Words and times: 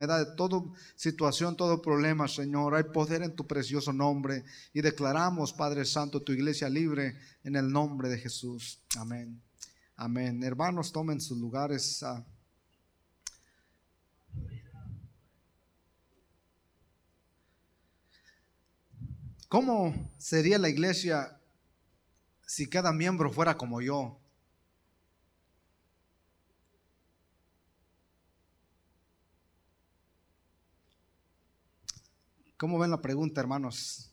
de 0.00 0.26
toda 0.36 0.62
situación, 0.94 1.56
todo 1.56 1.82
problema, 1.82 2.28
Señor. 2.28 2.76
Hay 2.76 2.84
poder 2.84 3.22
en 3.22 3.34
tu 3.34 3.46
precioso 3.46 3.92
nombre. 3.92 4.44
Y 4.72 4.80
declaramos, 4.80 5.52
Padre 5.52 5.84
Santo, 5.84 6.22
tu 6.22 6.32
iglesia 6.32 6.68
libre 6.68 7.16
en 7.42 7.56
el 7.56 7.70
nombre 7.70 8.08
de 8.08 8.18
Jesús. 8.18 8.80
Amén. 8.96 9.42
Amén. 9.96 10.42
Hermanos, 10.44 10.92
tomen 10.92 11.20
sus 11.20 11.38
lugares. 11.38 12.02
Ah. 12.04 12.24
¿Cómo 19.48 20.12
sería 20.18 20.58
la 20.58 20.68
iglesia 20.68 21.40
si 22.46 22.68
cada 22.68 22.92
miembro 22.92 23.32
fuera 23.32 23.56
como 23.56 23.80
yo? 23.80 24.20
¿Cómo 32.58 32.76
ven 32.76 32.90
la 32.90 33.00
pregunta, 33.00 33.40
hermanos? 33.40 34.10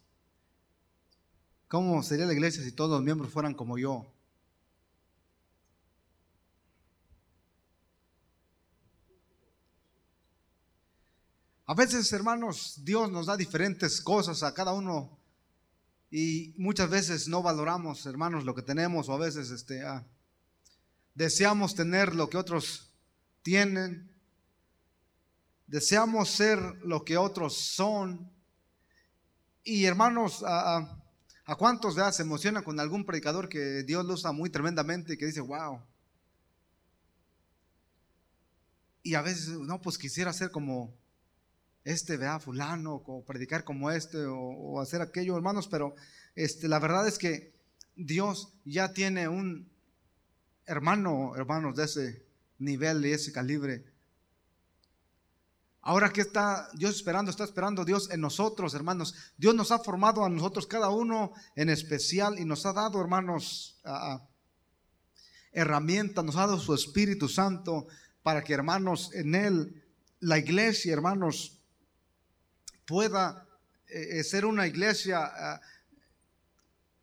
¿Cómo 1.68 2.04
sería 2.04 2.28
la 2.28 2.34
iglesia 2.34 2.64
si 2.64 2.72
todos 2.72 2.92
los 2.92 3.02
miembros 3.02 3.34
fueran 3.34 3.56
como 3.56 3.80
yo? 3.80 4.06
A 11.66 11.74
veces, 11.74 12.14
hermanos, 12.14 12.82
Dios 12.84 13.12
nos 13.12 13.26
da 13.26 13.36
diferentes 13.36 14.00
cosas 14.00 14.44
a 14.44 14.54
cada 14.54 14.74
uno 14.74 15.18
y 16.12 16.54
muchas 16.56 16.88
veces 16.88 17.28
no 17.28 17.42
valoramos, 17.42 18.06
hermanos, 18.06 18.44
lo 18.46 18.54
que 18.54 18.62
tenemos 18.62 19.10
o 19.10 19.14
a 19.14 19.18
veces 19.18 19.50
este, 19.50 19.84
ah, 19.84 20.06
deseamos 21.16 21.74
tener 21.74 22.14
lo 22.14 22.30
que 22.30 22.38
otros 22.38 22.94
tienen, 23.42 24.16
deseamos 25.66 26.30
ser 26.30 26.60
lo 26.84 27.04
que 27.04 27.18
otros 27.18 27.58
son 27.58 28.35
y 29.66 29.86
hermanos, 29.86 30.44
¿a, 30.48 31.02
a 31.46 31.56
cuántos 31.56 31.96
se 32.16 32.22
emocionan 32.22 32.64
con 32.64 32.80
algún 32.80 33.04
predicador 33.04 33.50
que 33.50 33.84
Dios 33.84 34.06
lo 34.06 34.14
usa 34.14 34.32
muy 34.32 34.50
tremendamente 34.50 35.14
y 35.14 35.18
que 35.18 35.26
dice, 35.26 35.42
wow? 35.42 35.82
Y 39.02 39.16
a 39.16 39.22
veces, 39.22 39.50
no, 39.50 39.82
pues 39.82 39.98
quisiera 39.98 40.32
ser 40.34 40.52
como 40.52 40.96
este, 41.84 42.16
vea, 42.18 42.40
fulano, 42.40 42.96
o 43.06 43.26
predicar 43.26 43.64
como 43.64 43.90
este, 43.90 44.18
o, 44.28 44.80
hacer 44.80 45.02
aquello, 45.02 45.36
hermanos, 45.36 45.68
pero 45.68 45.96
este, 46.36 46.68
la 46.68 46.80
verdad 46.80 47.08
es 47.08 47.18
que 47.18 47.54
Dios 47.96 48.54
ya 48.66 48.94
tiene 48.94 49.28
un 49.28 49.70
hermano, 50.68 51.36
hermanos, 51.36 51.76
de 51.76 51.86
ese 51.86 52.26
nivel 52.60 53.04
y 53.06 53.14
ese 53.14 53.32
calibre 53.32 53.84
Ahora 55.88 56.10
que 56.10 56.22
está 56.22 56.68
Dios 56.74 56.96
esperando, 56.96 57.30
está 57.30 57.44
esperando 57.44 57.86
Dios 57.86 58.10
en 58.10 58.20
nosotros, 58.20 58.74
hermanos. 58.74 59.14
Dios 59.38 59.54
nos 59.54 59.72
ha 59.72 59.78
formado 59.78 60.26
a 60.26 60.30
nosotros, 60.30 60.66
cada 60.66 60.90
uno 60.90 61.32
en 61.56 61.70
especial, 61.70 62.40
y 62.40 62.44
nos 62.44 62.66
ha 62.66 62.74
dado, 62.74 63.00
hermanos, 63.00 63.80
herramientas, 65.52 66.26
nos 66.26 66.38
ha 66.38 66.48
dado 66.48 66.60
su 66.60 66.74
Espíritu 66.74 67.30
Santo 67.30 67.86
para 68.24 68.44
que, 68.44 68.56
hermanos, 68.56 69.12
en 69.14 69.36
Él, 69.36 69.84
la 70.22 70.40
iglesia, 70.40 70.92
hermanos, 70.92 71.62
pueda 72.88 73.48
eh, 73.88 74.20
eh, 74.20 74.24
ser 74.24 74.48
una 74.48 74.66
iglesia 74.66 75.20
ah, 75.24 75.62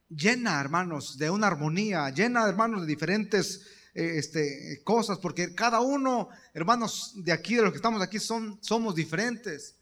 llena, 0.08 0.60
hermanos, 0.60 1.19
de 1.19 1.30
una 1.30 1.47
armonía, 1.47 2.10
llena, 2.10 2.48
hermanos, 2.48 2.80
de 2.80 2.88
diferentes 2.88 3.64
este, 3.94 4.82
cosas, 4.84 5.18
porque 5.18 5.54
cada 5.54 5.80
uno, 5.80 6.28
hermanos, 6.54 7.12
de 7.16 7.32
aquí, 7.32 7.56
de 7.56 7.62
los 7.62 7.72
que 7.72 7.76
estamos 7.76 8.00
aquí, 8.00 8.18
son, 8.18 8.58
somos 8.62 8.94
diferentes. 8.94 9.76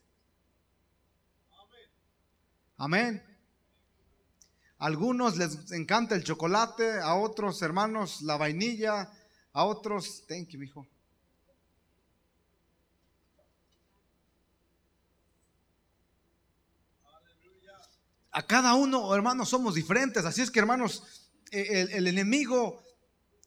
Amén. 2.76 3.22
algunos 4.78 5.36
les 5.36 5.70
encanta 5.72 6.14
el 6.14 6.24
chocolate, 6.24 6.98
a 6.98 7.14
otros 7.14 7.60
hermanos 7.60 8.22
la 8.22 8.38
vainilla, 8.38 9.12
a 9.52 9.64
otros, 9.66 10.24
thank 10.26 10.48
you, 10.48 10.62
hijo. 10.62 10.88
A 18.32 18.46
cada 18.46 18.74
uno, 18.74 19.14
hermanos, 19.14 19.48
somos 19.48 19.74
diferentes. 19.74 20.24
Así 20.24 20.40
es 20.40 20.50
que, 20.50 20.60
hermanos, 20.60 21.30
eh, 21.50 21.88
el 21.90 22.06
enemigo 22.06 22.80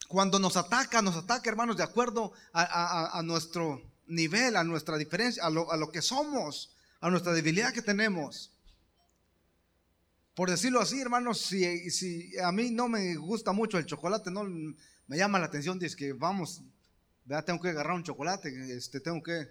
cuando 0.08 0.40
nos 0.40 0.58
ataca, 0.58 1.02
nos 1.02 1.16
ataca, 1.16 1.50
hermanos, 1.50 1.78
de 1.78 1.84
acuerdo 1.84 2.34
a, 2.53 3.22
nuestro 3.24 3.81
nivel, 4.08 4.56
a 4.56 4.64
nuestra 4.64 4.97
diferencia, 4.97 5.44
a 5.44 5.50
lo, 5.50 5.91
que 5.91 6.02
somos, 6.02 6.75
a 7.00 7.09
nuestra 7.09 7.34
debilidad 7.34 7.74
que 7.74 7.81
tenemos. 7.81 8.52
Por 10.36 10.50
decirlo 10.50 10.81
así, 10.81 11.00
hermanos, 11.00 11.40
si, 11.40 12.38
a 12.40 12.52
mí 12.52 12.72
no 12.72 12.90
me 12.90 13.16
gusta 13.16 13.52
mucho 13.52 13.78
el 13.78 13.86
chocolate, 13.86 14.31
no 14.31 14.44
me 14.44 15.18
llama 15.18 15.40
la 15.40 15.46
atención, 15.46 15.80
dice 15.80 15.96
que 15.96 16.14
vamos, 16.14 16.64
vea, 17.25 17.44
tengo 17.44 17.62
que 17.62 17.70
agarrar 17.70 17.94
un 17.94 18.03
chocolate, 18.03 18.50
este, 18.75 19.00
tengo 19.00 19.22
que, 19.22 19.47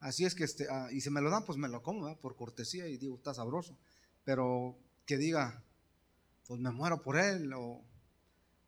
así 0.00 0.24
es 0.24 0.34
que, 0.34 0.44
este, 0.44 0.66
ah, 0.70 0.88
y 0.92 1.00
si 1.00 1.10
me 1.10 1.20
lo 1.20 1.30
dan, 1.30 1.44
pues 1.44 1.56
me 1.58 1.68
lo 1.68 1.82
como, 1.82 2.14
por 2.18 2.36
cortesía, 2.36 2.86
y 2.86 2.98
digo, 2.98 3.16
está 3.16 3.32
sabroso, 3.32 3.78
pero 4.24 4.78
que 5.06 5.16
diga, 5.16 5.62
pues 6.46 6.60
me 6.60 6.70
muero 6.70 7.02
por 7.02 7.18
él, 7.18 7.52
o 7.54 7.82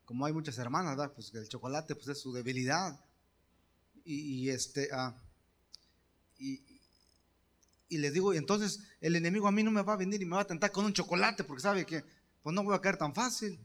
como 0.05 0.25
hay 0.25 0.33
muchas 0.33 0.57
hermanas, 0.57 0.95
¿verdad? 0.95 1.13
pues 1.13 1.33
el 1.33 1.49
chocolate 1.49 1.95
pues 1.95 2.07
es 2.07 2.19
su 2.21 2.31
debilidad. 2.31 2.99
Y, 4.07 4.49
este, 4.49 4.89
ah, 4.93 5.15
y, 6.37 6.63
les 7.89 8.13
digo, 8.13 8.33
y 8.33 8.37
entonces 8.37 8.81
el 9.01 9.15
enemigo 9.15 9.47
a 9.47 9.51
mí 9.51 9.63
no 9.63 9.71
me 9.71 9.81
va 9.81 9.93
a 9.93 9.97
venir 9.97 10.21
y 10.21 10.25
me 10.25 10.35
va 10.35 10.43
a 10.43 10.47
tentar 10.47 10.71
con 10.71 10.85
un 10.85 10.93
chocolate 10.93 11.43
porque 11.43 11.63
sabe 11.63 11.85
que 11.85 12.03
pues 12.43 12.53
no 12.53 12.63
voy 12.63 12.75
a 12.75 12.81
caer 12.81 12.97
tan 12.97 13.15
fácil. 13.15 13.59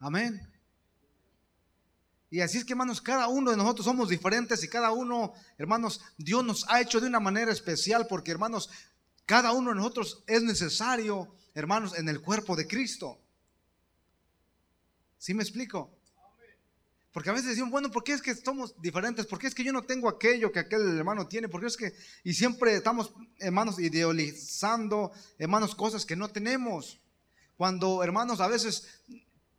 Amén. 0.00 0.40
Y 2.30 2.40
así 2.40 2.58
es 2.58 2.64
que, 2.64 2.72
hermanos, 2.72 3.00
cada 3.00 3.28
uno 3.28 3.52
de 3.52 3.56
nosotros 3.56 3.84
somos 3.84 4.08
diferentes 4.08 4.62
y 4.64 4.68
cada 4.68 4.90
uno, 4.90 5.32
hermanos, 5.56 6.00
Dios 6.16 6.44
nos 6.44 6.68
ha 6.68 6.80
hecho 6.80 7.00
de 7.00 7.06
una 7.06 7.20
manera 7.20 7.52
especial 7.52 8.06
porque, 8.08 8.32
hermanos, 8.32 8.68
cada 9.24 9.52
uno 9.52 9.70
de 9.70 9.76
nosotros 9.76 10.24
es 10.26 10.42
necesario, 10.42 11.34
hermanos, 11.54 11.96
en 11.96 12.08
el 12.08 12.20
cuerpo 12.20 12.56
de 12.56 12.66
Cristo. 12.66 13.20
¿Sí 15.18 15.34
me 15.34 15.42
explico? 15.42 15.98
Porque 17.12 17.30
a 17.30 17.32
veces 17.32 17.48
decimos, 17.48 17.70
bueno, 17.70 17.90
¿por 17.90 18.04
qué 18.04 18.12
es 18.12 18.22
que 18.22 18.34
somos 18.34 18.80
diferentes? 18.80 19.26
¿Por 19.26 19.38
qué 19.38 19.48
es 19.48 19.54
que 19.54 19.64
yo 19.64 19.72
no 19.72 19.82
tengo 19.82 20.08
aquello 20.08 20.52
que 20.52 20.60
aquel 20.60 20.96
hermano 20.96 21.26
tiene? 21.26 21.48
¿Por 21.48 21.60
qué 21.60 21.66
es 21.66 21.76
que, 21.76 21.92
y 22.22 22.34
siempre 22.34 22.76
estamos, 22.76 23.12
hermanos, 23.38 23.80
idealizando, 23.80 25.10
hermanos, 25.38 25.74
cosas 25.74 26.06
que 26.06 26.14
no 26.14 26.28
tenemos? 26.28 27.00
Cuando, 27.56 28.04
hermanos, 28.04 28.40
a 28.40 28.46
veces 28.46 29.02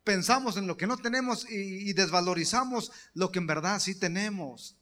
pensamos 0.04 0.56
en 0.56 0.66
lo 0.66 0.76
que 0.76 0.86
no 0.86 0.96
tenemos 0.96 1.50
y, 1.50 1.90
y 1.90 1.92
desvalorizamos 1.92 2.92
lo 3.12 3.30
que 3.30 3.40
en 3.40 3.46
verdad 3.46 3.78
sí 3.78 3.94
tenemos. 3.94 4.79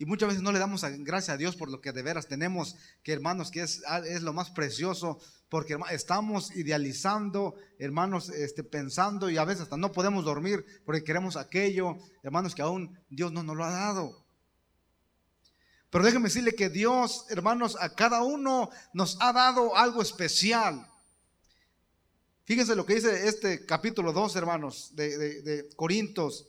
Y 0.00 0.06
muchas 0.06 0.28
veces 0.28 0.42
no 0.42 0.50
le 0.50 0.58
damos 0.58 0.82
gracias 1.00 1.34
a 1.34 1.36
Dios 1.36 1.56
por 1.56 1.70
lo 1.70 1.82
que 1.82 1.92
de 1.92 2.00
veras 2.00 2.26
tenemos, 2.26 2.74
que 3.02 3.12
hermanos, 3.12 3.50
que 3.50 3.60
es, 3.60 3.82
es 4.06 4.22
lo 4.22 4.32
más 4.32 4.50
precioso, 4.50 5.20
porque 5.50 5.76
estamos 5.90 6.56
idealizando, 6.56 7.54
hermanos, 7.78 8.30
este, 8.30 8.64
pensando 8.64 9.28
y 9.28 9.36
a 9.36 9.44
veces 9.44 9.64
hasta 9.64 9.76
no 9.76 9.92
podemos 9.92 10.24
dormir 10.24 10.64
porque 10.86 11.04
queremos 11.04 11.36
aquello, 11.36 11.98
hermanos, 12.22 12.54
que 12.54 12.62
aún 12.62 12.98
Dios 13.10 13.30
no 13.30 13.42
nos 13.42 13.54
lo 13.54 13.62
ha 13.62 13.70
dado. 13.70 14.24
Pero 15.90 16.02
déjenme 16.02 16.28
decirle 16.28 16.54
que 16.54 16.70
Dios, 16.70 17.26
hermanos, 17.28 17.76
a 17.78 17.94
cada 17.94 18.22
uno 18.22 18.70
nos 18.94 19.18
ha 19.20 19.34
dado 19.34 19.76
algo 19.76 20.00
especial. 20.00 20.90
Fíjense 22.44 22.74
lo 22.74 22.86
que 22.86 22.94
dice 22.94 23.28
este 23.28 23.66
capítulo 23.66 24.14
2, 24.14 24.34
hermanos, 24.36 24.96
de, 24.96 25.18
de, 25.18 25.42
de 25.42 25.68
Corintios. 25.76 26.46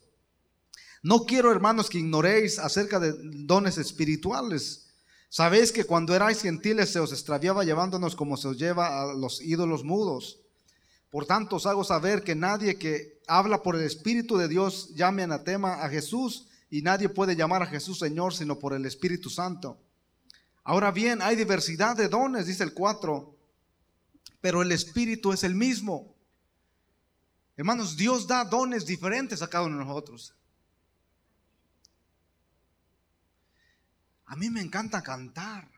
No 1.03 1.25
quiero, 1.25 1.51
hermanos, 1.51 1.89
que 1.89 1.97
ignoréis 1.97 2.59
acerca 2.59 2.99
de 2.99 3.13
dones 3.45 3.77
espirituales. 3.77 4.87
Sabéis 5.29 5.71
que 5.71 5.85
cuando 5.85 6.13
erais 6.13 6.41
gentiles 6.41 6.91
se 6.91 6.99
os 6.99 7.11
extraviaba 7.11 7.63
llevándonos 7.63 8.15
como 8.15 8.37
se 8.37 8.49
os 8.49 8.57
lleva 8.57 9.01
a 9.01 9.13
los 9.13 9.41
ídolos 9.41 9.83
mudos. 9.83 10.39
Por 11.09 11.25
tanto, 11.25 11.55
os 11.55 11.65
hago 11.65 11.83
saber 11.83 12.23
que 12.23 12.35
nadie 12.35 12.77
que 12.77 13.19
habla 13.27 13.63
por 13.63 13.75
el 13.75 13.83
Espíritu 13.83 14.37
de 14.37 14.47
Dios 14.47 14.93
llame 14.93 15.23
anatema 15.23 15.83
a 15.83 15.89
Jesús 15.89 16.47
y 16.69 16.81
nadie 16.81 17.09
puede 17.09 17.35
llamar 17.35 17.63
a 17.63 17.67
Jesús 17.67 17.99
Señor 17.99 18.33
sino 18.33 18.59
por 18.59 18.73
el 18.73 18.85
Espíritu 18.85 19.29
Santo. 19.29 19.77
Ahora 20.63 20.91
bien, 20.91 21.21
hay 21.21 21.35
diversidad 21.35 21.97
de 21.97 22.07
dones, 22.07 22.45
dice 22.45 22.63
el 22.63 22.73
4, 22.73 23.35
pero 24.39 24.61
el 24.61 24.71
Espíritu 24.71 25.33
es 25.33 25.43
el 25.43 25.55
mismo. 25.55 26.13
Hermanos, 27.57 27.97
Dios 27.97 28.27
da 28.27 28.45
dones 28.45 28.85
diferentes 28.85 29.41
a 29.41 29.49
cada 29.49 29.65
uno 29.65 29.79
de 29.79 29.85
nosotros. 29.85 30.33
A 34.31 34.35
mí 34.35 34.49
me 34.49 34.61
encanta 34.61 35.03
cantar. 35.03 35.69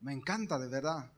Me 0.00 0.12
encanta 0.12 0.58
de 0.58 0.68
verdad. 0.68 1.10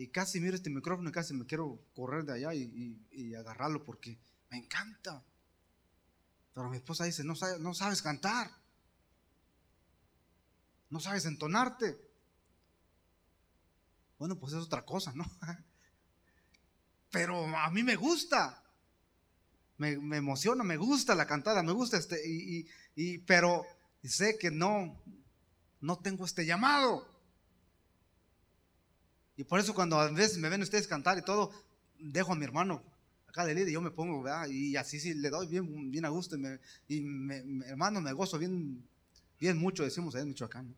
y 0.00 0.08
casi 0.08 0.40
miro 0.40 0.56
este 0.56 0.70
micrófono 0.70 1.10
y 1.10 1.12
casi 1.12 1.34
me 1.34 1.44
quiero 1.44 1.78
correr 1.94 2.24
de 2.24 2.32
allá 2.32 2.54
y, 2.54 3.34
agarrarlo 3.34 3.84
porque 3.84 4.18
me 4.48 4.56
encanta. 4.56 5.22
Pero 6.54 6.70
mi 6.70 6.78
esposa 6.78 7.04
dice, 7.04 7.22
no 7.22 7.36
sabes, 7.36 7.60
no 7.60 7.74
sabes 7.74 8.00
cantar. 8.00 8.50
No 10.88 11.00
sabes 11.00 11.26
entonarte. 11.26 12.00
Bueno, 14.18 14.38
pues 14.38 14.54
es 14.54 14.60
otra 14.60 14.86
cosa, 14.86 15.12
¿no? 15.14 15.30
Pero 17.10 17.44
a 17.58 17.70
mí 17.70 17.82
me 17.82 17.96
gusta. 17.96 18.64
Me, 19.80 20.16
emociona, 20.16 20.62
me 20.62 20.76
gusta 20.76 21.14
la 21.14 21.26
cantada, 21.26 21.62
me 21.62 21.72
gusta 21.72 21.96
este, 21.96 22.20
y, 22.24 23.18
pero 23.18 23.64
sé 24.04 24.36
que 24.38 24.50
no, 24.50 25.00
no 25.80 25.98
tengo 25.98 26.24
este 26.24 26.44
llamado. 26.44 27.08
Y 29.36 29.44
por 29.44 29.58
eso 29.58 29.74
cuando 29.74 29.98
a 29.98 30.10
veces 30.10 30.36
me 30.36 30.50
ven 30.50 30.60
ustedes 30.60 30.86
cantar 30.86 31.16
y 31.16 31.22
todo, 31.22 31.50
dejo 31.98 32.32
a 32.32 32.36
mi 32.36 32.44
hermano 32.44 32.82
acá 33.30 33.46
de 33.46 33.54
líder 33.54 33.70
y 33.70 33.72
yo 33.72 33.80
me 33.80 33.90
pongo, 33.90 34.24
Y 34.50 34.76
así 34.76 35.00
sí 35.00 35.14
le 35.14 35.30
doy 35.30 35.46
bien, 35.46 35.90
bien 35.90 36.04
a 36.04 36.08
gusto. 36.08 36.36
Y, 36.88 37.00
me, 37.00 37.38
hermano, 37.66 38.00
me 38.00 38.12
gozo 38.12 38.38
bien, 38.38 38.84
bien 39.38 39.56
mucho, 39.56 39.84
decimos 39.84 40.14
ahí 40.14 40.22
en 40.22 40.28
Michoacán. 40.28 40.74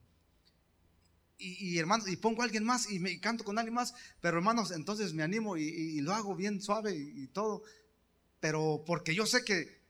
Y, 1.38 1.70
y, 1.70 1.78
hermano, 1.78 2.06
y 2.06 2.16
pongo 2.16 2.43
a 2.43 2.44
alguien 2.44 2.64
más 2.64 2.90
y 2.90 3.00
me 3.00 3.19
canto 3.19 3.43
con 3.43 3.58
alguien 3.58 3.75
más, 3.75 3.94
pero 4.20 4.37
hermanos, 4.37 4.70
entonces 4.70 5.12
me 5.12 5.25
animo 5.25 5.56
y, 5.56 6.00
lo 6.02 6.12
hago 6.12 6.37
bien 6.37 6.60
suave 6.60 6.94
y, 6.94 7.26
todo, 7.28 7.62
pero 8.43 8.83
porque 8.85 9.15
yo 9.15 9.25
sé 9.25 9.44
que 9.44 9.81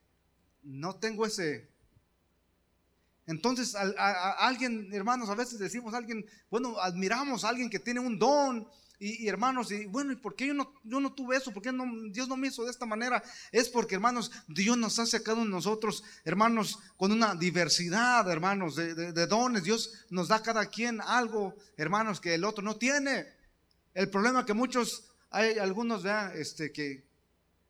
no 0.63 0.95
tengo 0.97 1.25
ese, 1.25 1.73
entonces, 3.27 3.75
a, 3.75 4.33
alguien, 4.47 4.93
hermanos, 4.93 5.31
a 5.31 5.35
veces 5.35 5.59
decimos 5.59 5.95
a 5.95 5.97
alguien, 5.97 6.27
bueno, 6.51 6.79
admiramos 6.79 7.45
a 7.45 7.49
alguien 7.49 7.71
que 7.71 7.79
tiene 7.79 8.01
un 8.01 8.19
don. 8.19 8.69
Y, 8.99 9.27
hermanos, 9.27 9.73
y 9.73 9.87
bueno, 9.87 10.13
¿y 10.13 10.17
por 10.17 10.37
qué 10.37 10.49
yo 10.49 10.55
no, 10.55 10.75
yo 10.85 11.01
no 11.01 11.15
tuve 11.15 11.37
eso? 11.37 11.51
¿Por 11.51 11.63
qué 11.63 11.73
Dios 12.11 12.29
no 12.29 12.37
me 12.37 12.49
hizo 12.49 12.65
de 12.65 12.71
esta 12.71 12.85
manera? 12.85 13.23
Es 13.51 13.71
porque, 13.71 13.95
hermanos, 13.95 14.31
Dios 14.49 14.77
nos 14.77 14.99
ha 14.99 15.07
sacado 15.07 15.45
nosotros, 15.45 16.05
hermanos, 16.25 16.79
con 16.97 17.11
una 17.11 17.35
diversidad, 17.35 18.31
hermanos, 18.31 18.77
de, 18.77 19.27
dones. 19.27 19.65
Dios 19.65 20.05
nos 20.11 20.29
da 20.29 20.43
cada 20.43 20.67
quien 20.67 21.01
algo, 21.01 21.57
hermanos, 21.77 22.21
que 22.21 22.35
el 22.35 22.45
otro 22.45 22.63
no 22.63 22.77
tiene. 22.77 23.27
El 23.95 24.11
problema 24.11 24.45
que 24.45 24.53
muchos, 24.53 25.11
hay 25.31 25.59
algunos, 25.59 26.03
vean, 26.03 26.33
este, 26.37 26.71
que 26.71 27.12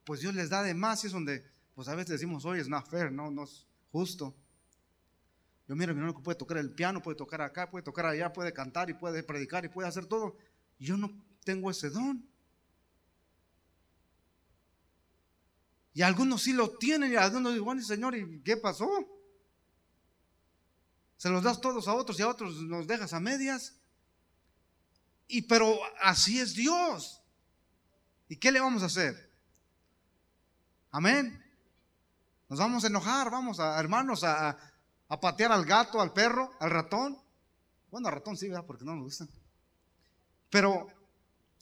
pues 0.05 0.21
Dios 0.21 0.35
les 0.35 0.51
da 0.51 0.63
de 0.63 0.75
más 0.75 1.05
y 1.05 1.07
es 1.07 1.13
donde, 1.13 1.45
pues 1.75 1.89
a 1.89 1.95
veces 1.95 2.11
decimos, 2.11 2.45
oye, 2.45 2.61
es 2.61 2.69
not 2.69 2.89
fair, 2.89 3.13
no, 3.13 3.31
no 3.31 3.45
es 3.45 3.67
justo. 3.91 4.35
Yo 5.69 5.77
miro, 5.77 5.95
mi 5.95 6.01
hermano 6.01 6.23
puede 6.23 6.39
tocar 6.39 6.59
el 6.59 6.75
piano, 6.75 7.01
puede 7.01 7.17
tocar 7.17 7.41
acá, 7.41 7.71
puede 7.71 7.85
tocar 7.85 8.07
allá, 8.07 8.33
puede 8.33 8.53
cantar 8.53 8.91
y 8.91 8.95
puede 8.95 9.23
predicar 9.23 9.65
y 9.65 9.69
puede 9.69 9.89
hacer 9.89 10.07
todo. 10.07 10.37
Yo 10.79 10.97
no 10.97 11.11
tengo 11.45 11.71
ese 11.71 11.91
don. 11.91 12.27
Y 15.95 16.03
algunos 16.03 16.43
sí 16.43 16.53
lo 16.53 16.71
tienen 16.79 17.13
y 17.13 17.17
algunos 17.17 17.53
dicen, 17.53 17.65
bueno, 17.65 17.83
Señor, 17.83 18.17
¿y 18.17 18.41
qué 18.43 18.57
pasó? 18.57 18.89
Se 21.17 21.29
los 21.29 21.43
das 21.43 21.61
todos 21.61 21.87
a 21.87 21.95
otros 21.95 22.19
y 22.19 22.23
a 22.23 22.29
otros 22.29 22.57
nos 22.63 22.87
dejas 22.87 23.13
a 23.13 23.21
medias. 23.21 23.77
Y 25.29 25.43
pero 25.43 25.79
así 26.03 26.41
es 26.41 26.55
Dios. 26.55 27.23
¿Y 28.29 28.37
qué 28.37 28.51
le 28.51 28.61
vamos 28.61 28.83
a 28.83 28.87
hacer? 28.87 29.32
Amén. 30.93 31.43
Nos 32.51 32.59
vamos 32.59 32.85
a 32.85 32.89
enojar, 32.89 33.31
vamos 33.31 33.59
a, 33.59 33.81
hermanos, 33.81 34.23
a, 34.25 34.57
a 35.09 35.21
patear 35.21 35.51
al 35.51 35.65
gato, 35.65 36.01
al 36.03 36.13
perro, 36.13 36.53
al 36.61 36.71
ratón. 36.71 37.19
Bueno, 37.91 38.09
al 38.09 38.15
ratón 38.15 38.37
sí, 38.37 38.49
¿verdad? 38.49 38.67
Porque 38.67 38.85
no 38.85 38.95
nos 38.95 39.05
gustan. 39.05 39.29
Pero 40.51 40.87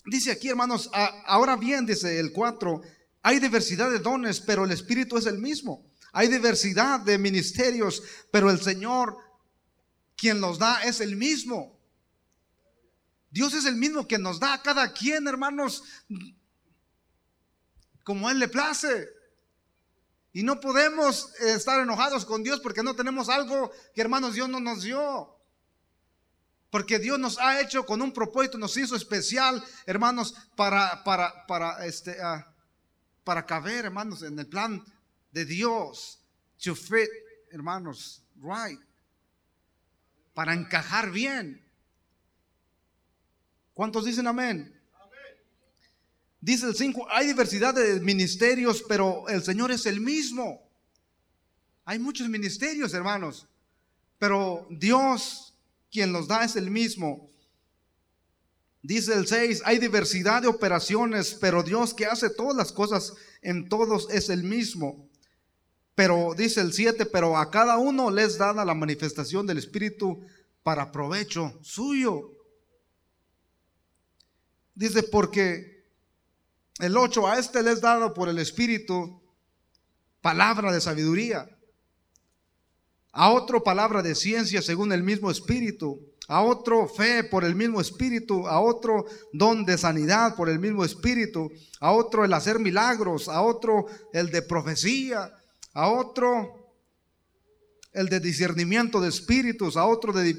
dice 0.05 0.33
aquí, 0.33 0.49
hermanos, 0.49 0.91
ahora 1.27 1.57
bien, 1.57 1.87
dice 1.87 2.19
el 2.19 2.33
4, 2.33 2.83
hay 3.23 3.39
diversidad 3.39 3.89
de 3.89 4.01
dones, 4.01 4.41
pero 4.41 4.65
el 4.65 4.73
Espíritu 4.73 5.17
es 5.17 5.27
el 5.27 5.39
mismo. 5.39 5.87
Hay 6.13 6.27
diversidad 6.27 6.99
de 6.99 7.17
ministerios, 7.19 8.03
pero 8.33 8.51
el 8.51 8.61
Señor, 8.61 9.17
quien 10.17 10.41
los 10.41 10.59
da, 10.59 10.83
es 10.83 11.01
el 11.01 11.15
mismo. 11.15 11.79
Dios 13.31 13.55
es 13.55 13.65
el 13.65 13.77
mismo 13.77 14.09
que 14.09 14.19
nos 14.19 14.41
da 14.41 14.55
a 14.55 14.63
cada 14.63 14.93
quien, 14.93 15.29
hermanos, 15.29 15.85
como 18.03 18.29
Él 18.29 18.41
le 18.41 18.49
place. 18.49 19.20
Y 20.33 20.43
no 20.43 20.61
podemos 20.61 21.35
estar 21.41 21.81
enojados 21.81 22.25
con 22.25 22.43
Dios 22.43 22.61
porque 22.61 22.83
no 22.83 22.95
tenemos 22.95 23.29
algo 23.29 23.73
que 23.95 24.01
hermanos 24.01 24.35
Dios 24.35 24.49
no 24.49 24.61
nos 24.61 24.83
dio. 24.83 25.37
Porque 26.71 27.01
Dios 27.01 27.19
nos 27.19 27.39
ha 27.39 27.61
hecho 27.61 27.85
con 27.85 28.01
un 28.01 28.13
propósito, 28.13 28.57
nos 28.57 28.77
hizo 28.77 28.95
especial, 28.95 29.63
hermanos, 29.87 30.35
para, 30.55 31.03
para, 31.03 31.47
para, 31.47 31.85
este, 31.85 32.17
ah, 32.23 32.55
para 33.25 33.45
caber, 33.45 33.87
hermanos, 33.87 34.23
en 34.23 34.39
el 34.39 34.47
plan 34.47 34.85
de 35.33 35.45
Dios. 35.45 36.23
To 36.63 36.77
fit, 36.77 37.11
hermanos, 37.51 38.23
right. 38.37 38.81
Para 40.33 40.55
encajar 40.55 41.11
bien. 41.11 41.67
¿Cuántos 43.75 44.05
dicen 44.05 44.29
amén? 44.29 44.80
Dice 46.41 46.67
el 46.67 46.75
5, 46.75 47.07
hay 47.11 47.27
diversidad 47.27 47.75
de 47.75 48.01
ministerios, 48.01 48.83
pero 48.89 49.29
el 49.29 49.43
Señor 49.43 49.71
es 49.71 49.85
el 49.85 50.01
mismo. 50.01 50.63
Hay 51.85 51.99
muchos 51.99 52.29
ministerios, 52.29 52.95
hermanos, 52.95 53.47
pero 54.19 54.67
Dios 54.71 55.55
quien 55.91 56.13
los 56.13 56.29
da 56.29 56.45
es 56.45 56.57
el 56.57 56.71
mismo. 56.71 57.29
Dice 58.83 59.13
el 59.13 59.27
6, 59.27 59.63
hay 59.67 59.79
diversidad 59.79 60.41
de 60.41 60.49
operaciones, 60.49 61.37
pero 61.39 61.63
Dios 61.63 61.93
que 61.93 62.07
hace 62.07 62.31
todas 62.31 62.57
las 62.57 62.73
cosas 62.73 63.15
en 63.43 63.69
todos 63.69 64.09
es 64.11 64.31
el 64.31 64.43
mismo. 64.45 65.07
Pero 65.95 66.35
dice 66.35 66.63
el 66.63 66.73
7, 66.73 67.05
pero 67.07 67.37
a 67.37 67.51
cada 67.51 67.77
uno 67.77 68.11
les 68.11 68.39
da 68.39 68.55
la 68.55 68.75
manifestación 68.75 69.47
del 69.47 69.59
Espíritu 69.59 70.23
para 70.63 70.91
provecho 70.91 71.59
suyo. 71.63 72.33
Dice, 74.75 75.03
porque 75.03 75.70
el 76.81 76.97
8, 76.97 77.29
a 77.29 77.39
este 77.39 77.63
les 77.63 77.81
dado 77.81 78.15
por 78.15 78.29
el 78.29 78.39
Espíritu 78.39 79.21
palabra 80.21 80.73
de 80.73 80.81
sabiduría, 80.81 81.49
a 83.13 83.31
otro 83.31 83.63
palabra 83.63 84.03
de 84.03 84.15
ciencia 84.15 84.63
según 84.63 84.93
el 84.93 85.03
mismo 85.03 85.31
Espíritu, 85.31 86.01
a 86.29 86.43
otro 86.43 86.87
fe 86.89 87.25
por 87.25 87.45
el 87.45 87.55
mismo 87.55 87.81
Espíritu, 87.81 88.47
a 88.47 88.61
otro 88.61 89.07
don 89.33 89.65
de 89.65 89.77
sanidad 89.79 90.37
por 90.37 90.49
el 90.49 90.59
mismo 90.59 90.85
Espíritu, 90.85 91.51
a 91.81 91.93
otro 91.93 92.25
el 92.25 92.33
hacer 92.33 92.59
milagros, 92.59 93.29
a 93.29 93.43
otro 93.43 93.87
el 94.13 94.31
de 94.31 94.43
profecía, 94.43 95.33
a 95.73 95.89
otro 95.89 96.61
el 97.93 98.09
de 98.09 98.21
discernimiento 98.21 99.01
de 99.01 99.09
espíritus, 99.09 99.77
a 99.77 99.85
otro 99.87 100.13
de, 100.13 100.37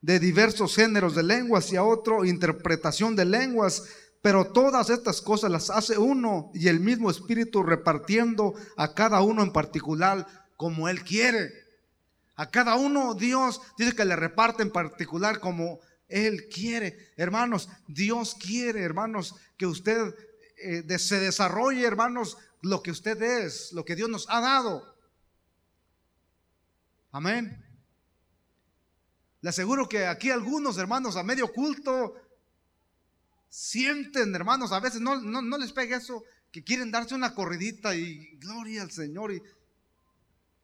de 0.00 0.18
diversos 0.18 0.74
géneros 0.74 1.14
de 1.14 1.22
lenguas 1.22 1.72
y 1.72 1.76
a 1.76 1.84
otro 1.84 2.24
interpretación 2.24 3.16
de 3.16 3.24
lenguas. 3.24 3.84
Pero 4.22 4.52
todas 4.52 4.90
estas 4.90 5.20
cosas 5.22 5.50
las 5.50 5.70
hace 5.70 5.96
uno 5.96 6.50
y 6.52 6.68
el 6.68 6.80
mismo 6.80 7.10
Espíritu 7.10 7.62
repartiendo 7.62 8.54
a 8.76 8.92
cada 8.94 9.22
uno 9.22 9.42
en 9.42 9.52
particular 9.52 10.26
como 10.56 10.88
Él 10.88 11.02
quiere. 11.04 11.50
A 12.36 12.50
cada 12.50 12.76
uno 12.76 13.14
Dios 13.14 13.60
dice 13.78 13.94
que 13.94 14.04
le 14.04 14.16
reparte 14.16 14.62
en 14.62 14.70
particular 14.70 15.40
como 15.40 15.80
Él 16.08 16.48
quiere. 16.52 17.12
Hermanos, 17.16 17.68
Dios 17.86 18.34
quiere, 18.34 18.82
hermanos, 18.82 19.34
que 19.56 19.66
usted 19.66 20.14
eh, 20.62 20.98
se 20.98 21.18
desarrolle, 21.18 21.86
hermanos, 21.86 22.36
lo 22.60 22.82
que 22.82 22.90
usted 22.90 23.20
es, 23.22 23.72
lo 23.72 23.86
que 23.86 23.96
Dios 23.96 24.10
nos 24.10 24.28
ha 24.28 24.40
dado. 24.40 24.96
Amén. 27.10 27.64
Le 29.40 29.48
aseguro 29.48 29.88
que 29.88 30.06
aquí 30.06 30.30
algunos 30.30 30.76
hermanos 30.76 31.16
a 31.16 31.22
medio 31.22 31.50
culto 31.52 32.14
sienten, 33.50 34.34
hermanos, 34.34 34.72
a 34.72 34.80
veces 34.80 35.00
no, 35.00 35.20
no, 35.20 35.58
les 35.58 35.72
pega 35.72 35.98
eso, 35.98 36.24
que 36.50 36.64
quieren 36.64 36.90
darse 36.90 37.14
una 37.14 37.34
corridita 37.34 37.94
y 37.94 38.36
gloria 38.36 38.82
al 38.82 38.90
Señor. 38.90 39.32
¿Y, 39.32 39.42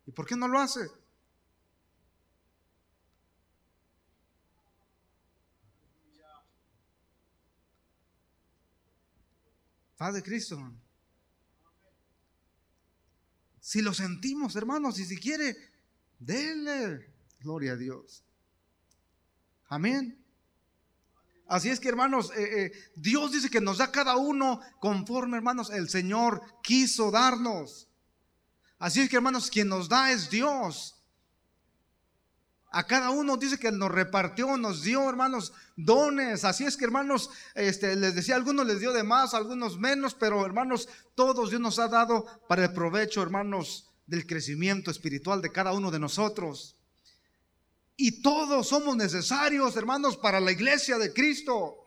¿y 0.07 0.13
por 0.13 0.25
qué 0.25 0.37
no 0.37 0.49
lo 0.49 0.61
hace? 0.61 0.89
Padre 9.97 10.23
Cristo. 10.23 10.73
Si 13.61 13.83
lo 13.83 13.93
sentimos, 13.93 14.55
hermanos, 14.55 14.99
y 15.01 15.05
si 15.05 15.19
quiere, 15.19 15.57
denle 16.19 17.13
gloria 17.41 17.73
a 17.73 17.77
Dios. 17.77 18.23
Amén. 19.69 20.26
Así 21.49 21.69
es 21.71 21.79
que 21.79 21.89
hermanos, 21.89 22.33
eh, 22.37 22.67
eh, 22.67 22.73
Dios 22.97 23.33
dice 23.33 23.51
que 23.51 23.61
nos 23.61 23.79
da 23.79 23.93
cada 23.93 24.17
uno 24.17 24.61
conforme 24.81 25.37
hermanos 25.37 25.71
el 25.71 25.89
Señor 25.89 26.43
quiso 26.63 27.11
darnos. 27.11 27.89
Así 28.79 29.01
es 29.01 29.09
que 29.09 29.17
hermanos, 29.17 29.51
quien 29.51 29.69
nos 29.69 29.89
da 29.89 30.11
es 30.11 30.29
Dios. 30.29 30.97
A 32.73 32.87
cada 32.87 33.11
uno 33.11 33.37
dice 33.37 33.59
que 33.59 33.73
nos 33.73 33.91
repartió, 33.91 34.57
nos 34.59 34.83
dio, 34.83 35.09
hermanos, 35.09 35.53
dones. 35.77 36.45
Así 36.45 36.65
es 36.65 36.77
que, 36.77 36.85
hermanos, 36.85 37.31
este, 37.55 37.97
les 37.97 38.15
decía, 38.15 38.35
algunos 38.35 38.67
les 38.67 38.81
dio 38.81 38.93
de 38.93 39.03
más, 39.03 39.33
algunos 39.33 39.79
menos, 39.79 40.15
pero, 40.15 40.45
hermanos, 40.45 40.89
todos 41.15 41.49
Dios 41.49 41.63
nos 41.63 41.79
ha 41.79 41.89
dado 41.89 42.27
para 42.49 42.65
el 42.65 42.73
provecho, 42.75 43.23
hermanos, 43.23 43.91
del 44.07 44.27
crecimiento 44.27 44.91
espiritual 44.91 45.41
de 45.41 45.53
cada 45.53 45.73
uno 45.73 45.91
de 45.91 46.01
nosotros. 46.01 46.76
Y 47.97 48.23
todos 48.23 48.69
somos 48.69 48.97
necesarios, 48.97 49.77
hermanos, 49.77 50.17
para 50.17 50.39
la 50.39 50.53
iglesia 50.53 50.99
de 50.99 51.13
Cristo. 51.13 51.87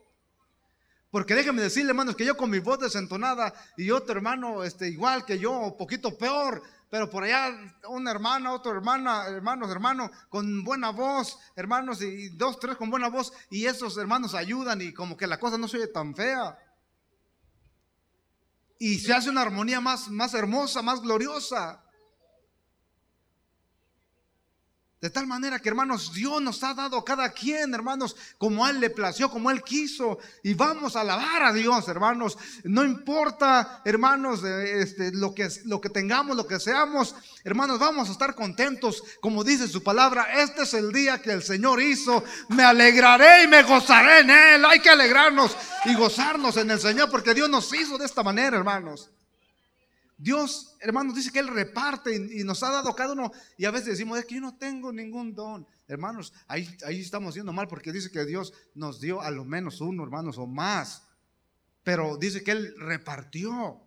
Porque 1.11 1.35
déjenme 1.35 1.61
decirle, 1.61 1.89
hermanos, 1.89 2.15
que 2.15 2.25
yo 2.25 2.37
con 2.37 2.49
mi 2.49 2.59
voz 2.59 2.79
desentonada 2.79 3.53
y 3.77 3.91
otro 3.91 4.15
hermano, 4.15 4.63
este, 4.63 4.89
igual 4.89 5.25
que 5.25 5.39
yo, 5.39 5.75
poquito 5.77 6.17
peor, 6.17 6.61
pero 6.89 7.09
por 7.09 7.23
allá 7.23 7.51
una 7.87 8.11
hermana, 8.11 8.51
otra 8.51 8.71
hermana, 8.71 9.25
hermanos, 9.27 9.69
hermanos, 9.69 10.11
con 10.29 10.63
buena 10.63 10.89
voz, 10.89 11.37
hermanos, 11.55 12.01
y 12.01 12.29
dos, 12.29 12.59
tres 12.59 12.75
con 12.75 12.89
buena 12.89 13.09
voz, 13.09 13.31
y 13.49 13.65
esos 13.65 13.97
hermanos 13.97 14.33
ayudan 14.33 14.81
y 14.81 14.93
como 14.93 15.15
que 15.15 15.27
la 15.27 15.39
cosa 15.39 15.57
no 15.57 15.67
se 15.67 15.77
oye 15.77 15.87
tan 15.87 16.15
fea. 16.15 16.57
Y 18.79 18.99
se 18.99 19.13
hace 19.13 19.29
una 19.29 19.41
armonía 19.41 19.81
más, 19.81 20.09
más 20.09 20.33
hermosa, 20.33 20.81
más 20.81 21.01
gloriosa. 21.01 21.83
De 25.01 25.09
tal 25.09 25.27
manera 25.27 25.59
que, 25.59 25.69
hermanos, 25.69 26.13
Dios 26.13 26.41
nos 26.41 26.61
ha 26.61 26.73
dado 26.73 26.97
a 26.97 27.05
cada 27.05 27.29
quien, 27.29 27.73
hermanos, 27.73 28.17
como 28.37 28.67
Él 28.67 28.81
le 28.81 28.89
plació, 28.89 29.31
como 29.31 29.49
Él 29.49 29.63
quiso. 29.63 30.19
Y 30.43 30.55
vamos 30.55 30.97
a 30.97 31.01
alabar 31.01 31.41
a 31.43 31.53
Dios, 31.53 31.87
hermanos. 31.87 32.37
No 32.65 32.83
importa, 32.83 33.81
hermanos, 33.85 34.43
este, 34.43 35.13
lo, 35.13 35.33
que, 35.33 35.47
lo 35.63 35.79
que 35.79 35.89
tengamos, 35.89 36.35
lo 36.35 36.45
que 36.45 36.59
seamos, 36.59 37.15
hermanos, 37.45 37.79
vamos 37.79 38.09
a 38.09 38.11
estar 38.11 38.35
contentos. 38.35 39.01
Como 39.21 39.45
dice 39.45 39.69
su 39.69 39.81
palabra, 39.81 40.41
este 40.41 40.63
es 40.63 40.73
el 40.73 40.91
día 40.91 41.21
que 41.21 41.31
el 41.31 41.43
Señor 41.43 41.81
hizo. 41.81 42.21
Me 42.49 42.63
alegraré 42.63 43.43
y 43.43 43.47
me 43.47 43.63
gozaré 43.63 44.19
en 44.19 44.29
Él. 44.29 44.65
Hay 44.65 44.81
que 44.81 44.89
alegrarnos 44.89 45.55
y 45.85 45.95
gozarnos 45.95 46.57
en 46.57 46.71
el 46.71 46.79
Señor, 46.79 47.09
porque 47.09 47.33
Dios 47.33 47.49
nos 47.49 47.73
hizo 47.73 47.97
de 47.97 48.05
esta 48.05 48.21
manera, 48.21 48.57
hermanos. 48.57 49.09
Dios, 50.21 50.75
hermanos, 50.81 51.15
dice 51.15 51.31
que 51.31 51.39
Él 51.39 51.47
reparte 51.47 52.13
y, 52.13 52.43
nos 52.43 52.61
ha 52.61 52.69
dado 52.69 52.93
cada 52.93 53.13
uno. 53.13 53.31
Y 53.57 53.63
a 53.63 53.71
veces 53.71 53.87
decimos, 53.87 54.19
es 54.19 54.25
que 54.25 54.35
yo 54.35 54.41
no 54.41 54.57
tengo 54.57 54.91
ningún 54.91 55.33
don. 55.33 55.65
Hermanos, 55.87 56.33
ahí, 56.45 56.69
ahí 56.85 56.99
estamos 56.99 57.29
haciendo 57.29 57.53
mal 57.53 57.69
porque 57.69 57.93
dice 57.93 58.11
que 58.11 58.25
Dios 58.25 58.53
nos 58.75 58.99
dio 58.99 59.21
a 59.21 59.31
lo 59.31 59.45
menos 59.45 59.79
uno, 59.79 60.03
hermanos, 60.03 60.37
o 60.37 60.45
más. 60.45 61.03
Pero 61.83 62.17
dice 62.17 62.43
que 62.43 62.51
Él 62.51 62.75
repartió. 62.77 63.81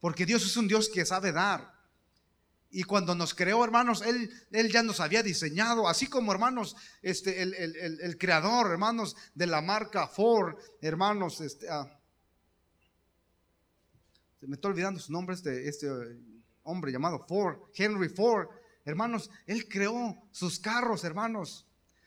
Porque 0.00 0.24
Dios 0.24 0.46
es 0.46 0.56
un 0.56 0.66
Dios 0.66 0.88
que 0.88 1.04
sabe 1.04 1.30
dar. 1.30 1.78
Y 2.70 2.84
cuando 2.84 3.14
nos 3.14 3.34
creó, 3.34 3.62
hermanos, 3.62 4.00
Él, 4.00 4.32
él 4.50 4.72
ya 4.72 4.82
nos 4.82 5.00
había 5.00 5.22
diseñado, 5.22 5.88
así 5.88 6.06
como, 6.06 6.32
hermanos, 6.32 6.74
este, 7.02 7.42
el, 7.42 7.52
el, 7.54 8.16
creador, 8.16 8.70
hermanos, 8.70 9.14
de 9.34 9.46
la 9.46 9.60
marca 9.60 10.06
Ford, 10.06 10.56
hermanos, 10.80 11.42
este, 11.42 11.68
ah, 11.68 11.99
me 14.46 14.54
estoy 14.54 14.70
olvidando 14.70 15.00
su 15.00 15.12
nombre, 15.12 15.34
este, 15.34 15.68
este 15.68 15.86
eh, 15.86 16.18
hombre 16.62 16.92
llamado 16.92 17.24
Ford, 17.26 17.58
Henry 17.74 18.08
Ford. 18.08 18.48
Hermanos, 18.84 19.30
él 19.46 19.68
creó 19.68 20.16
sus 20.30 20.58
carros, 20.58 21.04
hermanos. 21.04 21.66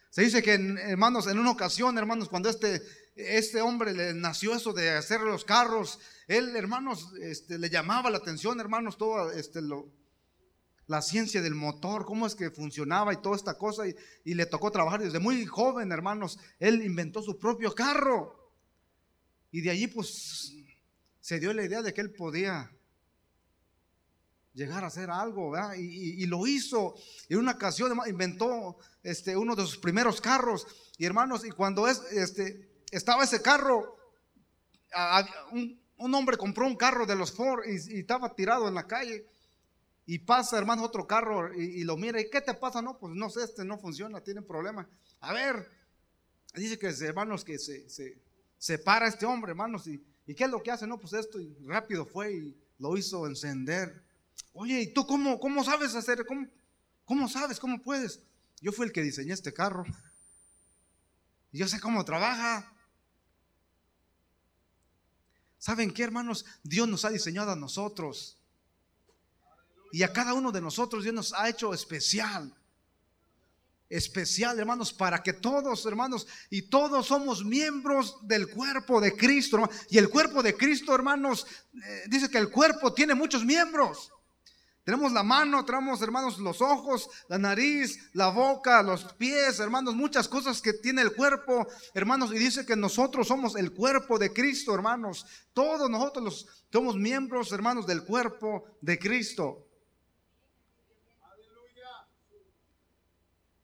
Se 0.10 0.22
dice 0.22 0.44
que, 0.44 0.54
hermanos, 0.54 1.28
en 1.28 1.40
una 1.40 1.52
ocasión, 1.52 1.98
hermanos, 1.98 2.30
cuando 2.30 2.50
este, 2.50 2.82
este 3.16 3.62
hombre 3.62 3.94
le 3.94 4.14
nació 4.14 4.56
eso 4.56 4.74
de 4.74 4.92
hacer 4.92 5.22
los 5.22 5.46
carros, 5.46 6.00
él, 6.28 6.56
hermanos, 6.56 7.14
este, 7.22 7.58
le 7.58 7.70
llamaba 7.70 8.10
la 8.10 8.18
atención, 8.18 8.60
hermanos, 8.60 8.98
todo 8.98 9.32
este, 9.32 9.62
lo, 9.62 9.92
la 10.88 11.02
ciencia 11.02 11.42
del 11.42 11.56
motor, 11.56 12.06
cómo 12.06 12.28
es 12.28 12.36
que 12.36 12.52
funcionaba 12.52 13.14
y 13.14 13.22
toda 13.22 13.36
esta 13.36 13.58
cosa, 13.58 13.88
y, 13.88 13.96
y 14.24 14.34
le 14.34 14.46
tocó 14.46 14.72
trabajar 14.72 15.02
desde 15.02 15.20
muy 15.20 15.46
joven, 15.46 15.92
hermanos. 15.92 16.40
Él 16.60 16.84
inventó 16.84 17.22
su 17.22 17.38
propio 17.40 17.74
carro. 17.74 18.40
Y 19.52 19.62
de 19.62 19.70
allí, 19.70 19.88
pues, 19.88 20.54
se 21.24 21.40
dio 21.40 21.54
la 21.54 21.64
idea 21.64 21.82
de 21.82 21.94
que 21.94 22.02
él 22.02 22.12
podía 22.12 22.70
llegar 24.52 24.84
a 24.84 24.88
hacer 24.88 25.10
algo, 25.10 25.54
Y, 25.78 26.26
lo 26.26 26.46
hizo. 26.46 26.96
En 27.30 27.40
una 27.40 27.54
ocasión 27.54 27.98
inventó 28.06 28.78
este, 29.04 29.38
uno 29.38 29.56
de 29.56 29.62
sus 29.62 29.78
primeros 29.78 30.20
carros. 30.20 30.68
Y 30.98 31.06
hermanos, 31.06 31.46
y 31.46 31.52
cuando 31.52 31.88
es, 31.88 32.02
este, 32.12 32.70
estaba 32.92 33.24
ese 33.24 33.42
carro, 33.42 33.96
un, 35.54 36.14
hombre 36.14 36.36
compró 36.36 36.68
un 36.68 36.76
carro 36.76 37.06
de 37.06 37.16
los 37.16 37.32
Ford 37.32 37.64
y, 37.68 38.00
estaba 38.00 38.36
tirado 38.36 38.68
en 38.68 38.74
la 38.74 38.86
calle. 38.86 39.26
Y 40.06 40.20
pasa, 40.20 40.58
hermano, 40.58 40.84
otro 40.84 41.08
carro 41.08 41.54
y, 41.54 41.86
lo 41.86 41.96
mira. 41.96 42.20
¿Y 42.20 42.30
qué 42.30 42.42
te 42.42 42.54
pasa? 42.54 42.82
No, 42.82 43.00
pues 43.00 43.16
no 43.16 43.30
sé, 43.30 43.46
este 43.46 43.64
no 43.64 43.80
funciona, 43.80 44.20
tiene 44.20 44.42
problema. 44.42 44.90
A 45.22 45.32
ver, 45.32 45.72
dice 46.54 46.78
que, 46.78 46.88
hermanos, 46.88 47.46
que 47.46 47.58
se, 47.58 47.90
se, 47.90 48.22
se 48.58 48.78
para 48.78 49.08
este 49.08 49.26
hombre, 49.26 49.52
hermanos, 49.52 49.88
y 49.88 50.04
¿Y 50.26 50.36
qué 50.36 50.46
es 50.46 50.50
lo 50.50 50.62
que 50.64 50.72
hace? 50.72 50.88
No, 50.88 51.00
pues 51.00 51.14
esto 51.14 51.40
y 51.40 51.54
rápido 51.66 52.06
fue 52.06 52.34
y 52.34 52.58
lo 52.80 52.98
hizo 52.98 53.28
encender. 53.28 54.04
Oye, 54.54 54.82
¿y 54.82 54.94
tú 54.94 55.06
cómo, 55.06 55.40
cómo 55.40 55.64
sabes 55.64 55.96
hacer? 55.96 56.26
¿Cómo, 56.26 56.48
¿Cómo 57.06 57.28
sabes? 57.28 57.60
¿Cómo 57.60 57.82
puedes? 57.82 58.22
Yo 58.62 58.72
fui 58.72 58.86
el 58.86 58.92
que 58.92 59.02
diseñé 59.02 59.34
este 59.34 59.54
carro. 59.54 59.84
Y 61.52 61.60
yo 61.60 61.68
sé 61.68 61.80
cómo 61.80 62.06
trabaja. 62.06 62.72
¿Saben 65.58 65.94
qué, 65.94 66.04
hermanos? 66.04 66.46
Dios 66.64 66.88
nos 66.88 67.06
ha 67.06 67.10
diseñado 67.10 67.52
a 67.52 67.56
nosotros. 67.56 68.38
Y 69.92 70.04
a 70.04 70.12
cada 70.12 70.34
uno 70.34 70.52
de 70.52 70.62
nosotros 70.62 71.04
Dios 71.04 71.14
nos 71.14 71.34
ha 71.34 71.48
hecho 71.50 71.74
especial 71.74 72.54
especial, 73.90 74.58
hermanos, 74.60 74.92
para 74.94 75.22
que 75.22 75.34
todos, 75.34 75.86
hermanos, 75.86 76.28
y 76.50 76.64
todos 76.64 77.08
somos 77.08 77.46
miembros 77.46 78.18
del 78.24 78.50
cuerpo 78.50 79.00
de 79.00 79.16
Cristo. 79.16 79.70
Y 79.90 79.98
el 79.98 80.10
cuerpo 80.10 80.42
de 80.42 80.56
Cristo, 80.56 80.96
hermanos, 80.96 81.46
eh, 81.74 82.04
dice 82.08 82.30
que 82.30 82.38
el 82.38 82.50
cuerpo 82.50 82.94
tiene 82.94 83.14
muchos 83.14 83.46
miembros. 83.46 84.12
Tenemos 84.84 85.14
la 85.14 85.24
mano, 85.24 85.64
tenemos, 85.64 86.02
hermanos, 86.02 86.40
los 86.40 86.60
ojos, 86.62 87.10
la 87.30 87.38
nariz, 87.38 88.10
la 88.14 88.30
boca, 88.30 88.84
los 88.84 89.06
pies, 89.14 89.60
hermanos, 89.60 89.96
muchas 89.96 90.28
cosas 90.28 90.62
que 90.62 90.74
tiene 90.74 91.02
el 91.02 91.14
cuerpo, 91.14 91.66
hermanos, 91.94 92.34
y 92.34 92.38
dice 92.38 92.66
que 92.66 92.76
nosotros 92.76 93.28
somos 93.30 93.56
el 93.56 93.72
cuerpo 93.72 94.20
de 94.20 94.34
Cristo, 94.34 94.76
hermanos. 94.76 95.26
Todos 95.54 95.90
nosotros 95.90 96.24
los, 96.26 96.48
somos 96.70 96.98
miembros, 96.98 97.54
hermanos, 97.54 97.88
del 97.88 98.04
cuerpo 98.04 98.66
de 98.82 99.00
Cristo. 99.00 99.66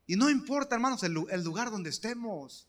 Y 0.10 0.16
no 0.16 0.28
importa, 0.28 0.74
hermanos, 0.74 1.04
el, 1.04 1.14
lugar 1.14 1.70
donde 1.70 1.92
estemos. 1.92 2.68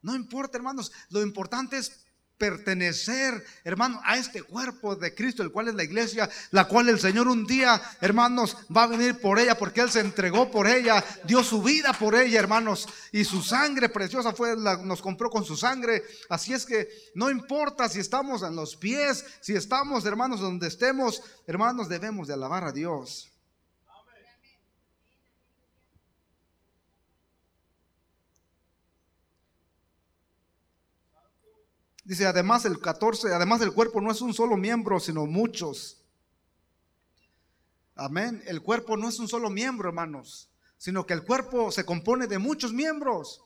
No 0.00 0.14
importa, 0.14 0.56
hermanos. 0.56 0.92
Lo 1.10 1.22
importante 1.22 1.76
es 1.76 2.04
pertenecer, 2.38 3.44
hermano, 3.64 4.00
a 4.04 4.16
este 4.16 4.44
cuerpo 4.44 4.94
de 4.94 5.12
Cristo, 5.12 5.42
el 5.42 5.50
cual 5.50 5.66
es 5.66 5.74
la 5.74 5.82
iglesia, 5.82 6.30
la 6.52 6.68
cual 6.68 6.88
el 6.88 7.00
Señor 7.00 7.26
un 7.26 7.48
día, 7.48 7.82
hermanos, 8.00 8.56
va 8.74 8.84
a 8.84 8.86
venir 8.86 9.20
por 9.20 9.40
ella, 9.40 9.58
porque 9.58 9.80
Él 9.80 9.90
se 9.90 9.98
entregó 9.98 10.52
por 10.52 10.68
ella, 10.68 11.04
dio 11.24 11.42
su 11.42 11.60
vida 11.60 11.92
por 11.92 12.14
ella, 12.14 12.38
hermanos, 12.38 12.86
y 13.10 13.24
su 13.24 13.42
sangre 13.42 13.88
preciosa 13.88 14.32
fue, 14.34 14.56
nos 14.56 15.02
compró 15.02 15.30
con 15.30 15.44
su 15.44 15.56
sangre. 15.56 16.04
Así 16.28 16.52
es 16.52 16.64
que 16.64 16.88
no 17.16 17.28
importa 17.28 17.88
si 17.88 17.98
estamos 17.98 18.44
en 18.44 18.54
los 18.54 18.76
pies, 18.76 19.24
si 19.40 19.56
estamos, 19.56 20.06
hermanos, 20.06 20.38
donde 20.38 20.68
estemos, 20.68 21.24
hermanos, 21.48 21.88
debemos 21.88 22.28
de 22.28 22.34
alabar 22.34 22.62
a 22.62 22.70
Dios. 22.70 23.32
Dice, 32.08 32.24
además 32.24 32.64
el 32.64 32.80
14, 32.80 33.34
además 33.34 33.60
el 33.60 33.74
cuerpo 33.74 34.00
no 34.00 34.10
es 34.10 34.22
un 34.22 34.32
solo 34.32 34.56
miembro, 34.56 34.98
sino 34.98 35.26
muchos. 35.26 36.06
Amén. 37.94 38.42
El 38.46 38.62
cuerpo 38.62 38.96
no 38.96 39.10
es 39.10 39.18
un 39.18 39.28
solo 39.28 39.50
miembro, 39.50 39.90
hermanos, 39.90 40.50
sino 40.78 41.04
que 41.04 41.12
el 41.12 41.22
cuerpo 41.22 41.70
se 41.70 41.84
compone 41.84 42.26
de 42.26 42.38
muchos 42.38 42.72
miembros. 42.72 43.44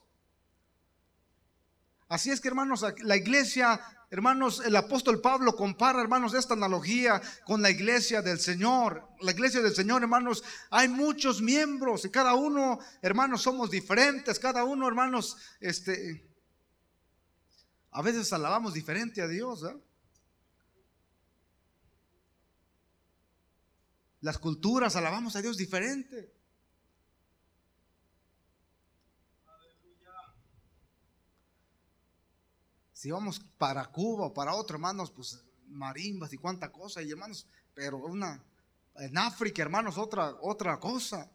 Así 2.06 2.30
es 2.30 2.40
que, 2.40 2.46
hermanos, 2.46 2.86
la 3.00 3.16
iglesia, 3.16 3.80
hermanos, 4.10 4.62
el 4.64 4.76
apóstol 4.76 5.20
Pablo 5.20 5.56
compara, 5.56 6.00
hermanos, 6.00 6.32
esta 6.32 6.54
analogía 6.54 7.20
con 7.44 7.62
la 7.62 7.70
iglesia 7.70 8.22
del 8.22 8.38
Señor. 8.38 9.08
La 9.22 9.32
iglesia 9.32 9.60
del 9.60 9.74
Señor, 9.74 10.02
hermanos, 10.02 10.44
hay 10.70 10.86
muchos 10.86 11.42
miembros 11.42 12.04
y 12.04 12.10
cada 12.10 12.34
uno, 12.34 12.78
hermanos, 13.00 13.42
somos 13.42 13.72
diferentes. 13.72 14.38
Cada 14.38 14.62
uno, 14.62 14.86
hermanos, 14.86 15.36
este, 15.58 16.31
a 17.92 18.02
veces 18.02 18.32
alabamos 18.32 18.72
diferente 18.72 19.20
a 19.20 19.28
Dios. 19.28 19.64
¿eh? 19.64 19.76
Las 24.22 24.38
culturas 24.38 24.96
alabamos 24.96 25.36
a 25.36 25.42
Dios 25.42 25.56
diferente. 25.56 26.32
Si 32.92 33.10
vamos 33.10 33.40
para 33.58 33.84
Cuba 33.90 34.26
o 34.26 34.32
para 34.32 34.54
otro, 34.54 34.76
hermanos, 34.76 35.10
pues 35.10 35.44
marimbas 35.66 36.32
y 36.32 36.38
cuánta 36.38 36.70
cosa, 36.70 37.02
y 37.02 37.10
hermanos, 37.10 37.46
pero 37.74 37.98
una, 37.98 38.42
En 38.94 39.18
África, 39.18 39.62
hermanos, 39.62 39.98
otra, 39.98 40.36
otra 40.40 40.78
cosa. 40.78 41.30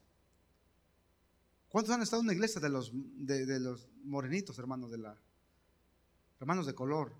¿Cuántos 1.68 1.94
han 1.94 2.02
estado 2.02 2.22
en 2.22 2.28
una 2.28 2.34
iglesia 2.34 2.62
de 2.62 2.70
los, 2.70 2.92
de, 2.94 3.60
los 3.60 3.90
morenitos, 4.06 4.58
hermanos, 4.58 4.90
de 4.90 5.00
la, 5.00 5.20
hermanos 6.40 6.66
de 6.66 6.76
color? 6.76 7.16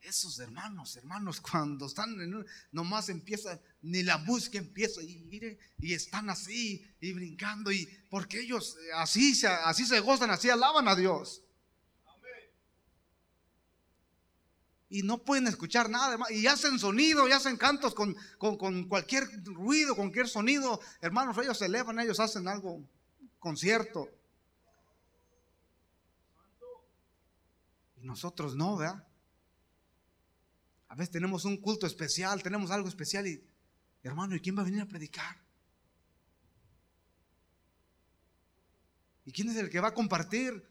Esos 0.00 0.38
hermanos, 0.38 0.96
hermanos, 0.96 1.40
cuando 1.50 1.86
están 1.86 2.20
en 2.20 2.44
nomás 2.72 3.08
empieza, 3.08 3.60
ni 3.82 4.02
la 4.02 4.18
música 4.18 4.58
empieza, 4.58 5.02
y 5.02 5.18
mire, 5.20 5.58
y 5.78 5.94
están 5.94 6.28
así, 6.30 6.86
y 7.00 7.12
brincando, 7.12 7.72
y 7.72 7.88
porque 8.10 8.40
ellos 8.40 8.76
así 8.96 9.34
se, 9.34 9.46
así 9.46 9.86
se 9.86 10.00
gozan, 10.00 10.30
así 10.30 10.50
alaban 10.50 10.88
a 10.88 10.94
Dios. 10.94 11.44
y 14.94 15.02
no 15.02 15.18
pueden 15.18 15.48
escuchar 15.48 15.90
nada, 15.90 16.16
y 16.30 16.46
hacen 16.46 16.78
sonido, 16.78 17.28
y 17.28 17.32
hacen 17.32 17.56
cantos 17.56 17.96
con, 17.96 18.14
cualquier 18.86 19.28
ruido, 19.42 19.96
con 19.96 20.04
cualquier 20.06 20.28
sonido. 20.28 20.80
Hermanos, 21.00 21.36
ellos 21.38 21.58
se 21.58 21.66
elevan, 21.66 21.98
ellos 21.98 22.20
hacen 22.20 22.46
algo, 22.46 22.80
concierto. 23.40 24.08
Nosotros 28.04 28.54
no, 28.54 28.76
¿verdad? 28.76 29.06
A 30.88 30.94
veces 30.94 31.10
tenemos 31.10 31.44
un 31.44 31.56
culto 31.56 31.86
especial, 31.86 32.42
tenemos 32.42 32.70
algo 32.70 32.88
especial 32.88 33.26
y, 33.26 33.42
hermano, 34.02 34.36
¿y 34.36 34.40
quién 34.40 34.56
va 34.56 34.62
a 34.62 34.66
venir 34.66 34.82
a 34.82 34.86
predicar? 34.86 35.42
¿Y 39.24 39.32
quién 39.32 39.48
es 39.48 39.56
el 39.56 39.70
que 39.70 39.80
va 39.80 39.88
a 39.88 39.94
compartir? 39.94 40.68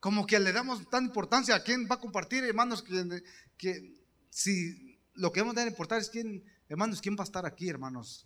Como 0.00 0.26
que 0.26 0.38
le 0.38 0.52
damos 0.52 0.88
tanta 0.88 1.08
importancia 1.08 1.56
a 1.56 1.62
quién 1.62 1.86
va 1.90 1.96
a 1.96 2.00
compartir, 2.00 2.44
hermanos, 2.44 2.82
que, 2.82 3.22
que 3.58 4.00
si 4.30 4.98
lo 5.14 5.32
que 5.32 5.40
debemos 5.40 5.56
dar 5.56 5.66
importar 5.66 6.00
es 6.00 6.08
quién, 6.08 6.44
hermanos, 6.68 7.00
quién 7.00 7.16
va 7.16 7.22
a 7.22 7.24
estar 7.24 7.44
aquí, 7.44 7.68
hermanos. 7.68 8.24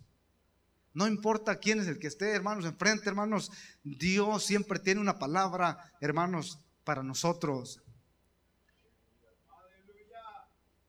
No 0.93 1.07
importa 1.07 1.59
quién 1.59 1.79
es 1.79 1.87
el 1.87 1.99
que 1.99 2.07
esté, 2.07 2.31
hermanos, 2.31 2.65
enfrente, 2.65 3.07
hermanos. 3.07 3.51
Dios 3.83 4.45
siempre 4.45 4.79
tiene 4.79 4.99
una 4.99 5.17
palabra, 5.17 5.93
hermanos, 6.01 6.59
para 6.83 7.03
nosotros. 7.03 7.81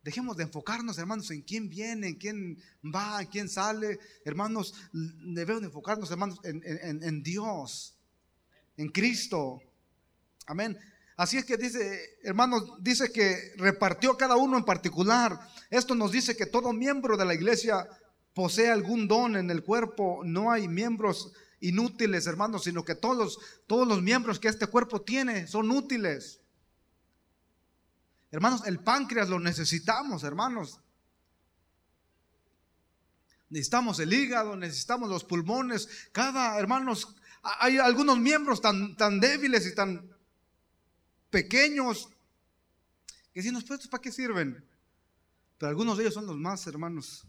Dejemos 0.03 0.37
de 0.37 0.43
enfocarnos, 0.43 0.99
hermanos, 0.99 1.31
en 1.31 1.43
quién 1.43 1.69
viene, 1.69 2.09
en 2.09 2.17
quién 2.17 2.59
va, 2.85 3.23
en 3.23 3.29
quién 3.29 3.49
sale. 3.49 4.01
Hermanos, 4.25 4.75
debemos 4.93 5.63
de 5.63 5.67
enfocarnos, 5.67 6.11
hermanos, 6.11 6.41
en 6.43 7.23
Dios, 7.23 7.97
en 8.77 8.89
Cristo. 8.89 9.63
Amén. 10.47 10.77
Así 11.17 11.37
es 11.37 11.45
que 11.45 11.57
dice, 11.57 12.19
hermanos, 12.25 12.65
dice 12.81 13.13
que 13.13 13.53
repartió 13.57 14.17
cada 14.17 14.35
uno 14.35 14.59
en 14.59 14.65
particular. 14.65 15.39
Esto 15.71 15.95
nos 15.95 16.11
dice 16.11 16.37
que 16.37 16.47
todo 16.47 16.73
miembro 16.73 17.17
de 17.17 17.25
la 17.25 17.35
iglesia 17.35 17.87
posee 18.35 18.71
algún 18.71 19.09
don 19.09 19.37
en 19.37 19.51
el 19.51 19.63
cuerpo. 19.63 20.23
No 20.25 20.51
hay 20.51 20.69
miembros 20.69 21.33
inútiles, 21.61 22.27
hermanos, 22.27 22.65
sino 22.65 22.85
que 22.85 22.95
todos, 22.95 23.39
todos 23.67 23.87
los 23.87 24.03
miembros 24.03 24.39
que 24.39 24.49
este 24.49 24.67
cuerpo 24.67 25.03
tiene 25.03 25.47
son 25.47 25.71
útiles. 25.71 26.41
Hermanos, 28.31 28.63
el 28.67 28.81
páncreas 28.81 29.29
lo 29.29 29.39
necesitamos, 29.39 30.25
hermanos. 30.25 30.81
Necesitamos 33.51 34.01
el 34.01 34.13
hígado, 34.13 34.57
necesitamos 34.57 35.11
los 35.11 35.25
pulmones. 35.25 35.89
Cada, 36.13 36.59
hermanos, 36.59 37.15
hay 37.43 37.77
algunos 37.79 38.19
miembros 38.19 38.63
tan, 38.63 38.97
tan 38.97 39.21
débiles 39.21 39.67
y 39.67 39.75
tan 39.75 40.11
pequeños, 41.29 42.09
que 43.33 43.43
si 43.43 43.51
nos 43.51 43.65
puestos, 43.65 43.89
¿para 43.89 44.03
qué 44.03 44.13
sirven? 44.13 44.65
Pero 45.59 45.71
algunos 45.71 45.97
de 45.97 46.05
ellos 46.05 46.15
son 46.15 46.27
los 46.27 46.37
más, 46.37 46.67
hermanos, 46.67 47.25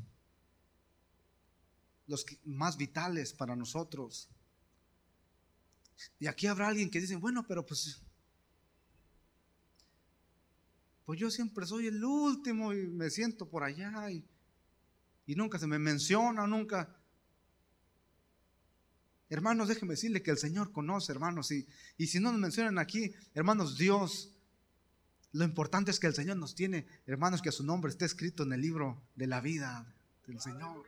los 2.07 2.25
más 2.43 2.77
vitales 2.77 3.33
para 3.33 3.55
nosotros. 3.55 4.29
Y 6.19 6.27
aquí 6.27 6.47
habrá 6.47 6.67
alguien 6.67 6.89
que 6.89 6.99
dice, 6.99 7.15
bueno, 7.15 7.45
pero 7.47 7.65
pues, 7.65 8.01
pues 11.05 11.19
yo 11.19 11.29
siempre 11.29 11.65
soy 11.65 11.87
el 11.87 12.03
último 12.03 12.73
y 12.73 12.87
me 12.87 13.09
siento 13.09 13.47
por 13.47 13.63
allá 13.63 14.09
y, 14.11 14.25
y 15.25 15.35
nunca 15.35 15.59
se 15.59 15.67
me 15.67 15.79
menciona, 15.79 16.45
nunca. 16.47 16.95
Hermanos, 19.29 19.67
déjenme 19.67 19.93
decirle 19.93 20.21
que 20.21 20.31
el 20.31 20.37
Señor 20.37 20.71
conoce, 20.71 21.11
hermanos, 21.11 21.51
y, 21.51 21.67
y 21.97 22.07
si 22.07 22.19
no 22.19 22.31
nos 22.31 22.39
mencionan 22.39 22.77
aquí, 22.77 23.13
hermanos, 23.33 23.77
Dios, 23.77 24.31
lo 25.31 25.43
importante 25.43 25.89
es 25.89 25.99
que 25.99 26.07
el 26.07 26.13
Señor 26.13 26.37
nos 26.37 26.53
tiene, 26.53 26.85
hermanos, 27.07 27.41
que 27.41 27.51
su 27.51 27.63
nombre 27.63 27.89
esté 27.89 28.05
escrito 28.05 28.43
en 28.43 28.53
el 28.53 28.61
libro 28.61 29.01
de 29.15 29.27
la 29.27 29.41
vida 29.41 29.91
del 30.27 30.39
Señor. 30.39 30.85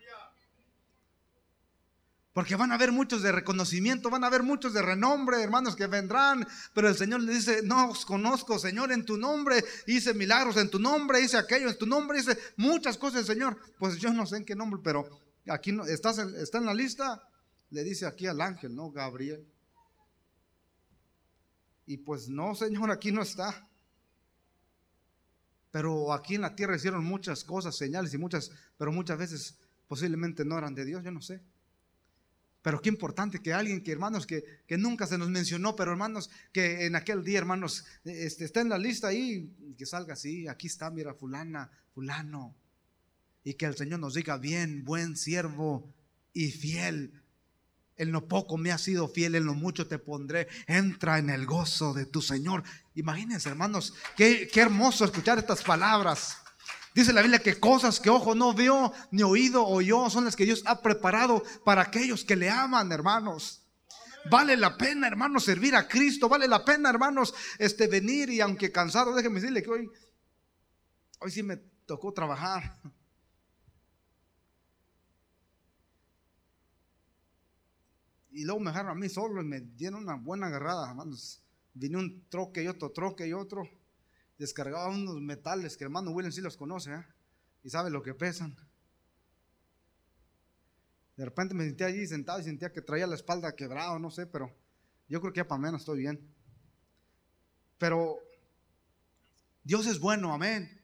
Porque 2.35 2.55
van 2.55 2.71
a 2.71 2.75
haber 2.75 2.91
muchos 2.91 3.23
de 3.23 3.31
reconocimiento, 3.31 4.11
van 4.11 4.23
a 4.23 4.27
haber 4.27 4.43
muchos 4.43 4.73
de 4.73 4.83
renombre, 4.83 5.41
hermanos, 5.41 5.75
que 5.75 5.87
vendrán. 5.87 6.47
Pero 6.75 6.87
el 6.87 6.95
Señor 6.95 7.21
le 7.21 7.33
dice, 7.33 7.61
no 7.63 7.89
os 7.89 8.05
conozco, 8.05 8.59
Señor, 8.59 8.91
en 8.91 9.05
tu 9.05 9.17
nombre. 9.17 9.63
Hice 9.87 10.13
milagros 10.13 10.57
en 10.57 10.69
tu 10.69 10.77
nombre, 10.77 11.21
hice 11.21 11.37
aquello 11.37 11.69
en 11.69 11.77
tu 11.77 11.87
nombre, 11.87 12.19
hice 12.19 12.37
muchas 12.57 12.97
cosas, 12.97 13.25
Señor. 13.25 13.57
Pues 13.79 13.97
yo 13.97 14.13
no 14.13 14.27
sé 14.27 14.37
en 14.37 14.45
qué 14.45 14.53
nombre, 14.53 14.79
pero 14.83 15.09
aquí 15.47 15.75
estás 15.87 16.19
está 16.19 16.59
en 16.59 16.65
la 16.65 16.73
lista 16.75 17.23
le 17.75 17.83
dice 17.83 18.05
aquí 18.05 18.27
al 18.27 18.41
ángel, 18.41 18.75
¿no? 18.75 18.91
Gabriel. 18.91 19.45
Y 21.85 21.97
pues 21.97 22.29
no, 22.29 22.55
Señor, 22.55 22.91
aquí 22.91 23.11
no 23.11 23.21
está. 23.21 23.67
Pero 25.71 26.13
aquí 26.13 26.35
en 26.35 26.41
la 26.41 26.55
tierra 26.55 26.75
hicieron 26.75 27.03
muchas 27.03 27.43
cosas, 27.43 27.75
señales 27.75 28.13
y 28.13 28.17
muchas, 28.17 28.51
pero 28.77 28.91
muchas 28.91 29.17
veces 29.17 29.57
posiblemente 29.87 30.45
no 30.45 30.57
eran 30.57 30.73
de 30.73 30.85
Dios, 30.85 31.03
yo 31.03 31.11
no 31.11 31.21
sé. 31.21 31.41
Pero 32.65 32.81
qué 32.81 32.89
importante 32.89 33.43
que 33.43 33.53
alguien 33.53 33.83
que, 33.83 33.91
hermanos, 33.91 34.25
que, 34.25 34.43
que 34.65 34.75
nunca 34.75 35.05
se 35.05 35.19
nos 35.19 35.29
mencionó, 35.29 35.75
pero 35.75 35.91
hermanos, 35.91 36.31
que 36.51 36.87
en 36.87 36.95
aquel 36.95 37.23
día, 37.23 37.37
hermanos, 37.37 37.85
este, 38.05 38.43
está 38.43 38.61
en 38.61 38.69
la 38.69 38.79
lista 38.79 39.09
ahí, 39.09 39.53
que 39.77 39.85
salga 39.85 40.13
así, 40.13 40.47
aquí 40.47 40.65
está, 40.65 40.89
mira, 40.89 41.13
fulana, 41.13 41.69
fulano. 41.93 42.55
Y 43.43 43.53
que 43.53 43.67
el 43.67 43.75
Señor 43.75 43.99
nos 43.99 44.15
diga, 44.15 44.39
bien, 44.39 44.83
buen 44.83 45.15
siervo 45.15 45.93
y 46.33 46.49
fiel 46.49 47.13
en 47.97 48.11
lo 48.11 48.27
poco 48.27 48.57
me 48.57 48.71
has 48.71 48.81
sido 48.81 49.07
fiel, 49.07 49.35
en 49.35 49.45
lo 49.45 49.53
mucho 49.53 49.87
te 49.87 49.99
pondré. 49.99 50.47
Entra 50.65 51.19
en 51.19 51.29
el 51.29 51.45
gozo 51.45 51.93
de 51.93 52.07
tu 52.07 52.23
Señor. 52.23 52.63
Imagínense, 52.95 53.47
hermanos, 53.47 53.93
qué, 54.17 54.49
qué 54.51 54.61
hermoso 54.61 55.05
escuchar 55.05 55.37
estas 55.37 55.61
palabras. 55.61 56.39
Dice 56.95 57.11
la 57.11 57.21
Biblia 57.21 57.39
que 57.39 57.59
cosas 57.59 57.99
que 57.99 58.09
ojo 58.09 58.35
no 58.35 58.53
vio, 58.53 58.93
ni 59.11 59.21
oído 59.21 59.67
oyó, 59.67 60.09
son 60.09 60.23
las 60.23 60.37
que 60.37 60.45
Dios 60.45 60.63
ha 60.65 60.81
preparado 60.81 61.43
para 61.65 61.81
aquellos 61.81 62.23
que 62.23 62.37
le 62.37 62.49
aman, 62.49 62.89
hermanos. 62.89 63.65
Vale 64.31 64.55
la 64.55 64.77
pena, 64.77 65.05
hermanos, 65.05 65.43
servir 65.43 65.75
a 65.75 65.89
Cristo. 65.89 66.29
Vale 66.29 66.47
la 66.47 66.63
pena, 66.63 66.89
hermanos, 66.89 67.33
este, 67.59 67.87
venir 67.87 68.29
y 68.29 68.39
aunque 68.39 68.71
cansado, 68.71 69.13
déjenme 69.13 69.41
decirle 69.41 69.61
que 69.61 69.69
hoy, 69.69 69.89
hoy 71.19 71.31
sí 71.31 71.43
me 71.43 71.57
tocó 71.85 72.13
trabajar. 72.13 72.79
Y 78.31 78.45
luego 78.45 78.61
me 78.61 78.71
dejaron 78.71 78.91
a 78.91 78.95
mí 78.95 79.09
solo 79.09 79.41
y 79.41 79.45
me 79.45 79.59
dieron 79.59 80.03
una 80.03 80.15
buena 80.15 80.47
agarrada, 80.47 80.89
hermanos. 80.89 81.43
Vine 81.73 81.97
un 81.97 82.29
troque 82.29 82.63
y 82.63 82.67
otro 82.67 82.91
troque 82.91 83.27
y 83.27 83.33
otro. 83.33 83.69
Descargaba 84.37 84.89
unos 84.89 85.21
metales 85.21 85.77
que 85.77 85.83
hermano 85.83 86.11
William 86.11 86.31
sí 86.31 86.41
los 86.41 86.57
conoce, 86.57 86.93
¿eh? 86.93 87.05
Y 87.63 87.69
sabe 87.69 87.89
lo 87.89 88.01
que 88.03 88.13
pesan. 88.13 88.55
De 91.15 91.23
repente 91.23 91.53
me 91.53 91.63
sentía 91.65 91.87
allí 91.87 92.05
sentado 92.05 92.39
y 92.39 92.43
sentía 92.43 92.71
que 92.71 92.81
traía 92.81 93.07
la 93.07 93.15
espalda 93.15 93.55
quebrada, 93.55 93.97
no 93.99 94.11
sé, 94.11 94.27
pero 94.27 94.53
yo 95.07 95.21
creo 95.21 95.31
que 95.31 95.37
ya 95.37 95.47
para 95.47 95.61
menos 95.61 95.81
estoy 95.81 95.99
bien. 95.99 96.19
Pero 97.77 98.19
Dios 99.63 99.85
es 99.87 99.99
bueno, 99.99 100.33
amén. 100.33 100.81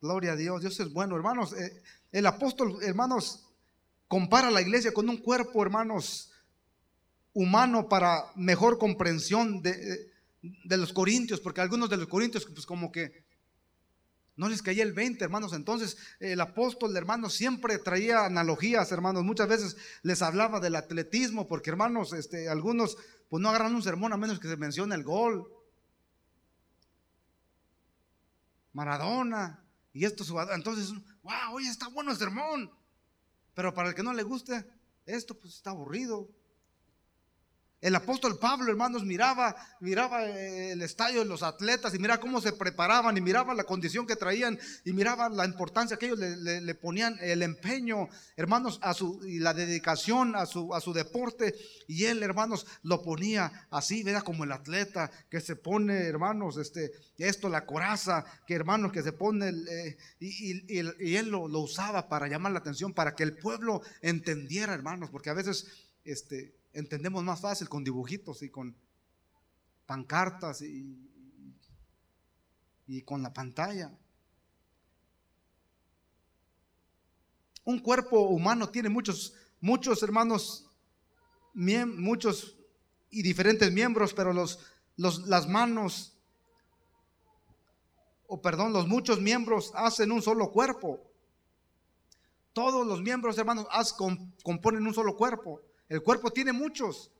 Gloria 0.00 0.32
a 0.32 0.36
Dios, 0.36 0.60
Dios 0.60 0.78
es 0.80 0.92
bueno. 0.92 1.14
Hermanos, 1.14 1.52
eh, 1.52 1.82
el 2.10 2.26
apóstol, 2.26 2.78
hermanos, 2.82 3.48
compara 4.08 4.50
la 4.50 4.60
iglesia 4.60 4.92
con 4.92 5.08
un 5.08 5.18
cuerpo, 5.18 5.62
hermanos, 5.62 6.32
humano 7.32 7.88
para 7.88 8.30
mejor 8.34 8.78
comprensión 8.78 9.62
de, 9.62 10.11
los 10.42 10.92
corintios, 10.92 11.40
porque 11.40 11.60
algunos 11.60 11.88
de 11.88 11.96
los 11.96 12.08
corintios, 12.08 12.44
pues 12.46 12.66
como 12.66 12.90
que 12.90 13.24
no 14.36 14.48
les 14.48 14.62
caía 14.62 14.82
el 14.82 14.92
20, 14.92 15.22
hermanos. 15.22 15.52
Entonces, 15.52 15.96
el 16.18 16.40
apóstol, 16.40 16.96
hermanos, 16.96 17.34
siempre 17.34 17.78
traía 17.78 18.24
analogías, 18.24 18.90
hermanos. 18.90 19.24
Muchas 19.24 19.48
veces 19.48 19.76
les 20.02 20.22
hablaba 20.22 20.58
del 20.58 20.76
atletismo, 20.76 21.46
porque, 21.46 21.70
hermanos, 21.70 22.12
este, 22.12 22.48
algunos, 22.48 22.96
pues 23.28 23.42
no 23.42 23.50
agarran 23.50 23.74
un 23.74 23.82
sermón 23.82 24.12
a 24.12 24.16
menos 24.16 24.40
que 24.40 24.48
se 24.48 24.56
mencione 24.56 24.94
el 24.94 25.04
gol. 25.04 25.48
Maradona 28.72 29.62
y 29.92 30.06
estos 30.06 30.30
jugadores. 30.30 30.56
Entonces, 30.56 30.90
wow, 31.22 31.54
oye, 31.54 31.68
está 31.68 31.88
bueno 31.88 32.10
el 32.10 32.16
sermón. 32.16 32.70
Pero 33.54 33.74
para 33.74 33.90
el 33.90 33.94
que 33.94 34.02
no 34.02 34.14
le 34.14 34.22
guste, 34.22 34.64
esto 35.04 35.38
pues 35.38 35.54
está 35.54 35.70
aburrido. 35.70 36.28
El 37.82 37.96
apóstol 37.96 38.38
Pablo, 38.38 38.70
hermanos, 38.70 39.04
miraba, 39.04 39.56
miraba 39.80 40.24
el 40.24 40.80
estadio 40.82 41.18
de 41.18 41.26
los 41.26 41.42
atletas 41.42 41.92
y 41.92 41.98
miraba 41.98 42.20
cómo 42.20 42.40
se 42.40 42.52
preparaban 42.52 43.16
y 43.16 43.20
miraba 43.20 43.54
la 43.54 43.64
condición 43.64 44.06
que 44.06 44.14
traían 44.14 44.56
y 44.84 44.92
miraba 44.92 45.28
la 45.28 45.44
importancia 45.44 45.96
que 45.96 46.06
ellos 46.06 46.20
le, 46.20 46.74
ponían, 46.76 47.18
el 47.20 47.42
empeño, 47.42 48.08
hermanos, 48.36 48.78
a 48.82 48.94
su, 48.94 49.20
y 49.26 49.40
la 49.40 49.52
dedicación 49.52 50.36
a 50.36 50.46
su, 50.46 50.72
a 50.72 50.80
su 50.80 50.92
deporte. 50.92 51.56
Y 51.88 52.04
él, 52.04 52.22
hermanos, 52.22 52.68
lo 52.84 53.02
ponía 53.02 53.66
así, 53.72 54.04
¿verdad? 54.04 54.22
Como 54.22 54.44
el 54.44 54.52
atleta 54.52 55.10
que 55.28 55.40
se 55.40 55.56
pone, 55.56 56.06
hermanos, 56.06 56.58
este, 56.58 56.92
esto, 57.18 57.48
la 57.48 57.66
coraza, 57.66 58.24
que 58.46 58.54
hermanos, 58.54 58.92
que 58.92 59.02
se 59.02 59.12
pone, 59.12 59.48
eh, 59.48 59.96
y, 60.20 60.72
y, 60.72 61.16
él 61.16 61.30
lo, 61.30 61.48
lo 61.48 61.58
usaba 61.58 62.08
para 62.08 62.28
llamar 62.28 62.52
la 62.52 62.60
atención, 62.60 62.92
para 62.94 63.16
que 63.16 63.24
el 63.24 63.36
pueblo 63.36 63.82
entendiera, 64.02 64.72
hermanos, 64.72 65.10
porque 65.10 65.30
a 65.30 65.34
veces, 65.34 65.66
este, 66.04 66.61
entendemos 66.72 67.22
más 67.24 67.40
fácil 67.40 67.68
con 67.68 67.84
dibujitos 67.84 68.42
y 68.42 68.50
con 68.50 68.76
pancartas 69.86 70.62
y, 70.62 71.12
y 72.86 73.02
con 73.02 73.22
la 73.22 73.32
pantalla. 73.32 73.92
Un 77.64 77.78
cuerpo 77.78 78.20
humano 78.20 78.68
tiene 78.70 78.88
muchos, 78.88 79.34
muchos 79.60 80.02
hermanos, 80.02 80.68
muchos 81.54 82.56
y 83.10 83.22
diferentes 83.22 83.70
miembros, 83.70 84.14
pero 84.14 84.32
los, 84.32 84.58
las 84.96 85.48
manos, 85.48 86.18
o 88.26 88.40
perdón, 88.40 88.72
los 88.72 88.88
muchos 88.88 89.20
miembros 89.20 89.70
hacen 89.74 90.10
un 90.10 90.22
solo 90.22 90.50
cuerpo. 90.50 91.00
Todos 92.52 92.86
los 92.86 93.00
miembros, 93.00 93.38
hermanos, 93.38 93.66
componen 94.42 94.86
un 94.86 94.94
solo 94.94 95.16
cuerpo. 95.16 95.60
El 95.92 96.02
cuerpo 96.02 96.30
tiene 96.30 96.54
muchos, 96.54 97.10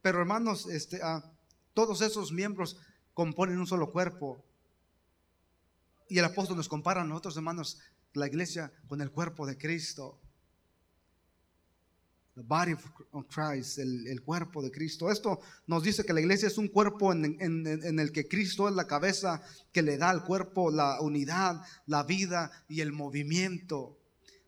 pero 0.00 0.20
hermanos, 0.20 0.66
este, 0.66 1.00
ah, 1.02 1.20
todos 1.74 2.00
esos 2.00 2.30
miembros 2.30 2.76
componen 3.12 3.58
un 3.58 3.66
solo 3.66 3.90
cuerpo. 3.90 4.44
Y 6.08 6.16
el 6.16 6.24
apóstol 6.26 6.56
nos 6.56 6.68
compara 6.68 7.02
a 7.02 7.04
nosotros, 7.04 7.36
hermanos, 7.36 7.80
la 8.12 8.28
iglesia 8.28 8.72
con 8.86 9.00
el 9.00 9.10
cuerpo 9.10 9.46
de 9.46 9.58
Cristo. 9.58 10.20
The 12.36 12.42
body 12.42 12.74
of 13.10 13.26
Christ, 13.34 13.78
el, 13.78 14.22
cuerpo 14.22 14.62
de 14.62 14.70
Cristo. 14.70 15.10
Esto 15.10 15.40
nos 15.66 15.82
dice 15.82 16.04
que 16.04 16.12
la 16.12 16.20
iglesia 16.20 16.46
es 16.46 16.58
un 16.58 16.68
cuerpo 16.68 17.12
en, 17.12 17.36
en, 17.40 17.98
el 17.98 18.12
que 18.12 18.28
Cristo 18.28 18.68
es 18.68 18.76
la 18.76 18.86
cabeza 18.86 19.42
que 19.72 19.82
le 19.82 19.98
da 19.98 20.10
al 20.10 20.24
cuerpo 20.24 20.70
la 20.70 21.00
unidad, 21.00 21.62
la 21.86 22.04
vida 22.04 22.64
y 22.68 22.80
el 22.80 22.92
movimiento. 22.92 23.98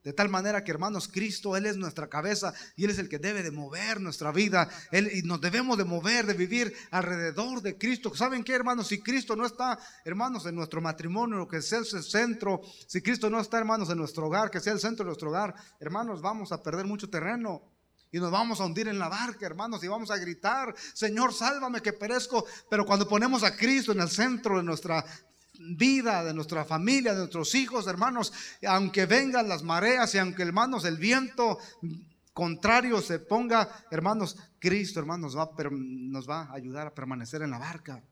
De 0.08 0.14
tal 0.14 0.30
manera 0.30 0.64
que, 0.64 0.70
hermanos, 0.70 1.06
Cristo, 1.06 1.54
Él 1.54 1.66
es 1.66 1.76
nuestra 1.76 2.08
cabeza 2.08 2.54
y 2.76 2.84
Él 2.84 2.90
es 2.92 2.98
el 2.98 3.10
que 3.10 3.18
debe 3.18 3.42
de 3.42 3.50
mover 3.50 4.00
nuestra 4.00 4.32
vida. 4.32 4.66
Él, 4.90 5.10
y 5.12 5.20
nos 5.20 5.38
debemos 5.38 5.76
de 5.76 5.84
mover, 5.84 6.24
de 6.24 6.32
vivir 6.32 6.74
alrededor 6.90 7.60
de 7.60 7.76
Cristo. 7.76 8.16
¿Saben 8.16 8.42
qué, 8.42 8.54
hermanos? 8.54 8.88
Si 8.88 9.02
Cristo 9.02 9.36
no 9.36 9.44
está, 9.44 9.78
hermanos, 10.06 10.46
en 10.46 10.54
nuestro 10.54 10.80
matrimonio, 10.80 11.46
que 11.46 11.60
sea 11.60 11.80
el 11.80 11.84
centro, 11.84 12.62
si 12.86 13.02
Cristo 13.02 13.28
no 13.28 13.38
está, 13.38 13.58
hermanos, 13.58 13.90
en 13.90 13.98
nuestro 13.98 14.28
hogar, 14.28 14.50
que 14.50 14.60
sea 14.60 14.72
el 14.72 14.80
centro 14.80 15.04
de 15.04 15.08
nuestro 15.08 15.28
hogar, 15.28 15.54
hermanos, 15.78 16.22
vamos 16.22 16.52
a 16.52 16.62
perder 16.62 16.86
mucho 16.86 17.10
terreno. 17.10 17.60
Y 18.10 18.18
nos 18.18 18.30
vamos 18.30 18.62
a 18.62 18.64
hundir 18.64 18.88
en 18.88 18.98
la 18.98 19.10
barca, 19.10 19.44
hermanos, 19.44 19.84
y 19.84 19.88
vamos 19.88 20.10
a 20.10 20.16
gritar, 20.16 20.74
Señor, 20.94 21.34
sálvame 21.34 21.82
que 21.82 21.92
perezco. 21.92 22.46
Pero 22.70 22.86
cuando 22.86 23.06
ponemos 23.06 23.42
a 23.42 23.54
Cristo 23.54 23.92
en 23.92 24.00
el 24.00 24.08
centro 24.08 24.56
de 24.56 24.62
nuestra 24.62 25.04
vida, 25.58 26.24
de 26.24 26.32
nuestra 26.32 26.64
familia, 26.64 27.12
de 27.12 27.18
nuestros 27.18 27.54
hijos, 27.54 27.86
hermanos, 27.86 28.32
aunque 28.66 29.06
vengan 29.06 29.48
las 29.48 29.62
mareas 29.62 30.14
y 30.14 30.18
aunque, 30.18 30.42
hermanos, 30.42 30.84
el 30.84 30.96
viento 30.96 31.58
contrario 32.32 33.02
se 33.02 33.18
ponga, 33.18 33.68
hermanos, 33.90 34.36
Cristo, 34.60 35.00
hermanos, 35.00 35.36
va, 35.36 35.50
nos 35.70 36.28
va 36.28 36.42
a 36.42 36.54
ayudar 36.54 36.86
a 36.86 36.94
permanecer 36.94 37.42
en 37.42 37.50
la 37.50 37.58
barca. 37.58 38.02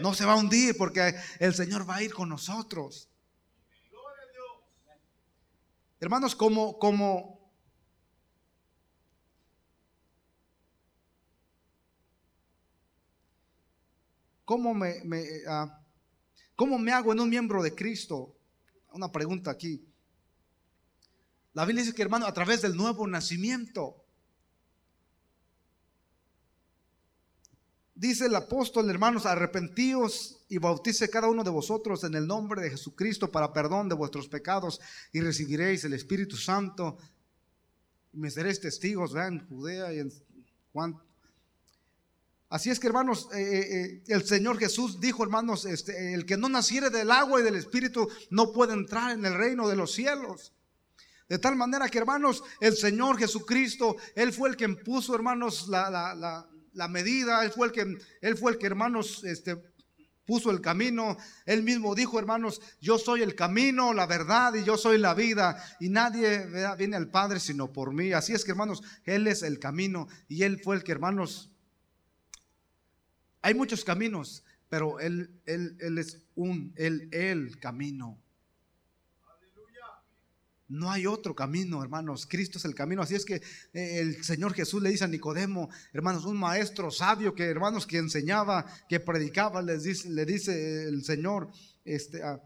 No 0.00 0.12
se 0.12 0.24
va 0.24 0.32
a 0.32 0.36
hundir 0.36 0.76
porque 0.76 1.14
el 1.38 1.54
Señor 1.54 1.88
va 1.88 1.96
a 1.96 2.02
ir 2.02 2.12
con 2.12 2.28
nosotros. 2.28 3.08
Hermanos, 6.00 6.34
como, 6.34 6.78
como, 6.80 7.48
¿cómo 14.44 14.74
me, 14.74 15.00
me 15.04 15.24
ah, 15.48 15.83
¿Cómo 16.56 16.78
me 16.78 16.92
hago 16.92 17.12
en 17.12 17.20
un 17.20 17.28
miembro 17.28 17.62
de 17.62 17.74
Cristo? 17.74 18.36
Una 18.92 19.10
pregunta 19.10 19.50
aquí. 19.50 19.84
La 21.52 21.64
Biblia 21.64 21.82
dice 21.82 21.94
que, 21.94 22.02
hermano, 22.02 22.26
a 22.26 22.32
través 22.32 22.62
del 22.62 22.76
nuevo 22.76 23.06
nacimiento. 23.06 24.04
Dice 27.94 28.26
el 28.26 28.34
apóstol, 28.34 28.90
hermanos, 28.90 29.24
arrepentíos 29.24 30.44
y 30.48 30.58
bautice 30.58 31.08
cada 31.08 31.28
uno 31.28 31.44
de 31.44 31.50
vosotros 31.50 32.02
en 32.02 32.14
el 32.14 32.26
nombre 32.26 32.60
de 32.60 32.70
Jesucristo 32.70 33.30
para 33.30 33.52
perdón 33.52 33.88
de 33.88 33.94
vuestros 33.94 34.28
pecados 34.28 34.80
y 35.12 35.20
recibiréis 35.20 35.84
el 35.84 35.94
Espíritu 35.94 36.36
Santo. 36.36 36.98
Y 38.12 38.18
me 38.18 38.30
seréis 38.30 38.60
testigos, 38.60 39.12
vean, 39.12 39.34
en 39.34 39.48
Judea 39.48 39.92
y 39.92 40.00
en 40.00 40.12
Juan 40.72 41.00
Así 42.54 42.70
es 42.70 42.78
que 42.78 42.86
hermanos, 42.86 43.28
eh, 43.34 43.40
eh, 43.40 43.60
eh, 43.60 44.02
el 44.06 44.24
Señor 44.24 44.60
Jesús 44.60 45.00
dijo, 45.00 45.24
hermanos, 45.24 45.64
este, 45.64 46.14
el 46.14 46.24
que 46.24 46.36
no 46.36 46.48
naciere 46.48 46.88
del 46.88 47.10
agua 47.10 47.40
y 47.40 47.42
del 47.42 47.56
Espíritu 47.56 48.08
no 48.30 48.52
puede 48.52 48.74
entrar 48.74 49.10
en 49.10 49.24
el 49.24 49.34
reino 49.34 49.66
de 49.66 49.74
los 49.74 49.90
cielos. 49.90 50.52
De 51.28 51.40
tal 51.40 51.56
manera 51.56 51.88
que, 51.88 51.98
hermanos, 51.98 52.44
el 52.60 52.76
Señor 52.76 53.18
Jesucristo, 53.18 53.96
Él 54.14 54.32
fue 54.32 54.50
el 54.50 54.56
que 54.56 54.66
impuso, 54.66 55.16
hermanos, 55.16 55.66
la, 55.66 56.88
medida, 56.88 57.44
Él 57.44 57.50
fue 57.50 57.66
el 57.66 57.72
que, 57.72 57.98
Él 58.20 58.36
fue 58.36 58.52
el 58.52 58.58
que, 58.58 58.66
hermanos, 58.66 59.24
este, 59.24 59.60
puso 60.24 60.52
el 60.52 60.60
camino. 60.60 61.16
Él 61.46 61.64
mismo 61.64 61.96
dijo, 61.96 62.20
hermanos, 62.20 62.60
yo 62.80 62.98
soy 62.98 63.22
el 63.22 63.34
camino, 63.34 63.92
la 63.92 64.06
verdad 64.06 64.54
y 64.54 64.62
yo 64.62 64.76
soy 64.76 64.98
la 64.98 65.14
vida. 65.14 65.60
Y 65.80 65.88
nadie 65.88 66.46
viene 66.78 66.94
al 66.94 67.10
Padre 67.10 67.40
sino 67.40 67.72
por 67.72 67.92
mí. 67.92 68.12
Así 68.12 68.32
es 68.32 68.44
que, 68.44 68.52
hermanos, 68.52 68.84
Él 69.02 69.26
es 69.26 69.42
el 69.42 69.58
camino 69.58 70.06
y 70.28 70.44
Él 70.44 70.60
fue 70.62 70.76
el 70.76 70.84
que, 70.84 70.92
hermanos, 70.92 71.50
hay 73.44 73.52
muchos 73.52 73.84
caminos, 73.84 74.42
pero 74.70 74.98
Él, 75.00 75.30
él, 75.44 75.76
él 75.78 75.98
es 75.98 76.22
un, 76.34 76.72
el 76.76 77.58
camino. 77.60 78.18
No 80.66 80.90
hay 80.90 81.06
otro 81.06 81.34
camino, 81.34 81.82
hermanos. 81.82 82.26
Cristo 82.26 82.56
es 82.56 82.64
el 82.64 82.74
camino. 82.74 83.02
Así 83.02 83.14
es 83.14 83.26
que 83.26 83.34
eh, 83.74 84.00
el 84.00 84.24
Señor 84.24 84.54
Jesús 84.54 84.82
le 84.82 84.88
dice 84.88 85.04
a 85.04 85.08
Nicodemo, 85.08 85.68
hermanos, 85.92 86.24
un 86.24 86.38
maestro 86.38 86.90
sabio 86.90 87.34
que, 87.34 87.44
hermanos, 87.44 87.86
que 87.86 87.98
enseñaba, 87.98 88.64
que 88.88 88.98
predicaba, 88.98 89.60
les 89.60 89.82
dice, 89.82 90.08
le 90.08 90.24
dice 90.24 90.84
el 90.84 91.04
Señor, 91.04 91.50
este, 91.84 92.22
ah, 92.22 92.40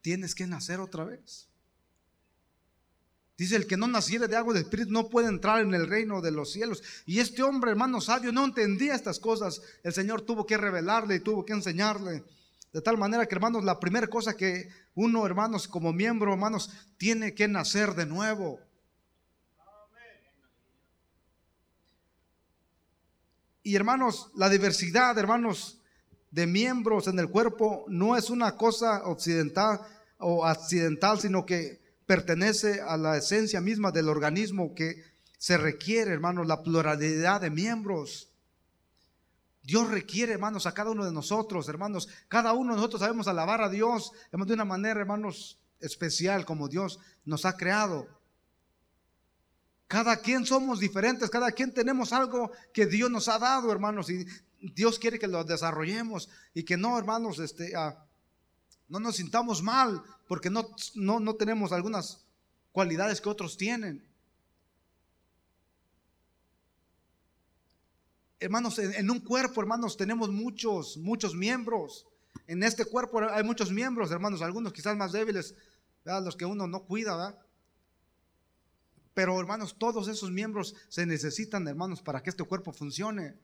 tienes 0.00 0.34
que 0.34 0.46
nacer 0.46 0.80
otra 0.80 1.04
vez. 1.04 1.51
Dice, 3.36 3.56
el 3.56 3.66
que 3.66 3.76
no 3.76 3.86
naciere 3.86 4.28
de 4.28 4.36
agua 4.36 4.54
de 4.54 4.60
espíritu 4.60 4.92
no 4.92 5.08
puede 5.08 5.28
entrar 5.28 5.62
en 5.62 5.74
el 5.74 5.88
reino 5.88 6.20
de 6.20 6.30
los 6.30 6.52
cielos. 6.52 6.82
Y 7.06 7.18
este 7.18 7.42
hombre, 7.42 7.70
hermano 7.70 8.00
sabio, 8.00 8.30
no 8.30 8.44
entendía 8.44 8.94
estas 8.94 9.18
cosas. 9.18 9.62
El 9.82 9.92
Señor 9.92 10.22
tuvo 10.22 10.46
que 10.46 10.56
revelarle 10.56 11.16
y 11.16 11.20
tuvo 11.20 11.44
que 11.44 11.54
enseñarle. 11.54 12.24
De 12.72 12.80
tal 12.80 12.98
manera 12.98 13.26
que, 13.26 13.34
hermanos, 13.34 13.64
la 13.64 13.80
primera 13.80 14.06
cosa 14.06 14.36
que 14.36 14.68
uno, 14.94 15.26
hermanos, 15.26 15.66
como 15.66 15.92
miembro, 15.92 16.32
hermanos, 16.32 16.70
tiene 16.98 17.34
que 17.34 17.48
nacer 17.48 17.94
de 17.94 18.06
nuevo. 18.06 18.60
Y 23.62 23.76
hermanos, 23.76 24.30
la 24.34 24.48
diversidad, 24.48 25.16
hermanos, 25.18 25.78
de 26.30 26.46
miembros 26.46 27.08
en 27.08 27.18
el 27.18 27.28
cuerpo 27.28 27.84
no 27.88 28.16
es 28.16 28.30
una 28.30 28.56
cosa 28.56 29.02
occidental 29.04 29.80
o 30.18 30.44
accidental, 30.46 31.20
sino 31.20 31.44
que 31.44 31.81
pertenece 32.12 32.82
a 32.82 32.98
la 32.98 33.16
esencia 33.16 33.62
misma 33.62 33.90
del 33.90 34.10
organismo 34.10 34.74
que 34.74 35.02
se 35.38 35.56
requiere, 35.56 36.12
hermanos, 36.12 36.46
la 36.46 36.62
pluralidad 36.62 37.40
de 37.40 37.48
miembros. 37.48 38.28
Dios 39.62 39.90
requiere, 39.90 40.34
hermanos, 40.34 40.66
a 40.66 40.74
cada 40.74 40.90
uno 40.90 41.06
de 41.06 41.12
nosotros, 41.12 41.70
hermanos. 41.70 42.10
Cada 42.28 42.52
uno 42.52 42.72
de 42.72 42.76
nosotros 42.76 43.00
sabemos 43.00 43.28
alabar 43.28 43.62
a 43.62 43.70
Dios 43.70 44.12
de 44.30 44.52
una 44.52 44.66
manera, 44.66 45.00
hermanos, 45.00 45.58
especial 45.80 46.44
como 46.44 46.68
Dios 46.68 46.98
nos 47.24 47.46
ha 47.46 47.56
creado. 47.56 48.06
Cada 49.88 50.18
quien 50.18 50.44
somos 50.44 50.80
diferentes, 50.80 51.30
cada 51.30 51.50
quien 51.52 51.72
tenemos 51.72 52.12
algo 52.12 52.52
que 52.74 52.84
Dios 52.84 53.10
nos 53.10 53.26
ha 53.28 53.38
dado, 53.38 53.72
hermanos, 53.72 54.10
y 54.10 54.26
Dios 54.60 54.98
quiere 54.98 55.18
que 55.18 55.28
lo 55.28 55.44
desarrollemos 55.44 56.28
y 56.52 56.64
que 56.64 56.76
no, 56.76 56.98
hermanos, 56.98 57.38
este, 57.38 57.74
ah, 57.74 58.04
no 58.92 59.00
nos 59.00 59.16
sintamos 59.16 59.62
mal 59.62 60.02
porque 60.28 60.50
no, 60.50 60.68
no, 60.94 61.34
tenemos 61.34 61.72
algunas 61.72 62.26
cualidades 62.72 63.22
que 63.22 63.30
otros 63.30 63.56
tienen. 63.56 64.06
Hermanos, 68.38 68.78
en, 68.78 69.10
un 69.10 69.20
cuerpo, 69.20 69.62
hermanos, 69.62 69.96
tenemos 69.96 70.28
muchos, 70.30 70.98
muchos 70.98 71.34
miembros. 71.34 72.06
En 72.46 72.62
este 72.62 72.84
cuerpo 72.84 73.20
hay 73.30 73.42
muchos 73.42 73.72
miembros, 73.72 74.10
hermanos, 74.10 74.42
algunos 74.42 74.74
quizás 74.74 74.94
más 74.94 75.12
débiles, 75.12 75.54
los 76.04 76.36
que 76.36 76.44
uno 76.44 76.66
no 76.66 76.84
cuida, 76.84 77.38
Pero 79.14 79.40
hermanos, 79.40 79.76
todos 79.78 80.06
esos 80.08 80.30
miembros 80.30 80.74
se 80.90 81.06
necesitan, 81.06 81.66
hermanos, 81.66 82.02
para 82.02 82.22
que 82.22 82.28
este 82.28 82.44
cuerpo 82.44 82.74
funcione. 82.74 83.38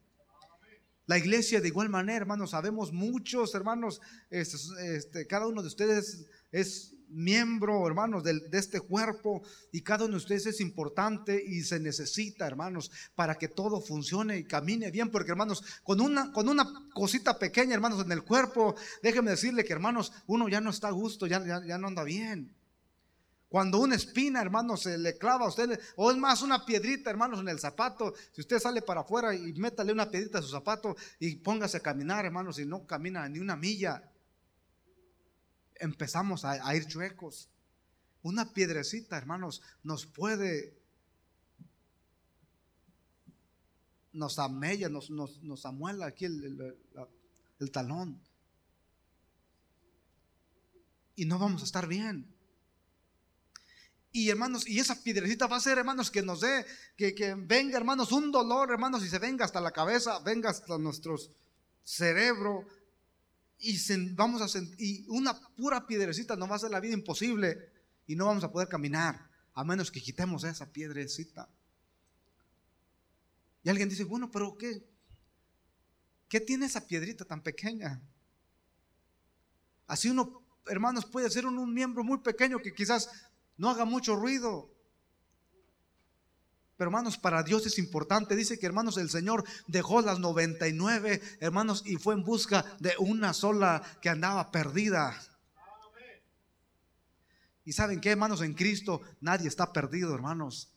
La 1.08 1.16
iglesia 1.16 1.62
de 1.62 1.68
igual 1.68 1.88
manera, 1.88 2.18
hermanos, 2.18 2.50
sabemos 2.50 2.92
muchos, 2.92 3.54
hermanos, 3.54 4.02
este, 4.28 4.58
este, 4.94 5.26
cada 5.26 5.46
uno 5.46 5.62
de 5.62 5.68
ustedes 5.68 6.26
es 6.52 6.94
miembro, 7.08 7.86
hermanos, 7.86 8.22
de, 8.22 8.42
este 8.52 8.82
cuerpo 8.82 9.40
y 9.72 9.80
cada 9.80 10.04
uno 10.04 10.12
de 10.12 10.18
ustedes 10.18 10.44
es 10.44 10.60
importante 10.60 11.42
y 11.42 11.62
se 11.62 11.80
necesita, 11.80 12.46
hermanos, 12.46 12.90
para 13.14 13.36
que 13.36 13.48
todo 13.48 13.80
funcione 13.80 14.36
y 14.36 14.44
camine 14.44 14.90
bien, 14.90 15.10
porque 15.10 15.30
hermanos, 15.30 15.64
con 15.82 16.02
una, 16.02 16.30
con 16.30 16.46
una 16.46 16.70
cosita 16.92 17.38
pequeña, 17.38 17.72
hermanos, 17.72 18.04
en 18.04 18.12
el 18.12 18.22
cuerpo, 18.22 18.74
déjenme 19.02 19.30
decirle 19.30 19.64
que, 19.64 19.72
hermanos, 19.72 20.12
uno 20.26 20.46
ya 20.50 20.60
no 20.60 20.68
está 20.68 20.88
a 20.88 20.92
gusto, 20.92 21.26
ya, 21.26 21.42
ya, 21.64 21.78
no 21.78 21.88
anda 21.88 22.04
bien. 22.04 22.54
Cuando 23.48 23.80
una 23.80 23.94
espina, 23.94 24.42
hermanos, 24.42 24.82
se 24.82 24.98
le 24.98 25.16
clava 25.16 25.46
a 25.46 25.48
usted, 25.48 25.80
o 25.96 26.10
es 26.10 26.18
más, 26.18 26.42
una 26.42 26.66
piedrita, 26.66 27.08
hermanos, 27.08 27.40
en 27.40 27.48
el 27.48 27.58
zapato. 27.58 28.12
Si 28.32 28.42
usted 28.42 28.58
sale 28.58 28.82
para 28.82 29.00
afuera 29.00 29.34
y 29.34 29.54
métale 29.54 29.90
una 29.90 30.10
piedrita 30.10 30.38
a 30.38 30.42
su 30.42 30.48
zapato 30.48 30.96
y 31.18 31.36
póngase 31.36 31.78
a 31.78 31.80
caminar, 31.80 32.26
hermanos, 32.26 32.58
y 32.58 32.66
no 32.66 32.86
camina 32.86 33.26
ni 33.26 33.38
una 33.38 33.56
milla, 33.56 34.12
empezamos 35.76 36.44
a, 36.44 36.76
ir 36.76 36.86
chuecos. 36.86 37.48
Una 38.22 38.52
piedrecita, 38.52 39.16
hermanos, 39.16 39.62
nos 39.82 40.04
puede, 40.04 40.76
nos 44.12 44.38
amella, 44.38 44.90
nos, 44.90 45.08
nos, 45.08 45.64
amuela 45.64 46.06
aquí 46.06 46.26
el, 46.26 47.70
talón. 47.72 48.20
Y 51.16 51.24
no 51.24 51.38
vamos 51.38 51.62
a 51.62 51.64
estar 51.64 51.86
bien. 51.86 52.37
Y 54.18 54.30
hermanos, 54.30 54.66
y 54.66 54.80
esa 54.80 55.00
piedrecita 55.00 55.46
va 55.46 55.58
a 55.58 55.60
ser, 55.60 55.78
hermanos, 55.78 56.10
que 56.10 56.22
nos 56.22 56.40
dé, 56.40 56.66
que, 56.96 57.36
venga, 57.38 57.78
hermanos, 57.78 58.10
un 58.10 58.32
dolor, 58.32 58.72
hermanos, 58.72 59.04
y 59.04 59.08
se 59.08 59.20
venga 59.20 59.44
hasta 59.44 59.60
la 59.60 59.70
cabeza, 59.70 60.18
venga 60.18 60.50
hasta 60.50 60.76
nuestro 60.76 61.16
cerebro, 61.84 62.66
y 63.60 63.78
vamos 64.14 64.42
a 64.42 64.58
y 64.76 65.06
una 65.06 65.38
pura 65.54 65.86
piedrecita 65.86 66.34
nos 66.34 66.48
va 66.48 66.54
a 66.54 66.56
hacer 66.56 66.70
la 66.72 66.80
vida 66.80 66.94
imposible 66.94 67.70
y 68.08 68.16
no 68.16 68.26
vamos 68.26 68.42
a 68.42 68.50
poder 68.50 68.66
caminar 68.66 69.30
a 69.54 69.62
menos 69.62 69.92
que 69.92 70.02
quitemos 70.02 70.42
esa 70.42 70.66
piedrecita. 70.66 71.48
Y 73.62 73.68
alguien 73.68 73.88
dice, 73.88 74.02
bueno, 74.02 74.32
pero 74.32 74.58
¿qué? 74.58 74.84
¿Qué 76.28 76.40
tiene 76.40 76.66
esa 76.66 76.84
piedrita 76.84 77.24
tan 77.24 77.40
pequeña? 77.40 78.02
Así 79.86 80.10
uno, 80.10 80.42
hermanos, 80.66 81.06
puede 81.06 81.30
ser 81.30 81.46
un 81.46 81.72
miembro 81.72 82.02
muy 82.02 82.18
pequeño 82.18 82.58
que 82.58 82.74
quizás 82.74 83.08
no 83.58 83.70
haga 83.70 83.84
mucho 83.84 84.16
ruido, 84.16 84.70
pero 86.78 86.90
hermanos, 86.90 87.18
para 87.18 87.42
Dios 87.42 87.66
es 87.66 87.76
importante. 87.80 88.36
Dice 88.36 88.56
que 88.56 88.64
hermanos, 88.64 88.98
el 88.98 89.10
Señor 89.10 89.42
dejó 89.66 90.00
las 90.00 90.20
99, 90.20 91.20
hermanos, 91.40 91.82
y 91.84 91.96
fue 91.96 92.14
en 92.14 92.22
busca 92.22 92.64
de 92.78 92.94
una 93.00 93.34
sola 93.34 93.82
que 94.00 94.08
andaba 94.08 94.52
perdida. 94.52 95.20
Y 97.64 97.72
saben 97.72 98.00
qué, 98.00 98.12
hermanos, 98.12 98.42
en 98.42 98.54
Cristo 98.54 99.02
nadie 99.20 99.48
está 99.48 99.72
perdido, 99.72 100.14
hermanos. 100.14 100.72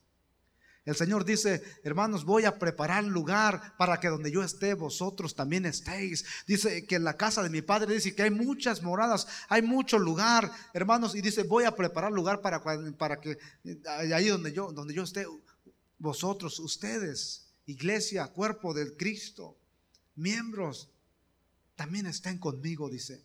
El 0.83 0.95
Señor 0.95 1.25
dice, 1.25 1.61
hermanos, 1.83 2.25
voy 2.25 2.45
a 2.45 2.57
preparar 2.57 3.03
lugar 3.03 3.75
para 3.77 3.99
que 3.99 4.07
donde 4.07 4.31
yo 4.31 4.43
esté, 4.43 4.73
vosotros 4.73 5.35
también 5.35 5.65
estéis. 5.67 6.25
Dice 6.47 6.87
que 6.87 6.95
en 6.95 7.03
la 7.03 7.17
casa 7.17 7.43
de 7.43 7.51
mi 7.51 7.61
Padre 7.61 7.93
dice 7.93 8.15
que 8.15 8.23
hay 8.23 8.31
muchas 8.31 8.81
moradas, 8.81 9.27
hay 9.47 9.61
mucho 9.61 9.99
lugar, 9.99 10.51
hermanos, 10.73 11.13
y 11.13 11.21
dice, 11.21 11.43
voy 11.43 11.65
a 11.65 11.75
preparar 11.75 12.11
lugar 12.11 12.41
para, 12.41 12.63
para 12.97 13.19
que 13.19 13.37
ahí 13.87 14.27
donde 14.27 14.53
yo, 14.53 14.71
donde 14.71 14.95
yo 14.95 15.03
esté, 15.03 15.27
vosotros, 15.99 16.59
ustedes, 16.59 17.53
iglesia, 17.67 18.27
cuerpo 18.27 18.73
del 18.73 18.97
Cristo, 18.97 19.59
miembros, 20.15 20.89
también 21.75 22.07
estén 22.07 22.39
conmigo, 22.39 22.89
dice. 22.89 23.23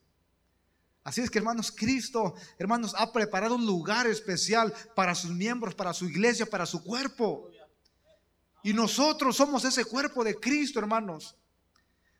Así 1.07 1.21
es 1.21 1.31
que 1.31 1.39
hermanos, 1.39 1.71
Cristo, 1.71 2.35
hermanos, 2.59 2.93
ha 2.99 3.13
preparado 3.13 3.55
un 3.55 3.65
lugar 3.65 4.09
especial 4.09 4.75
para 4.97 5.15
sus 5.15 5.31
miembros, 5.31 5.73
para 5.73 5.95
su 5.95 6.07
iglesia, 6.07 6.47
para 6.47 6.67
su 6.67 6.83
cuerpo. 6.83 7.49
Y 8.65 8.73
nosotros 8.73 9.37
somos 9.37 9.65
ese 9.65 9.85
cuerpo 9.85 10.25
de 10.25 10.35
Cristo, 10.35 10.81
hermanos. 10.81 11.37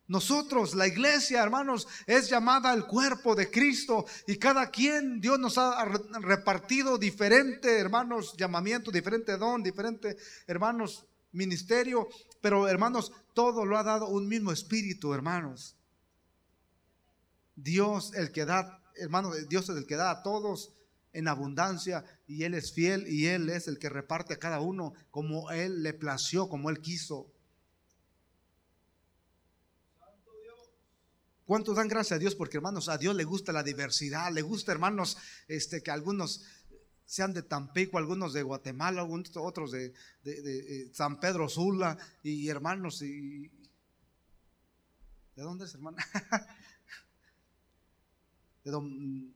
Nosotros, 0.07 0.77
la 0.77 0.87
iglesia, 0.87 1.43
hermanos, 1.43 1.89
es 2.07 2.31
llamada 2.31 2.73
el 2.73 2.87
cuerpo 2.87 3.35
de 3.35 3.51
Cristo 3.51 4.07
y 4.29 4.37
cada 4.37 4.71
quien 4.71 5.21
Dios 5.21 5.41
nos 5.41 5.59
ha 5.59 5.85
repartido 6.21 6.97
diferente, 6.97 7.81
hermanos, 7.81 8.37
llamamiento, 8.37 8.93
diferente 8.93 9.37
don, 9.37 9.65
diferente, 9.65 10.17
hermanos, 10.47 11.05
ministerio, 11.33 12.07
pero 12.41 12.69
hermanos, 12.69 13.11
todo 13.35 13.65
lo 13.65 13.77
ha 13.77 13.83
dado 13.83 14.07
un 14.07 14.29
mismo 14.29 14.53
espíritu, 14.53 15.13
hermanos. 15.13 15.76
Dios 17.57 18.13
el 18.15 18.31
que 18.31 18.45
da, 18.45 18.83
hermanos, 18.97 19.49
Dios 19.49 19.69
es 19.69 19.77
el 19.77 19.87
que 19.87 19.97
da 19.97 20.11
a 20.11 20.23
todos 20.23 20.73
en 21.13 21.29
abundancia 21.29 22.05
y 22.27 22.45
Él 22.45 22.55
es 22.55 22.73
fiel 22.73 23.09
y 23.09 23.27
Él 23.27 23.49
es 23.49 23.69
el 23.69 23.79
que 23.79 23.89
reparte 23.89 24.35
a 24.35 24.39
cada 24.39 24.61
uno 24.61 24.93
como 25.11 25.51
Él 25.51 25.83
le 25.83 25.95
plació, 25.95 26.49
como 26.49 26.71
Él 26.71 26.81
quiso. 26.81 27.33
¿Cuántos 31.47 31.77
dan 31.77 31.89
gracias 31.89 32.17
a 32.17 32.19
Dios? 32.19 32.35
Porque 32.35 32.59
hermanos, 32.59 32.89
a 32.89 32.99
Dios 32.99 33.15
le 33.15 33.25
gusta 33.25 33.53
la 33.53 33.63
diversidad, 33.63 34.33
le 34.33 34.43
gusta 34.43 34.73
hermanos, 34.73 35.17
este, 35.49 35.81
que 35.81 35.93
algunos 35.93 36.45
sean 37.07 37.33
de 37.33 37.43
Tampico, 37.45 37.99
algunos 37.99 38.33
de 38.33 38.43
Guatemala, 38.43 39.09
otros 39.37 39.71
de, 39.71 39.95
eh, 40.25 40.91
San 40.93 41.21
Pedro 41.21 41.49
Sula 41.49 41.97
y 42.23 42.49
hermanos 42.49 43.01
y 43.01 43.49
¿de 45.37 45.43
dónde 45.43 45.67
es 45.67 45.75
hermano? 45.75 45.97
de 48.67 49.31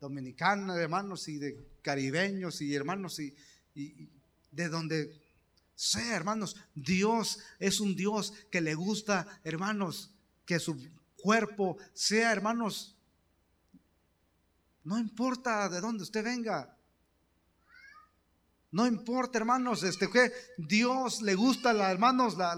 dominicana, 0.00 0.74
hermanos 0.76 1.28
y 1.28 1.36
de 1.36 1.78
caribeños 1.82 2.62
y 2.62 2.74
hermanos 2.74 3.20
y, 3.20 3.34
de 4.50 4.68
donde 4.68 5.20
sea, 5.74 6.16
hermanos, 6.16 6.56
Dios 6.74 7.40
es 7.58 7.80
un 7.80 7.94
Dios 7.94 8.32
que 8.50 8.60
le 8.60 8.74
gusta, 8.74 9.40
hermanos, 9.42 10.14
que 10.46 10.58
su 10.58 10.78
cuerpo, 11.16 11.76
sea 11.92 12.32
hermanos, 12.32 12.96
no 14.84 14.98
importa 14.98 15.68
de 15.68 15.80
dónde 15.80 16.04
usted 16.04 16.24
venga. 16.24 16.74
No 18.70 18.86
importa, 18.86 19.38
hermanos, 19.38 19.82
este 19.82 20.10
que 20.10 20.32
Dios 20.56 21.22
le 21.22 21.34
gusta, 21.34 21.72
la, 21.72 21.90
hermanos, 21.90 22.36
la, 22.36 22.54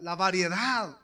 la, 0.00 0.14
variedad. 0.16 0.99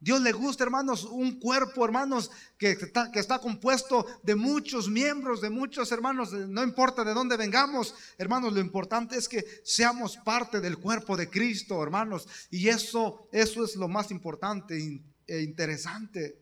Dios 0.00 0.20
le 0.20 0.32
gusta, 0.32 0.62
hermanos, 0.64 1.04
un 1.04 1.40
cuerpo, 1.40 1.84
hermanos, 1.84 2.30
que 2.56 2.70
está, 2.70 3.10
que 3.10 3.18
está 3.18 3.40
compuesto 3.40 4.06
de 4.22 4.36
muchos 4.36 4.88
miembros, 4.88 5.40
de 5.40 5.50
muchos 5.50 5.90
hermanos, 5.90 6.32
no 6.32 6.62
importa 6.62 7.02
de 7.04 7.14
dónde 7.14 7.36
vengamos, 7.36 7.94
hermanos, 8.16 8.52
lo 8.52 8.60
importante 8.60 9.16
es 9.16 9.28
que 9.28 9.44
seamos 9.64 10.16
parte 10.18 10.60
del 10.60 10.78
cuerpo 10.78 11.16
de 11.16 11.28
Cristo, 11.28 11.82
hermanos, 11.82 12.28
y 12.50 12.68
eso, 12.68 13.28
eso 13.32 13.64
es 13.64 13.74
lo 13.74 13.88
más 13.88 14.10
importante. 14.10 15.02
E 15.28 15.42
interesante. 15.42 16.38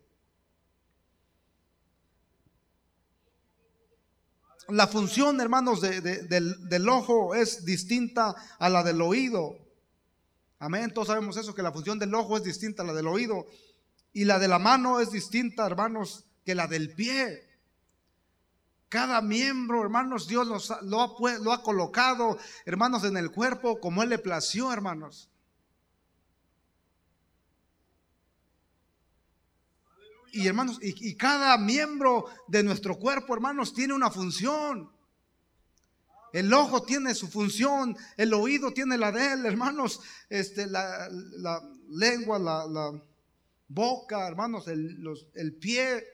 La 4.68 4.86
función, 4.86 5.40
hermanos, 5.40 5.80
del, 5.80 6.88
ojo 6.88 7.34
es 7.34 7.64
distinta 7.64 8.34
a 8.58 8.68
la 8.68 8.84
del 8.84 9.00
oído. 9.00 9.65
Amén. 10.58 10.92
Todos 10.92 11.08
sabemos 11.08 11.36
eso, 11.36 11.54
que 11.54 11.62
la 11.62 11.72
función 11.72 11.98
del 11.98 12.14
ojo 12.14 12.36
es 12.36 12.44
distinta 12.44 12.82
a 12.82 12.86
la 12.86 12.92
del 12.92 13.06
oído. 13.06 13.46
Y 14.12 14.24
la 14.24 14.38
de 14.38 14.48
la 14.48 14.58
mano 14.58 15.00
es 15.00 15.10
distinta, 15.10 15.66
hermanos, 15.66 16.24
que 16.44 16.54
la 16.54 16.66
del 16.66 16.94
pie. 16.94 17.42
Cada 18.88 19.20
miembro, 19.20 19.82
hermanos, 19.82 20.26
Dios 20.26 20.46
lo, 20.46 21.02
ha, 21.02 21.38
lo 21.38 21.52
ha 21.52 21.62
colocado, 21.62 22.38
hermanos, 22.64 23.04
en 23.04 23.16
el 23.16 23.30
cuerpo 23.30 23.80
como 23.80 24.02
Él 24.02 24.10
le 24.10 24.18
plació, 24.18 24.72
hermanos. 24.72 25.28
y 30.36 30.46
hermanos, 30.46 30.78
y, 30.82 31.16
cada 31.16 31.56
miembro 31.56 32.26
de 32.46 32.62
nuestro 32.62 32.98
cuerpo, 32.98 33.34
hermanos, 33.34 33.72
tiene 33.72 33.94
una 33.94 34.10
función. 34.10 34.90
El 36.32 36.52
ojo 36.52 36.82
tiene 36.82 37.14
su 37.14 37.28
función, 37.28 37.96
el 38.16 38.34
oído 38.34 38.72
tiene 38.72 38.98
la 38.98 39.12
de 39.12 39.32
él, 39.32 39.46
hermanos, 39.46 40.00
este, 40.28 40.66
la, 40.66 41.08
lengua, 41.88 42.38
la, 42.38 42.92
boca, 43.68 44.26
hermanos, 44.26 44.68
el, 44.68 45.02
el, 45.34 45.54
pie. 45.54 46.04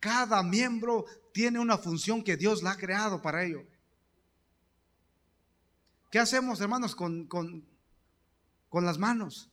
Cada 0.00 0.42
miembro 0.42 1.06
tiene 1.32 1.58
una 1.58 1.78
función 1.78 2.22
que 2.22 2.36
Dios 2.36 2.62
la 2.62 2.72
ha 2.72 2.76
creado 2.76 3.20
para 3.22 3.44
ello. 3.44 3.64
¿Qué 6.10 6.18
hacemos, 6.18 6.60
hermanos, 6.60 6.94
con, 6.94 7.26
con, 7.26 7.66
con 8.68 8.84
las 8.84 8.98
manos? 8.98 9.50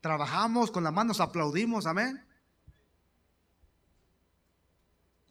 Trabajamos 0.00 0.70
con 0.70 0.82
las 0.82 0.92
manos, 0.92 1.20
aplaudimos, 1.20 1.86
amén. 1.86 2.24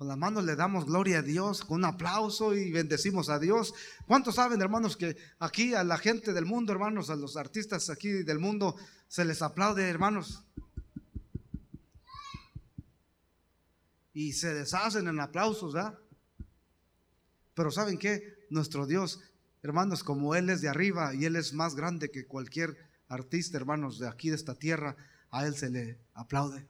Con 0.01 0.07
las 0.07 0.17
manos 0.17 0.43
le 0.45 0.55
damos 0.55 0.87
gloria 0.87 1.19
a 1.19 1.21
Dios, 1.21 1.63
con 1.63 1.77
un 1.77 1.85
aplauso 1.85 2.55
y 2.55 2.71
bendecimos 2.71 3.29
a 3.29 3.37
Dios. 3.37 3.75
¿Cuántos 4.07 4.33
saben, 4.33 4.59
hermanos, 4.59 4.97
que 4.97 5.15
aquí 5.37 5.75
a 5.75 5.83
la 5.83 5.99
gente 5.99 6.33
del 6.33 6.47
mundo, 6.47 6.73
hermanos, 6.73 7.11
a 7.11 7.15
los 7.15 7.37
artistas 7.37 7.87
aquí 7.91 8.09
del 8.23 8.39
mundo, 8.39 8.75
se 9.07 9.23
les 9.25 9.43
aplaude, 9.43 9.87
hermanos? 9.87 10.43
Y 14.11 14.33
se 14.33 14.55
deshacen 14.55 15.07
en 15.07 15.19
aplausos, 15.19 15.73
¿verdad? 15.75 15.99
Pero 17.53 17.69
¿saben 17.69 17.99
qué? 17.99 18.47
Nuestro 18.49 18.87
Dios, 18.87 19.19
hermanos, 19.61 20.03
como 20.03 20.33
Él 20.33 20.49
es 20.49 20.61
de 20.61 20.69
arriba 20.69 21.13
y 21.13 21.25
Él 21.25 21.35
es 21.35 21.53
más 21.53 21.75
grande 21.75 22.09
que 22.09 22.25
cualquier 22.25 22.75
artista, 23.07 23.55
hermanos, 23.55 23.99
de 23.99 24.07
aquí, 24.07 24.29
de 24.31 24.35
esta 24.37 24.55
tierra, 24.55 24.95
a 25.29 25.45
Él 25.45 25.53
se 25.53 25.69
le 25.69 25.99
aplaude 26.15 26.67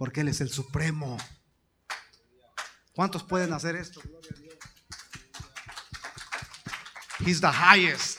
porque 0.00 0.22
Él 0.22 0.28
es 0.28 0.40
el 0.40 0.48
supremo. 0.48 1.18
¿Cuántos 2.94 3.22
pueden 3.22 3.52
hacer 3.52 3.76
esto? 3.76 4.00
He's 7.18 7.42
the 7.42 7.48
highest. 7.48 8.18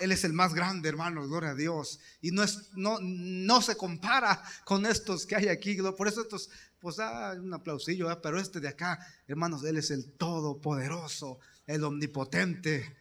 Él 0.00 0.10
es 0.10 0.24
el 0.24 0.32
más 0.32 0.54
grande, 0.54 0.88
hermanos, 0.88 1.28
gloria 1.28 1.50
a 1.50 1.54
Dios. 1.54 2.00
Y 2.22 2.30
no, 2.30 2.42
es, 2.42 2.70
no, 2.72 2.96
no 3.02 3.60
se 3.60 3.76
compara 3.76 4.42
con 4.64 4.86
estos 4.86 5.26
que 5.26 5.36
hay 5.36 5.48
aquí. 5.48 5.76
Por 5.82 6.08
eso 6.08 6.22
estos, 6.22 6.48
pues 6.80 6.96
da 6.96 7.34
un 7.34 7.52
aplausillo, 7.52 8.08
pero 8.22 8.40
este 8.40 8.58
de 8.58 8.68
acá, 8.68 8.98
hermanos, 9.26 9.62
Él 9.64 9.76
es 9.76 9.90
el 9.90 10.12
todopoderoso, 10.12 11.40
el 11.66 11.84
omnipotente. 11.84 12.96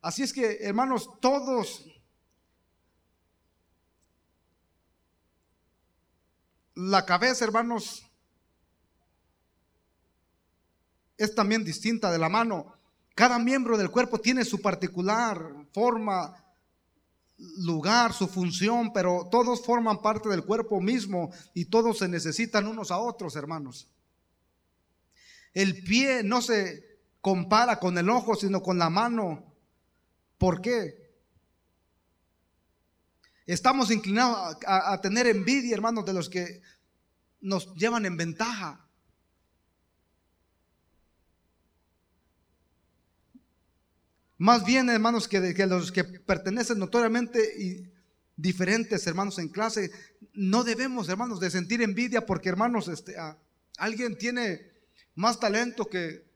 Así 0.00 0.22
es 0.22 0.32
que, 0.32 0.60
hermanos, 0.62 1.10
todos 1.20 1.84
La 6.76 7.06
cabeza, 7.06 7.42
hermanos, 7.42 8.06
es 11.16 11.34
también 11.34 11.64
distinta 11.64 12.12
de 12.12 12.18
la 12.18 12.28
mano. 12.28 12.74
Cada 13.14 13.38
miembro 13.38 13.78
del 13.78 13.90
cuerpo 13.90 14.18
tiene 14.18 14.44
su 14.44 14.60
particular 14.60 15.40
forma, 15.72 16.36
lugar, 17.58 18.12
su 18.12 18.28
función, 18.28 18.92
pero 18.92 19.26
todos 19.30 19.64
forman 19.64 20.02
parte 20.02 20.28
del 20.28 20.44
cuerpo 20.44 20.78
mismo 20.82 21.30
y 21.54 21.64
todos 21.64 21.96
se 21.98 22.08
necesitan 22.08 22.66
unos 22.66 22.90
a 22.90 22.98
otros, 22.98 23.36
hermanos. 23.36 23.88
El 25.54 25.82
pie 25.82 26.22
no 26.22 26.42
se 26.42 26.98
compara 27.22 27.80
con 27.80 27.96
el 27.96 28.10
ojo, 28.10 28.34
sino 28.34 28.62
con 28.62 28.76
la 28.76 28.90
mano. 28.90 29.54
¿Por 30.36 30.60
qué? 30.60 31.05
Estamos 33.46 33.92
inclinados 33.92 34.56
a, 34.66 35.00
tener 35.00 35.28
envidia, 35.28 35.74
hermanos, 35.74 36.04
de 36.04 36.12
los 36.12 36.28
que 36.28 36.62
nos 37.40 37.72
llevan 37.76 38.04
en 38.04 38.16
ventaja. 38.16 38.84
Más 44.36 44.64
bien, 44.64 44.90
hermanos, 44.90 45.28
que, 45.28 45.66
los 45.66 45.92
que 45.92 46.02
pertenecen 46.02 46.80
notoriamente 46.80 47.40
y 47.56 47.88
diferentes, 48.34 49.06
hermanos, 49.06 49.38
en 49.38 49.48
clase, 49.48 49.92
no 50.34 50.64
debemos, 50.64 51.08
hermanos, 51.08 51.38
de 51.38 51.50
sentir 51.50 51.82
envidia 51.82 52.26
porque, 52.26 52.48
hermanos, 52.48 52.88
este, 52.88 53.14
alguien 53.78 54.18
tiene 54.18 54.72
más 55.14 55.38
talento 55.38 55.88
que, 55.88 56.26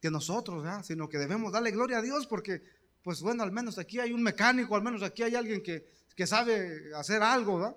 que 0.00 0.10
nosotros, 0.10 0.66
sino 0.84 1.08
que 1.08 1.18
debemos 1.18 1.52
darle 1.52 1.70
gloria 1.70 1.98
a 1.98 2.02
Dios 2.02 2.26
porque 2.26 2.77
pues 3.08 3.22
bueno, 3.22 3.42
al 3.42 3.52
menos 3.52 3.78
aquí 3.78 3.98
hay 4.00 4.12
un 4.12 4.22
mecánico, 4.22 4.76
al 4.76 4.82
menos 4.82 5.02
aquí 5.02 5.22
hay 5.22 5.34
alguien 5.34 5.62
que, 5.62 5.82
sabe 6.26 6.94
hacer 6.94 7.22
algo, 7.22 7.56
¿verdad? 7.56 7.74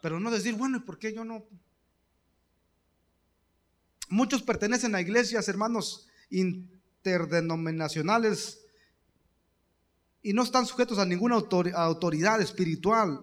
Pero 0.00 0.18
no 0.18 0.30
decir, 0.30 0.54
bueno, 0.54 0.78
¿y 0.78 0.80
por 0.80 0.98
qué 0.98 1.12
yo 1.12 1.26
no? 1.26 1.44
Muchos 4.08 4.42
pertenecen 4.42 4.94
a 4.94 5.02
iglesias, 5.02 5.46
hermanos, 5.46 6.08
interdenominacionales 6.30 8.64
y 10.22 10.32
no 10.32 10.42
están 10.42 10.64
sujetos 10.64 10.98
a 10.98 11.04
ninguna 11.04 11.34
autoridad 11.34 12.40
espiritual. 12.40 13.20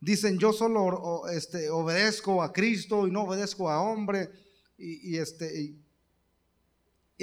Dicen, 0.00 0.38
yo 0.38 0.54
solo 0.54 1.28
este, 1.28 1.68
obedezco 1.68 2.42
a 2.42 2.54
Cristo 2.54 3.06
y 3.06 3.10
no 3.10 3.24
obedezco 3.24 3.68
a 3.68 3.82
hombre. 3.82 4.30
Y, 4.78 5.18
este, 5.18 5.74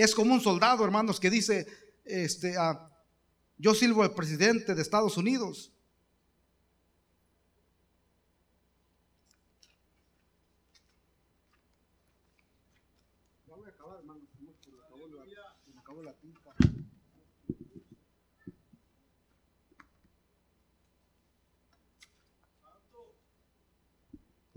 es 0.02 0.14
como 0.14 0.34
un 0.34 0.42
soldado, 0.42 0.84
hermanos, 0.86 1.20
que 1.20 1.30
dice, 1.30 1.68
este, 2.06 2.56
ah, 2.58 2.90
yo 3.58 3.74
sirvo 3.74 4.04
al 4.04 4.14
presidente 4.14 4.76
de 4.76 4.82
Estados 4.82 5.18
Unidos. 5.18 5.72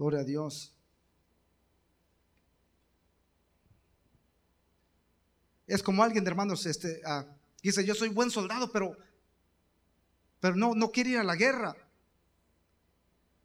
Gloria 0.01 0.21
a 0.21 0.25
Dios. 0.25 0.80
Es 5.71 5.85
como 5.85 6.03
alguien, 6.03 6.25
de 6.25 6.31
hermanos, 6.31 6.67
este, 6.67 7.01
ah, 7.07 7.25
dice, 7.63 7.85
yo 7.85 7.95
soy 7.95 8.09
buen 8.09 8.29
soldado, 8.29 8.73
pero, 8.73 8.97
pero 10.41 10.57
no, 10.57 10.75
no 10.75 10.91
quiere 10.91 11.11
ir 11.11 11.19
a 11.19 11.23
la 11.23 11.37
guerra. 11.37 11.77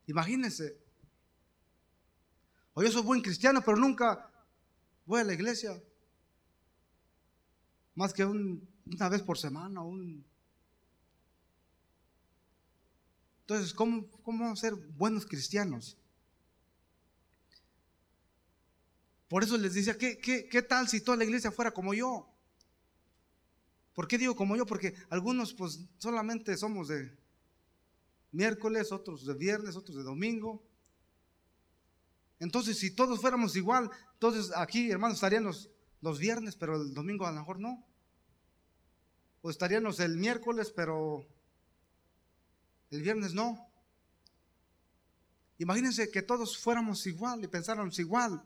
Imagínense. 0.08 0.76
O 2.74 2.82
yo 2.82 2.92
soy 2.92 3.04
buen 3.04 3.22
cristiano, 3.22 3.62
pero 3.64 3.78
nunca 3.78 4.28
voy 5.06 5.22
a 5.22 5.24
la 5.24 5.34
iglesia. 5.34 5.80
Más 7.94 8.12
que 8.12 8.26
una 8.26 9.10
vez 9.10 9.22
por 9.22 9.38
semana. 9.38 9.84
Un... 9.84 10.26
Entonces, 13.42 13.72
¿cómo, 13.72 14.08
¿cómo 14.24 14.56
ser 14.56 14.74
buenos 14.74 15.28
cristianos? 15.28 15.96
Por 19.28 19.44
eso 19.44 19.58
les 19.58 19.74
decía, 19.74 19.98
¿qué, 19.98 20.18
qué, 20.20 20.62
tal 20.62 20.88
si 20.88 21.02
toda 21.02 21.18
la 21.18 21.24
iglesia 21.24 21.52
fuera 21.52 21.72
como 21.72 21.94
yo? 21.94 22.30
¿Por 23.94 24.08
qué 24.08 24.18
digo 24.18 24.36
como 24.36 24.56
yo? 24.56 24.66
Porque 24.66 24.94
algunos 25.10 25.54
pues 25.54 25.80
solamente 25.98 26.56
somos 26.58 26.90
de 26.90 27.12
miércoles, 28.32 28.92
otros 28.92 29.26
de 29.26 29.34
viernes, 29.34 29.76
otros 29.76 29.98
de 29.98 30.04
domingo. 30.04 30.64
Entonces, 32.40 32.78
si 32.78 32.92
todos 32.92 33.22
fuéramos 33.22 33.56
igual, 33.56 33.90
entonces 34.14 34.52
aquí, 34.56 34.92
hermanos, 34.92 35.16
estarían 35.16 35.46
los, 35.46 35.70
los 36.02 36.20
viernes, 36.20 36.56
pero 36.56 36.82
el 36.82 36.94
domingo 36.94 37.26
a 37.26 37.32
lo 37.32 37.40
mejor 37.40 37.60
no. 37.60 37.84
O 39.42 39.50
estaríamos 39.50 40.00
el 40.00 40.18
miércoles, 40.18 40.72
pero 40.76 41.26
el 42.92 43.02
viernes 43.02 43.34
no. 43.34 43.70
Imagínense 45.58 46.12
que 46.12 46.22
todos 46.22 46.58
fuéramos 46.58 47.08
igual 47.08 47.44
y 47.44 47.48
pensáramos 47.48 47.98
igual. 47.98 48.44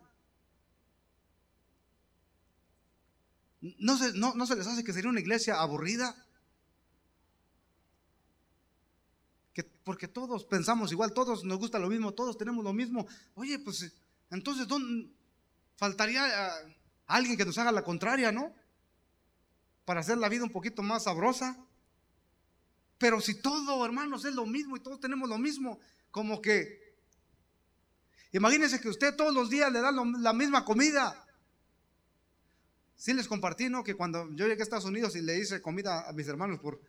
¿No 3.61 3.97
se, 3.97 4.13
no, 4.13 4.45
se 4.45 4.55
les 4.55 4.67
hace 4.67 4.83
que 4.83 4.93
sería 4.93 5.09
una 5.09 5.19
iglesia 5.19 5.59
aburrida? 5.59 6.15
Que, 9.53 9.63
porque 9.63 10.07
todos 10.07 10.45
pensamos 10.45 10.91
igual, 10.91 11.13
todos 11.13 11.43
nos 11.43 11.57
gusta 11.59 11.77
lo 11.77 11.89
mismo, 11.89 12.13
todos 12.13 12.37
tenemos 12.37 12.63
lo 12.63 12.71
mismo. 12.71 13.05
Oye, 13.35 13.59
pues 13.59 13.91
entonces 14.29 14.67
¿dónde 14.67 15.11
faltaría 15.75 16.25
ah, 16.25 16.53
alguien 17.07 17.35
que 17.35 17.45
nos 17.45 17.57
haga 17.57 17.71
la 17.71 17.83
contraria, 17.83 18.31
¿no? 18.31 18.53
Para 19.83 19.99
hacer 19.99 20.17
la 20.17 20.29
vida 20.29 20.43
un 20.43 20.51
poquito 20.51 20.81
más 20.81 21.03
sabrosa. 21.03 21.57
Pero 22.97 23.19
si 23.19 23.41
todo, 23.41 23.85
hermanos, 23.85 24.23
es 24.25 24.33
lo 24.35 24.45
mismo 24.45 24.77
y 24.77 24.81
todos 24.81 24.99
tenemos 24.99 25.27
lo 25.27 25.37
mismo, 25.37 25.79
como 26.11 26.41
que, 26.41 26.95
imagínense 28.31 28.79
que 28.79 28.89
usted 28.89 29.15
todos 29.15 29.33
los 29.33 29.49
días 29.49 29.71
le 29.71 29.79
da 29.79 29.91
la 29.91 30.33
misma 30.33 30.63
comida. 30.63 31.25
Sí 32.99 33.13
les 33.13 33.29
compartí, 33.29 33.69
¿no? 33.69 33.81
Que 33.81 33.95
cuando 33.95 34.29
yo 34.35 34.45
llegué 34.45 34.61
a 34.61 34.63
Estados 34.63 34.83
Unidos 34.83 35.15
y 35.15 35.21
le 35.21 35.39
hice 35.39 35.61
comida 35.61 36.09
a 36.09 36.11
mis 36.11 36.27
hermanos 36.27 36.59
por 36.59 36.81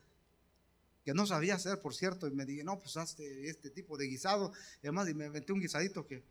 que 1.05 1.14
no 1.14 1.25
sabía 1.25 1.55
hacer, 1.55 1.81
por 1.81 1.94
cierto, 1.94 2.27
y 2.27 2.33
me 2.33 2.44
dije, 2.44 2.64
no, 2.64 2.81
pues 2.81 2.96
hazte 2.96 3.49
este 3.49 3.70
tipo 3.70 3.97
de 3.97 4.07
guisado. 4.07 4.53
Y 4.82 4.89
además, 4.89 5.09
y 5.09 5.14
me 5.14 5.30
metí 5.30 5.53
un 5.53 5.61
guisadito 5.61 6.05
que 6.09 6.24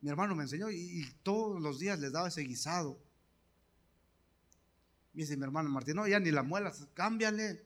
mi 0.00 0.08
hermano 0.08 0.34
me 0.34 0.44
enseñó 0.44 0.70
y, 0.70 1.06
todos 1.22 1.60
los 1.60 1.78
días 1.78 1.98
les 1.98 2.10
daba 2.10 2.28
ese 2.28 2.40
guisado. 2.40 2.98
Me 5.12 5.22
dice 5.22 5.36
mi 5.36 5.44
hermano 5.44 5.68
Martín, 5.68 5.96
no, 5.96 6.08
ya 6.08 6.18
ni 6.18 6.30
la 6.30 6.42
muela, 6.42 6.72
cámbiale. 6.94 7.62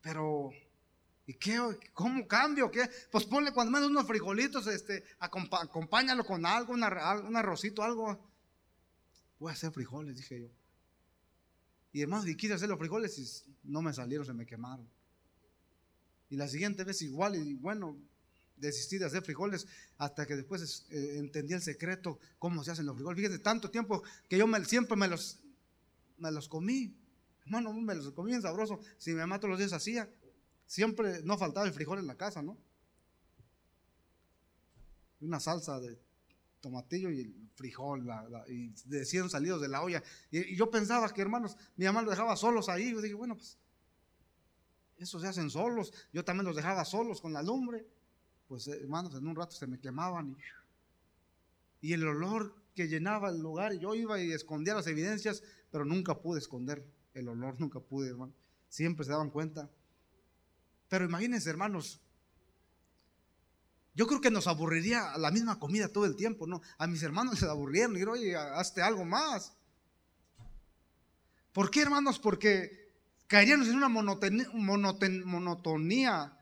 Pero 0.00 0.50
¿Y 1.26 1.34
qué? 1.34 1.58
¿Cómo 1.92 2.26
cambio? 2.28 2.70
¿Qué? 2.70 2.88
Pues 3.10 3.24
ponle 3.24 3.52
cuando 3.52 3.72
menos 3.72 3.90
unos 3.90 4.06
frijolitos, 4.06 4.66
este, 4.68 5.02
acompáñalo 5.18 6.24
con 6.24 6.46
algo, 6.46 6.72
un 6.72 6.84
arrocito, 7.36 7.82
algo. 7.82 8.18
Voy 9.40 9.50
a 9.50 9.54
hacer 9.54 9.72
frijoles, 9.72 10.16
dije 10.16 10.42
yo. 10.42 10.48
Y 11.92 12.02
hermanos, 12.02 12.28
y 12.28 12.36
quise 12.36 12.54
hacer 12.54 12.68
los 12.68 12.78
frijoles 12.78 13.18
y 13.18 13.54
no 13.64 13.82
me 13.82 13.92
salieron, 13.92 14.24
se 14.24 14.34
me 14.34 14.46
quemaron. 14.46 14.88
Y 16.28 16.36
la 16.36 16.46
siguiente 16.46 16.84
vez 16.84 17.02
igual, 17.02 17.34
y 17.34 17.54
bueno, 17.54 17.96
desistí 18.56 18.98
de 18.98 19.06
hacer 19.06 19.22
frijoles 19.22 19.66
hasta 19.98 20.26
que 20.26 20.36
después 20.36 20.86
eh, 20.90 21.18
entendí 21.18 21.54
el 21.54 21.62
secreto, 21.62 22.20
cómo 22.38 22.62
se 22.62 22.70
hacen 22.70 22.86
los 22.86 22.94
frijoles. 22.94 23.16
Fíjense, 23.16 23.38
tanto 23.40 23.70
tiempo 23.70 24.02
que 24.28 24.38
yo 24.38 24.46
siempre 24.64 24.96
me 24.96 25.08
los, 25.08 25.40
me 26.18 26.30
los 26.30 26.48
comí. 26.48 26.94
Hermano, 27.44 27.72
me 27.72 27.94
los 27.94 28.12
comí 28.12 28.30
bien 28.30 28.42
sabroso. 28.42 28.80
Si 28.98 29.10
mi 29.10 29.18
mamá 29.18 29.38
los 29.42 29.58
días 29.58 29.72
hacía, 29.72 30.08
siempre 30.66 31.22
no 31.22 31.38
faltaba 31.38 31.66
el 31.66 31.72
frijol 31.72 31.98
en 31.98 32.06
la 32.06 32.16
casa, 32.16 32.42
¿no? 32.42 32.58
Una 35.20 35.40
salsa 35.40 35.80
de 35.80 35.98
tomatillo 36.60 37.10
y 37.10 37.20
el 37.20 37.50
frijol, 37.54 38.06
y 38.48 38.72
decían 38.84 39.30
salidos 39.30 39.60
de 39.60 39.68
la 39.68 39.82
olla. 39.82 40.02
Y, 40.30 40.56
yo 40.56 40.70
pensaba 40.70 41.08
que, 41.10 41.22
hermanos, 41.22 41.56
mi 41.76 41.86
mamá 41.86 42.02
los 42.02 42.10
dejaba 42.10 42.36
solos 42.36 42.68
ahí. 42.68 42.92
Yo 42.92 43.00
dije, 43.00 43.14
bueno, 43.14 43.36
pues, 43.36 43.56
esos 44.98 45.22
se 45.22 45.28
hacen 45.28 45.50
solos. 45.50 45.92
Yo 46.12 46.24
también 46.24 46.46
los 46.46 46.56
dejaba 46.56 46.84
solos 46.84 47.20
con 47.20 47.32
la 47.32 47.42
lumbre. 47.42 47.86
Pues, 48.48 48.66
hermanos, 48.68 49.14
en 49.14 49.26
un 49.26 49.36
rato 49.36 49.54
se 49.54 49.66
me 49.66 49.78
quemaban. 49.78 50.36
Y, 51.80 51.88
y 51.88 51.92
el 51.92 52.06
olor 52.06 52.54
que 52.74 52.88
llenaba 52.88 53.30
el 53.30 53.38
lugar, 53.38 53.72
yo 53.74 53.94
iba 53.94 54.20
y 54.20 54.32
escondía 54.32 54.74
las 54.74 54.86
evidencias, 54.86 55.42
pero 55.70 55.84
nunca 55.84 56.20
pude 56.20 56.40
esconder 56.40 56.84
el 57.14 57.28
olor, 57.28 57.58
nunca 57.60 57.80
pude, 57.80 58.08
hermano. 58.08 58.34
Siempre 58.68 59.04
se 59.04 59.12
daban 59.12 59.30
cuenta. 59.30 59.70
Pero 60.88 61.04
imagínense, 61.04 61.50
hermanos, 61.50 62.00
yo 63.96 64.06
creo 64.06 64.20
que 64.20 64.30
nos 64.30 64.46
aburriría 64.46 65.16
la 65.16 65.30
misma 65.30 65.58
comida 65.58 65.88
todo 65.88 66.04
el 66.04 66.16
tiempo, 66.16 66.46
¿no? 66.46 66.60
A 66.76 66.86
mis 66.86 67.02
hermanos 67.02 67.34
les 67.40 67.50
aburrieron, 67.50 67.92
y 67.92 67.94
dijeron, 67.94 68.14
oye, 68.14 68.36
hazte 68.36 68.82
algo 68.82 69.04
más. 69.04 69.54
¿Por 71.52 71.70
qué, 71.70 71.80
hermanos? 71.80 72.18
Porque 72.18 72.92
caeríamos 73.26 73.68
en 73.68 73.76
una 73.76 73.88
monotonía. 75.24 76.32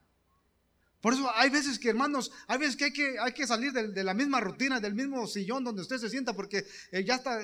Por 1.01 1.13
eso 1.15 1.31
hay 1.37 1.51
veces 1.51 1.79
que, 1.79 1.91
hermanos, 1.91 2.33
hay 2.49 2.59
veces 2.59 2.75
que 2.77 2.87
hay 2.87 2.93
que, 2.93 3.19
hay 3.21 3.33
que 3.33 3.47
salir 3.47 3.73
de, 3.73 4.03
la 4.03 4.15
misma 4.15 4.41
rutina, 4.41 4.81
del 4.81 4.95
mismo 4.95 5.27
sillón 5.29 5.63
donde 5.63 5.83
usted 5.83 5.99
se 5.99 6.11
sienta, 6.11 6.33
porque 6.35 6.67
eh, 6.91 7.05
ya 7.05 7.15
está, 7.17 7.41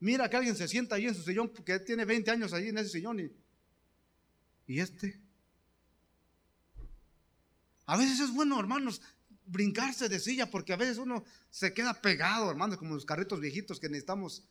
mira 0.00 0.30
que 0.30 0.36
alguien 0.36 0.56
se 0.56 0.68
sienta 0.68 0.94
ahí 0.94 1.06
en 1.06 1.14
su 1.14 1.22
sillón, 1.22 1.52
que 1.52 1.80
tiene 1.80 2.06
20 2.06 2.30
años 2.30 2.52
ahí 2.54 2.68
en 2.68 2.78
ese 2.78 2.90
sillón, 2.90 3.20
y, 3.20 3.30
y 4.66 4.80
este, 4.80 5.20
a 7.86 7.96
veces 7.96 8.20
es 8.20 8.32
bueno, 8.32 8.58
hermanos, 8.58 9.00
brincarse 9.46 10.08
de 10.08 10.18
silla 10.18 10.50
porque 10.50 10.72
a 10.72 10.76
veces 10.76 10.98
uno 10.98 11.24
se 11.50 11.74
queda 11.74 12.00
pegado, 12.00 12.50
hermanos, 12.50 12.78
como 12.78 12.94
los 12.94 13.04
carritos 13.04 13.40
viejitos 13.40 13.78
que 13.78 13.88
necesitamos 13.88 14.44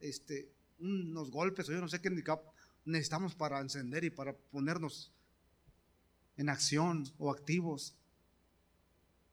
este, 0.00 0.50
unos 0.78 1.30
golpes 1.30 1.68
o 1.68 1.72
yo 1.72 1.80
no 1.80 1.88
sé 1.88 2.00
qué 2.00 2.10
necesitamos 2.84 3.34
para 3.34 3.60
encender 3.60 4.04
y 4.04 4.10
para 4.10 4.32
ponernos 4.32 5.12
en 6.36 6.48
acción 6.48 7.04
o 7.18 7.30
activos. 7.30 7.94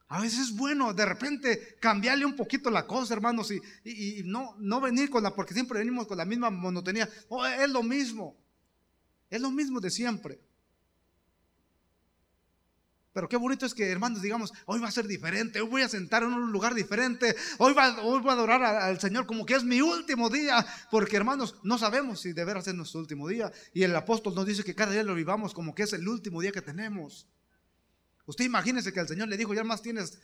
A 0.08 0.22
veces 0.22 0.40
es 0.40 0.56
bueno 0.56 0.94
de 0.94 1.06
repente 1.06 1.78
cambiarle 1.80 2.26
un 2.26 2.36
poquito 2.36 2.70
la 2.70 2.86
cosa, 2.86 3.14
hermanos, 3.14 3.52
y, 3.52 4.24
no, 4.26 4.56
no 4.60 4.82
venir 4.82 5.10
con 5.10 5.24
la, 5.24 5.34
porque 5.34 5.54
siempre 5.54 5.80
venimos 5.80 6.08
con 6.08 6.18
la 6.18 6.26
misma 6.26 6.50
monotonía. 6.50 7.10
Oh, 7.30 7.46
es 7.46 7.70
lo 7.70 7.82
mismo, 7.82 8.36
es 9.30 9.42
lo 9.42 9.50
mismo 9.50 9.80
de 9.80 9.90
siempre. 9.90 10.40
Pero 13.16 13.30
qué 13.30 13.38
bonito 13.38 13.66
es 13.66 13.74
que, 13.74 13.90
hermanos, 13.90 14.22
digamos, 14.22 14.52
hoy 14.66 14.82
va 14.82 14.90
a 14.90 14.92
ser 14.92 15.08
diferente, 15.08 15.62
hoy 15.62 15.70
voy 15.70 15.82
a 15.84 15.88
sentar 15.88 16.24
en 16.24 16.34
un 16.34 16.52
lugar 16.52 16.74
diferente, 16.74 17.34
hoy, 17.60 17.74
va, 17.74 18.02
hoy 18.02 18.20
voy 18.20 18.30
a 18.30 18.34
adorar 18.34 18.62
al 18.62 19.00
Señor 19.00 19.26
como 19.26 19.46
que 19.46 19.54
es 19.54 19.64
mi 19.64 19.80
último 19.80 20.30
día, 20.30 20.66
porque, 20.92 21.16
hermanos, 21.16 21.56
no 21.64 21.78
sabemos 21.78 22.20
si 22.20 22.34
deberá 22.34 22.62
ser 22.62 22.76
nuestro 22.76 23.00
último 23.00 23.30
día. 23.30 23.54
Y 23.74 23.84
el 23.84 23.96
apóstol 23.96 24.36
nos 24.36 24.46
dice 24.46 24.66
que 24.66 24.76
cada 24.76 24.92
día 24.92 25.02
lo 25.04 25.16
vivamos 25.16 25.54
como 25.54 25.74
que 25.74 25.84
es 25.84 25.94
el 25.94 26.06
último 26.06 26.42
día 26.42 26.52
que 26.52 26.62
tenemos. 26.62 27.26
Usted 28.26 28.44
imagínese 28.44 28.92
que 28.92 29.00
el 29.00 29.08
Señor 29.08 29.30
le 29.30 29.38
dijo, 29.38 29.54
ya 29.54 29.64
más 29.64 29.82
tienes 29.82 30.20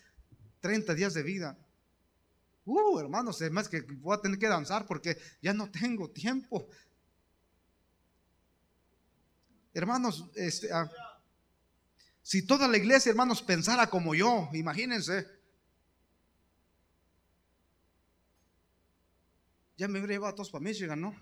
30 0.60 0.94
días 0.94 1.14
de 1.14 1.24
vida. 1.24 1.58
Uh, 2.66 3.00
hermanos, 3.00 3.40
más 3.52 3.70
que 3.70 3.84
voy 3.84 4.18
a 4.18 4.20
tener 4.20 4.38
que 4.38 4.50
danzar 4.50 4.86
porque 4.86 5.18
ya 5.42 5.54
no 5.54 5.72
tengo 5.72 6.10
tiempo. 6.10 6.68
Hermanos, 9.74 10.30
este... 10.36 10.74
Ah, 10.74 10.92
si 12.24 12.46
toda 12.46 12.68
la 12.68 12.78
iglesia, 12.78 13.10
hermanos, 13.10 13.42
pensara 13.42 13.88
como 13.88 14.14
yo, 14.16 14.50
imagínense. 14.54 15.28
Ya 19.78 19.88
me 19.88 20.00
hubiera 20.00 20.14
llevado 20.14 20.34
a 20.34 20.36
todos 20.36 20.52
para 20.52 20.64
Michigan, 20.64 21.02
¿no? 21.02 21.16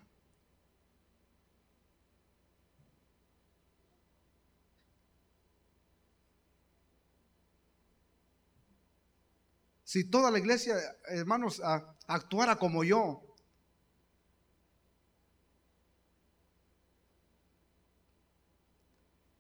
Si 9.90 10.04
toda 10.04 10.30
la 10.30 10.38
iglesia, 10.38 10.76
hermanos, 11.06 11.62
actuara 12.06 12.58
como 12.58 12.84
yo, 12.84 13.29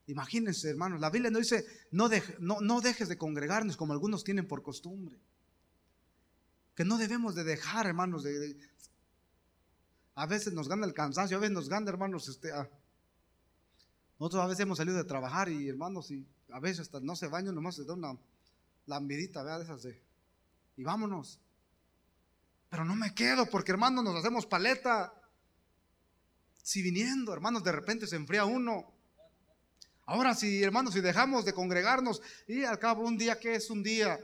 Imagínense, 0.09 0.71
hermanos, 0.71 0.99
la 0.99 1.11
Biblia 1.11 1.29
no 1.29 1.37
dice, 1.37 1.67
no, 1.91 2.09
no, 2.39 2.81
dejes 2.81 3.09
de 3.09 3.17
congregarnos 3.17 3.77
como 3.77 3.93
algunos 3.93 4.23
tienen 4.23 4.47
por 4.47 4.63
costumbre. 4.63 5.19
Que 6.73 6.83
no 6.83 6.97
debemos 6.97 7.35
de 7.35 7.43
dejar, 7.43 7.85
hermanos, 7.85 8.23
de, 8.23 8.57
a 10.15 10.25
veces 10.25 10.51
nos 10.53 10.67
gana 10.67 10.87
el 10.87 10.95
cansancio, 10.95 11.37
a 11.37 11.39
veces 11.39 11.53
nos 11.53 11.69
gana, 11.69 11.91
hermanos, 11.91 12.27
este, 12.27 12.51
ah, 12.51 12.67
nosotros 14.17 14.43
a 14.43 14.47
veces 14.47 14.61
hemos 14.63 14.79
salido 14.79 14.97
de 14.97 15.03
trabajar 15.03 15.47
y, 15.47 15.69
hermanos, 15.69 16.09
y 16.09 16.27
a 16.51 16.59
veces 16.59 16.79
hasta 16.79 16.99
no 17.01 17.15
se 17.15 17.27
bañan, 17.27 17.53
nomás 17.53 17.75
se 17.75 17.85
da 17.85 17.93
una 17.93 18.17
lambidita, 18.87 19.43
¿verdad? 19.43 19.61
esas 19.61 19.83
de, 19.83 20.01
y 20.75 20.83
vámonos. 20.83 21.39
Pero 22.67 22.83
no 22.83 22.95
me 22.95 23.13
quedo 23.13 23.47
porque, 23.47 23.73
hermanos, 23.73 24.03
nos 24.03 24.15
hacemos 24.15 24.47
paleta. 24.47 25.13
Si 26.63 26.81
viniendo, 26.81 27.31
hermanos, 27.31 27.63
de 27.63 27.71
repente 27.71 28.07
se 28.07 28.15
enfría 28.15 28.45
uno. 28.45 28.98
Ahora 30.09 30.33
si, 30.33 30.63
hermanos, 30.63 30.95
si 30.95 31.01
dejamos 31.01 31.45
de 31.45 31.53
congregarnos 31.53 32.19
y 32.47 32.63
al 32.63 32.79
cabo 32.79 33.03
un 33.03 33.15
día, 33.15 33.39
¿qué 33.39 33.53
es 33.53 33.69
un 33.69 33.83
día? 33.83 34.19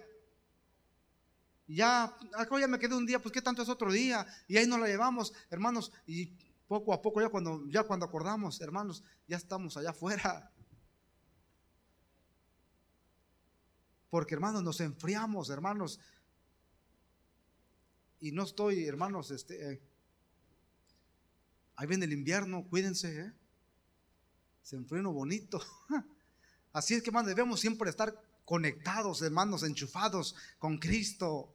Ya, 1.67 2.05
acá 2.33 2.59
ya 2.59 2.67
me 2.67 2.79
quedé 2.79 2.95
un 2.95 3.05
día, 3.05 3.21
pues 3.21 3.31
qué 3.31 3.39
tanto 3.39 3.61
es 3.61 3.69
otro 3.69 3.91
día. 3.91 4.25
Y 4.47 4.57
ahí 4.57 4.65
nos 4.65 4.79
la 4.79 4.87
llevamos, 4.87 5.31
hermanos, 5.51 5.91
y 6.07 6.33
poco 6.67 6.91
a 6.91 7.03
poco 7.03 7.21
ya 7.21 7.29
cuando, 7.29 7.69
ya 7.69 7.83
cuando 7.83 8.07
acordamos, 8.07 8.59
hermanos, 8.61 9.03
ya 9.27 9.37
estamos 9.37 9.77
allá 9.77 9.91
afuera. 9.91 10.51
Porque 14.09 14.33
hermanos, 14.33 14.63
nos 14.63 14.81
enfriamos, 14.81 15.51
hermanos. 15.51 15.99
Y 18.19 18.31
no 18.31 18.41
estoy, 18.41 18.87
hermanos, 18.87 19.29
este, 19.29 19.73
eh, 19.73 19.81
ahí 21.75 21.85
viene 21.85 22.05
el 22.05 22.13
invierno, 22.13 22.65
cuídense, 22.67 23.19
¿eh? 23.19 23.33
Se 24.65 24.75
enfrió 24.75 25.11
bonito. 25.11 25.61
Así 26.73 26.95
es 26.95 27.03
que, 27.03 27.09
hermanos, 27.11 27.29
debemos 27.29 27.59
siempre 27.59 27.87
estar 27.89 28.19
conectados, 28.43 29.21
hermanos, 29.21 29.61
enchufados 29.61 30.35
con 30.57 30.79
Cristo. 30.79 31.53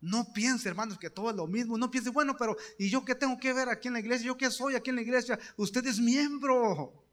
No 0.00 0.32
piense, 0.32 0.68
hermanos, 0.68 0.98
que 0.98 1.10
todo 1.10 1.30
es 1.30 1.36
lo 1.36 1.48
mismo. 1.48 1.76
No 1.76 1.90
piense, 1.90 2.10
bueno, 2.10 2.36
pero 2.36 2.56
¿y 2.78 2.88
yo 2.88 3.04
qué 3.04 3.16
tengo 3.16 3.36
que 3.38 3.52
ver 3.52 3.68
aquí 3.68 3.88
en 3.88 3.94
la 3.94 4.00
iglesia? 4.00 4.28
¿Yo 4.28 4.36
qué 4.36 4.52
soy 4.52 4.76
aquí 4.76 4.90
en 4.90 4.96
la 4.96 5.02
iglesia? 5.02 5.36
Usted 5.56 5.84
es 5.86 5.98
miembro. 5.98 7.04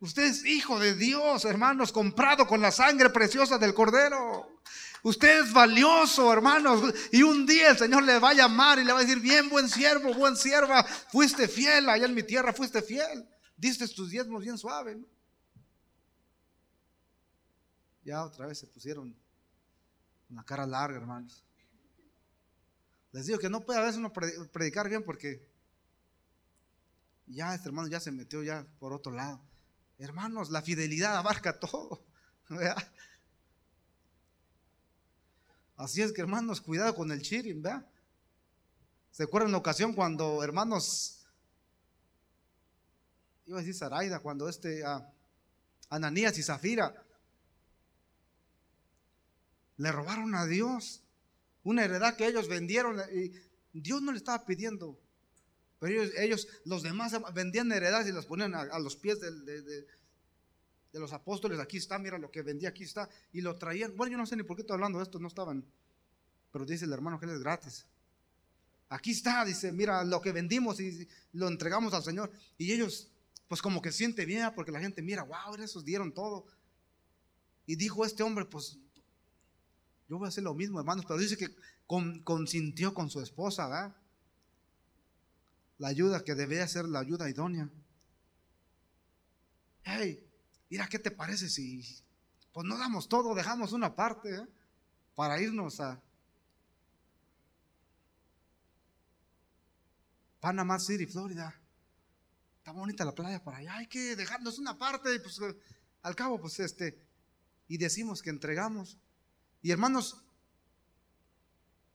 Usted 0.00 0.22
es 0.24 0.46
hijo 0.46 0.78
de 0.78 0.94
Dios, 0.94 1.44
hermanos, 1.44 1.92
comprado 1.92 2.46
con 2.46 2.62
la 2.62 2.72
sangre 2.72 3.10
preciosa 3.10 3.58
del 3.58 3.74
Cordero. 3.74 4.62
Usted 5.06 5.44
es 5.44 5.52
valioso, 5.52 6.32
hermanos. 6.32 6.92
Y 7.12 7.22
un 7.22 7.46
día 7.46 7.70
el 7.70 7.78
Señor 7.78 8.02
le 8.02 8.18
va 8.18 8.30
a 8.30 8.34
llamar 8.34 8.80
y 8.80 8.84
le 8.84 8.92
va 8.92 8.98
a 8.98 9.02
decir, 9.02 9.20
bien, 9.20 9.48
buen 9.48 9.68
siervo, 9.68 10.12
buen 10.12 10.36
sierva, 10.36 10.82
fuiste 10.82 11.46
fiel, 11.46 11.88
allá 11.88 12.06
en 12.06 12.14
mi 12.14 12.24
tierra 12.24 12.52
fuiste 12.52 12.82
fiel. 12.82 13.24
Diste 13.56 13.86
tus 13.86 14.10
diezmos 14.10 14.42
bien 14.42 14.58
suave. 14.58 15.00
Ya 18.02 18.24
otra 18.24 18.46
vez 18.48 18.58
se 18.58 18.66
pusieron 18.66 19.16
una 20.28 20.42
cara 20.42 20.66
larga, 20.66 20.96
hermanos. 20.96 21.44
Les 23.12 23.26
digo 23.26 23.38
que 23.38 23.48
no 23.48 23.64
puede 23.64 23.78
a 23.78 23.82
veces 23.82 23.98
uno 23.98 24.12
predicar 24.12 24.88
bien 24.88 25.04
porque 25.04 25.40
ya 27.26 27.54
este 27.54 27.68
hermano 27.68 27.86
ya 27.86 28.00
se 28.00 28.10
metió 28.10 28.42
ya 28.42 28.66
por 28.80 28.92
otro 28.92 29.12
lado. 29.12 29.40
Hermanos, 29.98 30.50
la 30.50 30.62
fidelidad 30.62 31.16
abarca 31.16 31.60
todo. 31.60 32.04
Así 35.76 36.02
es 36.02 36.12
que, 36.12 36.22
hermanos, 36.22 36.60
cuidado 36.60 36.94
con 36.94 37.10
el 37.12 37.20
chirin, 37.20 37.62
¿verdad? 37.62 37.86
¿Se 39.10 39.22
acuerdan 39.22 39.52
la 39.52 39.58
ocasión 39.58 39.92
cuando, 39.92 40.42
hermanos, 40.42 41.26
iba 43.46 43.58
a 43.58 43.60
decir 43.60 43.74
Zaraida, 43.74 44.20
cuando 44.20 44.48
este 44.48 44.82
Ananías 45.88 46.36
y 46.38 46.42
Zafira 46.42 46.94
le 49.76 49.92
robaron 49.92 50.34
a 50.34 50.46
Dios 50.46 51.02
una 51.62 51.84
heredad 51.84 52.16
que 52.16 52.26
ellos 52.26 52.48
vendieron 52.48 53.00
y 53.12 53.32
Dios 53.72 54.02
no 54.02 54.12
le 54.12 54.18
estaba 54.18 54.44
pidiendo 54.44 54.98
Pero 55.78 56.02
ellos, 56.18 56.48
los 56.64 56.82
demás 56.82 57.14
vendían 57.34 57.70
heredades 57.72 58.08
y 58.08 58.12
las 58.12 58.26
ponían 58.26 58.54
a, 58.54 58.78
los 58.78 58.96
pies 58.96 59.20
de, 59.20 59.30
de, 59.62 59.86
los 60.98 61.12
apóstoles. 61.12 61.58
Aquí 61.58 61.76
está, 61.76 61.98
mira 61.98 62.18
lo 62.18 62.30
que 62.30 62.42
vendía, 62.42 62.70
aquí 62.70 62.84
está. 62.84 63.08
Y 63.32 63.40
lo 63.40 63.56
traían. 63.56 63.96
Bueno, 63.96 64.12
yo 64.12 64.18
no 64.18 64.26
sé 64.26 64.36
ni 64.36 64.42
por 64.42 64.56
qué 64.56 64.62
estoy 64.62 64.74
hablando 64.74 64.98
de 64.98 65.04
esto, 65.04 65.18
no 65.18 65.28
estaban. 65.28 65.64
Pero 66.52 66.64
dice 66.64 66.84
el 66.84 66.92
hermano 66.92 67.18
que 67.18 67.26
él 67.26 67.32
es 67.32 67.40
gratis. 67.40 67.86
Aquí 68.88 69.10
está, 69.10 69.44
dice, 69.44 69.72
mira 69.72 70.04
lo 70.04 70.20
que 70.20 70.32
vendimos 70.32 70.80
y 70.80 71.08
lo 71.32 71.48
entregamos 71.48 71.92
al 71.92 72.04
Señor. 72.04 72.30
Y 72.56 72.72
ellos, 72.72 73.10
pues 73.48 73.60
como 73.60 73.82
que 73.82 73.90
siente 73.90 74.24
bien, 74.24 74.48
porque 74.54 74.70
la 74.70 74.80
gente 74.80 75.02
mira, 75.02 75.24
wow, 75.24 75.54
esos 75.56 75.84
dieron 75.84 76.12
todo. 76.12 76.46
Y 77.66 77.74
dijo 77.74 78.04
este 78.04 78.22
hombre, 78.22 78.44
pues 78.44 78.78
yo 80.08 80.18
voy 80.18 80.26
a 80.26 80.28
hacer 80.28 80.44
lo 80.44 80.54
mismo, 80.54 80.78
hermanos, 80.78 81.04
pero 81.06 81.18
dice 81.18 81.36
que 81.36 81.54
consintió 82.22 82.94
con 82.94 83.10
su 83.10 83.20
esposa, 83.20 83.94
la 85.78 85.88
ayuda 85.88 86.24
que 86.24 86.34
debía 86.34 86.66
ser 86.68 86.86
la 86.86 87.00
ayuda 87.00 87.28
idónea. 87.28 87.68
Hey, 89.82 90.25
mira, 90.70 90.88
¿qué 90.88 90.98
te 90.98 91.10
parece 91.10 91.48
si 91.48 91.82
pues 92.52 92.66
no 92.66 92.78
damos 92.78 93.08
todo, 93.08 93.34
dejamos 93.34 93.72
una 93.72 93.94
parte 93.94 94.34
¿eh? 94.34 94.46
para 95.14 95.40
irnos 95.40 95.80
a 95.80 96.00
Panama 100.40 100.78
City, 100.78 101.06
Florida? 101.06 101.54
Está 102.58 102.72
bonita 102.72 103.04
la 103.04 103.14
playa 103.14 103.42
para 103.42 103.58
allá, 103.58 103.76
hay 103.76 103.86
que 103.86 104.16
dejarnos 104.16 104.58
una 104.58 104.76
parte, 104.76 105.20
pues 105.20 105.40
al 106.02 106.16
cabo, 106.16 106.40
pues 106.40 106.58
este, 106.60 106.98
y 107.68 107.78
decimos 107.78 108.22
que 108.22 108.30
entregamos. 108.30 108.98
Y 109.62 109.70
hermanos, 109.70 110.22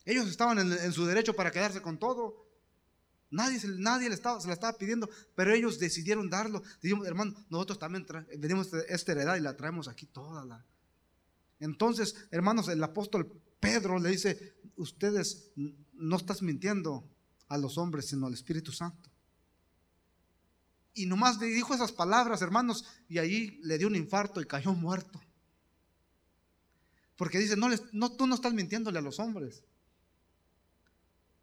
ellos 0.05 0.27
estaban 0.27 0.59
en 0.59 0.93
su 0.93 1.05
derecho 1.05 1.35
para 1.35 1.51
quedarse 1.51 1.81
con 1.81 1.97
todo. 1.97 2.50
Nadie, 3.31 3.59
nadie 3.77 4.09
le 4.09 4.15
estaba, 4.15 4.41
se 4.41 4.47
la 4.47 4.53
estaba 4.53 4.77
pidiendo, 4.77 5.09
pero 5.35 5.53
ellos 5.53 5.79
decidieron 5.79 6.29
darlo. 6.29 6.61
Dijimos, 6.81 7.07
hermano, 7.07 7.33
nosotros 7.49 7.79
también 7.79 8.05
venimos 8.37 8.71
esta 8.89 9.13
heredad 9.13 9.37
y 9.37 9.39
la 9.39 9.55
traemos 9.55 9.87
aquí 9.87 10.05
toda. 10.05 10.43
La... 10.43 10.65
Entonces, 11.59 12.15
hermanos, 12.29 12.67
el 12.67 12.83
apóstol 12.83 13.31
Pedro 13.61 13.99
le 13.99 14.09
dice, 14.09 14.55
ustedes 14.75 15.51
no 15.93 16.17
estás 16.17 16.41
mintiendo 16.41 17.07
a 17.47 17.57
los 17.57 17.77
hombres, 17.77 18.07
sino 18.07 18.27
al 18.27 18.33
Espíritu 18.33 18.73
Santo. 18.73 19.09
Y 20.93 21.05
nomás 21.05 21.39
le 21.39 21.47
dijo 21.47 21.73
esas 21.73 21.93
palabras, 21.93 22.41
hermanos, 22.41 22.85
y 23.07 23.19
ahí 23.19 23.59
le 23.63 23.77
dio 23.77 23.87
un 23.87 23.95
infarto 23.95 24.41
y 24.41 24.45
cayó 24.45 24.73
muerto. 24.73 25.21
Porque 27.15 27.39
dice, 27.39 27.55
no, 27.55 27.69
no 27.93 28.11
tú 28.11 28.27
no 28.27 28.35
estás 28.35 28.53
mintiéndole 28.53 28.99
a 28.99 29.01
los 29.01 29.19
hombres, 29.19 29.63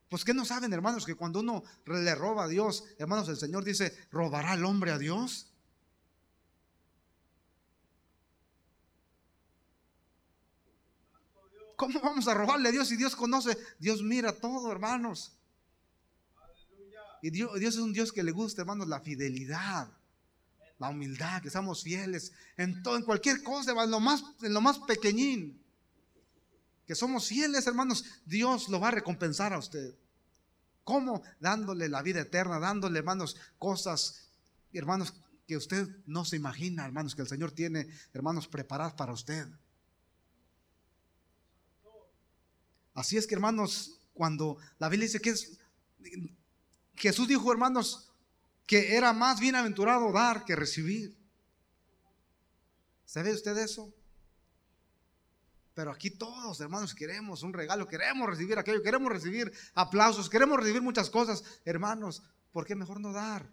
pues 0.09 0.25
que 0.25 0.33
no 0.33 0.45
saben, 0.45 0.73
hermanos, 0.73 1.05
que 1.05 1.15
cuando 1.15 1.41
uno 1.41 1.63
le 1.87 2.15
roba 2.15 2.45
a 2.45 2.49
Dios, 2.49 2.85
hermanos, 2.99 3.29
el 3.29 3.37
Señor 3.37 3.65
dice, 3.65 3.95
¿robará 4.11 4.55
el 4.55 4.65
hombre 4.65 4.91
a 4.91 4.99
Dios? 4.99 5.53
¿Cómo 11.77 12.01
vamos 12.01 12.27
a 12.27 12.35
robarle 12.35 12.71
a 12.71 12.73
Dios 12.73 12.89
si 12.89 12.97
Dios 12.97 13.15
conoce? 13.15 13.57
Dios 13.79 14.03
mira 14.03 14.33
todo, 14.33 14.73
hermanos. 14.73 15.33
Y 17.21 17.31
Dios, 17.31 17.59
Dios, 17.59 17.75
es 17.75 17.81
un 17.81 17.93
Dios 17.93 18.11
que 18.11 18.23
le 18.23 18.33
gusta, 18.33 18.63
hermanos, 18.63 18.89
la 18.89 19.01
fidelidad, 19.01 19.93
la 20.79 20.89
humildad, 20.89 21.43
que 21.43 21.51
seamos 21.51 21.83
fieles 21.83 22.33
en 22.57 22.83
todo, 22.83 22.97
en 22.97 23.03
cualquier 23.03 23.43
cosa, 23.43 23.73
en 23.73 23.91
lo 23.91 24.01
más, 24.01 24.25
en 24.41 24.55
lo 24.55 24.61
más 24.61 24.79
pequeñín 24.81 25.63
que 26.89 26.95
somos 26.95 27.29
fieles, 27.29 27.67
hermanos, 27.67 28.03
Dios 28.25 28.71
lo 28.71 28.81
va 28.81 28.89
a 28.89 28.93
recompensar 28.93 29.53
a 29.53 29.59
usted. 29.59 29.95
¿Cómo? 30.85 31.23
Dándole 31.39 31.87
la 31.91 32.01
vida 32.01 32.23
eterna, 32.23 32.59
dándole, 32.59 32.99
hermanos, 32.99 33.37
cosas, 33.59 34.31
hermanos, 34.73 35.13
que 35.47 35.59
usted 35.59 35.87
no 36.07 36.25
se 36.25 36.37
imagina, 36.37 36.87
hermanos, 36.87 37.15
que 37.15 37.21
el 37.21 37.29
Señor 37.29 37.53
tiene, 37.53 37.89
hermanos, 38.15 38.49
preparadas 38.49 38.95
para 38.95 39.13
usted. 39.13 39.47
Así 42.95 43.19
es 43.19 43.27
que, 43.27 43.35
hermanos, 43.35 44.01
cuando 44.15 44.57
la 44.79 44.89
Biblia 44.89 45.09
dice 45.09 45.21
que 45.21 45.29
es, 45.29 45.59
Jesús 46.97 47.29
dijo, 47.29 47.53
hermanos, 47.53 48.11
que 48.67 48.97
era 48.97 49.13
más 49.13 49.41
bienaventurado 49.41 50.11
dar 50.11 50.47
que 50.47 50.57
recibir. 50.57 51.15
¿Sabe 53.05 53.35
usted 53.35 53.59
eso? 53.59 53.93
Pero 55.79 55.93
aquí 55.93 56.11
todos, 56.11 56.61
hermanos, 56.61 56.93
queremos 56.93 57.45
un 57.45 57.53
regalo, 57.53 57.87
queremos 57.87 58.29
recibir 58.29 58.59
aquello, 58.59 58.83
queremos 58.83 59.13
recibir 59.13 59.53
aplausos, 59.75 60.29
queremos 60.29 60.59
recibir 60.59 60.83
muchas 60.83 61.09
cosas. 61.09 61.45
Hermanos, 61.65 62.21
¿por 62.51 62.67
qué 62.67 62.75
mejor 62.75 62.99
no 62.99 63.13
dar? 63.13 63.49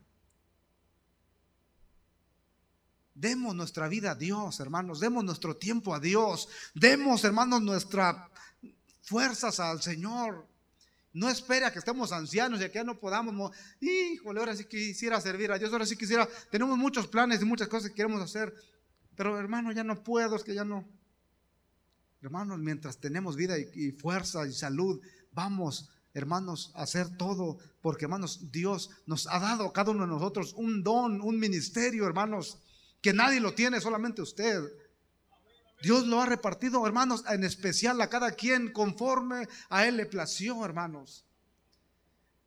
Demos 3.14 3.54
nuestra 3.54 3.88
vida 3.88 4.14
a 4.14 4.16
Dios, 4.16 4.60
hermanos, 4.60 5.00
demos 5.00 5.24
nuestro 5.24 5.56
tiempo 5.56 5.94
a 5.94 6.00
Dios, 6.00 6.50
demos, 6.74 7.24
hermanos, 7.24 7.62
nuestras 7.62 8.16
fuerzas 9.04 9.60
al 9.60 9.84
Señor. 9.84 10.48
No 11.14 11.30
espere 11.30 11.66
a 11.66 11.72
que 11.72 11.78
estemos 11.78 12.12
ancianos 12.12 12.60
y 12.60 12.68
que 12.70 12.80
ya 12.80 12.84
no 12.84 13.00
podamos. 13.00 13.56
Híjole, 13.80 14.40
ahora 14.40 14.56
sí 14.56 14.66
quisiera 14.66 15.22
servir 15.22 15.52
a 15.52 15.60
Dios, 15.60 15.72
ahora 15.72 15.86
sí 15.86 15.96
quisiera. 15.96 16.28
Tenemos 16.50 16.76
muchos 16.76 17.06
planes 17.06 17.44
y 17.44 17.46
muchas 17.46 17.68
cosas 17.68 17.92
que 17.92 17.96
queremos 17.96 18.20
hacer, 18.20 18.52
pero 19.16 19.38
hermano, 19.38 19.72
ya 19.72 19.84
no 19.84 20.04
puedo, 20.04 20.36
es 20.36 20.44
que 20.44 20.56
ya 20.56 20.66
no. 20.66 20.90
Hermanos, 22.26 22.58
mientras 22.58 22.98
tenemos 22.98 23.36
vida 23.36 23.56
y, 23.60 23.92
fuerza 23.92 24.48
y 24.48 24.52
salud, 24.52 25.00
vamos, 25.32 25.92
hermanos, 26.16 26.72
a 26.74 26.82
hacer 26.82 27.18
todo, 27.18 27.60
porque 27.84 28.06
hermanos, 28.06 28.52
Dios 28.52 28.90
nos 29.06 29.28
ha 29.28 29.38
dado 29.38 29.68
a 29.68 29.72
cada 29.72 29.92
uno 29.92 30.08
de 30.08 30.12
nosotros 30.12 30.56
un 30.58 30.82
don, 30.82 31.22
un 31.22 31.38
ministerio, 31.38 32.08
hermanos, 32.08 32.58
que 33.00 33.14
nadie 33.14 33.40
lo 33.40 33.54
tiene, 33.54 33.80
solamente 33.80 34.24
usted. 34.24 34.60
Dios 35.84 36.08
lo 36.08 36.20
ha 36.20 36.26
repartido, 36.26 36.84
hermanos, 36.88 37.24
en 37.30 37.44
especial 37.44 38.02
a 38.02 38.10
cada 38.10 38.32
quien 38.32 38.74
conforme 38.74 39.48
a 39.70 39.86
Él 39.86 39.98
le 39.98 40.08
plació, 40.08 40.66
hermanos. 40.66 41.26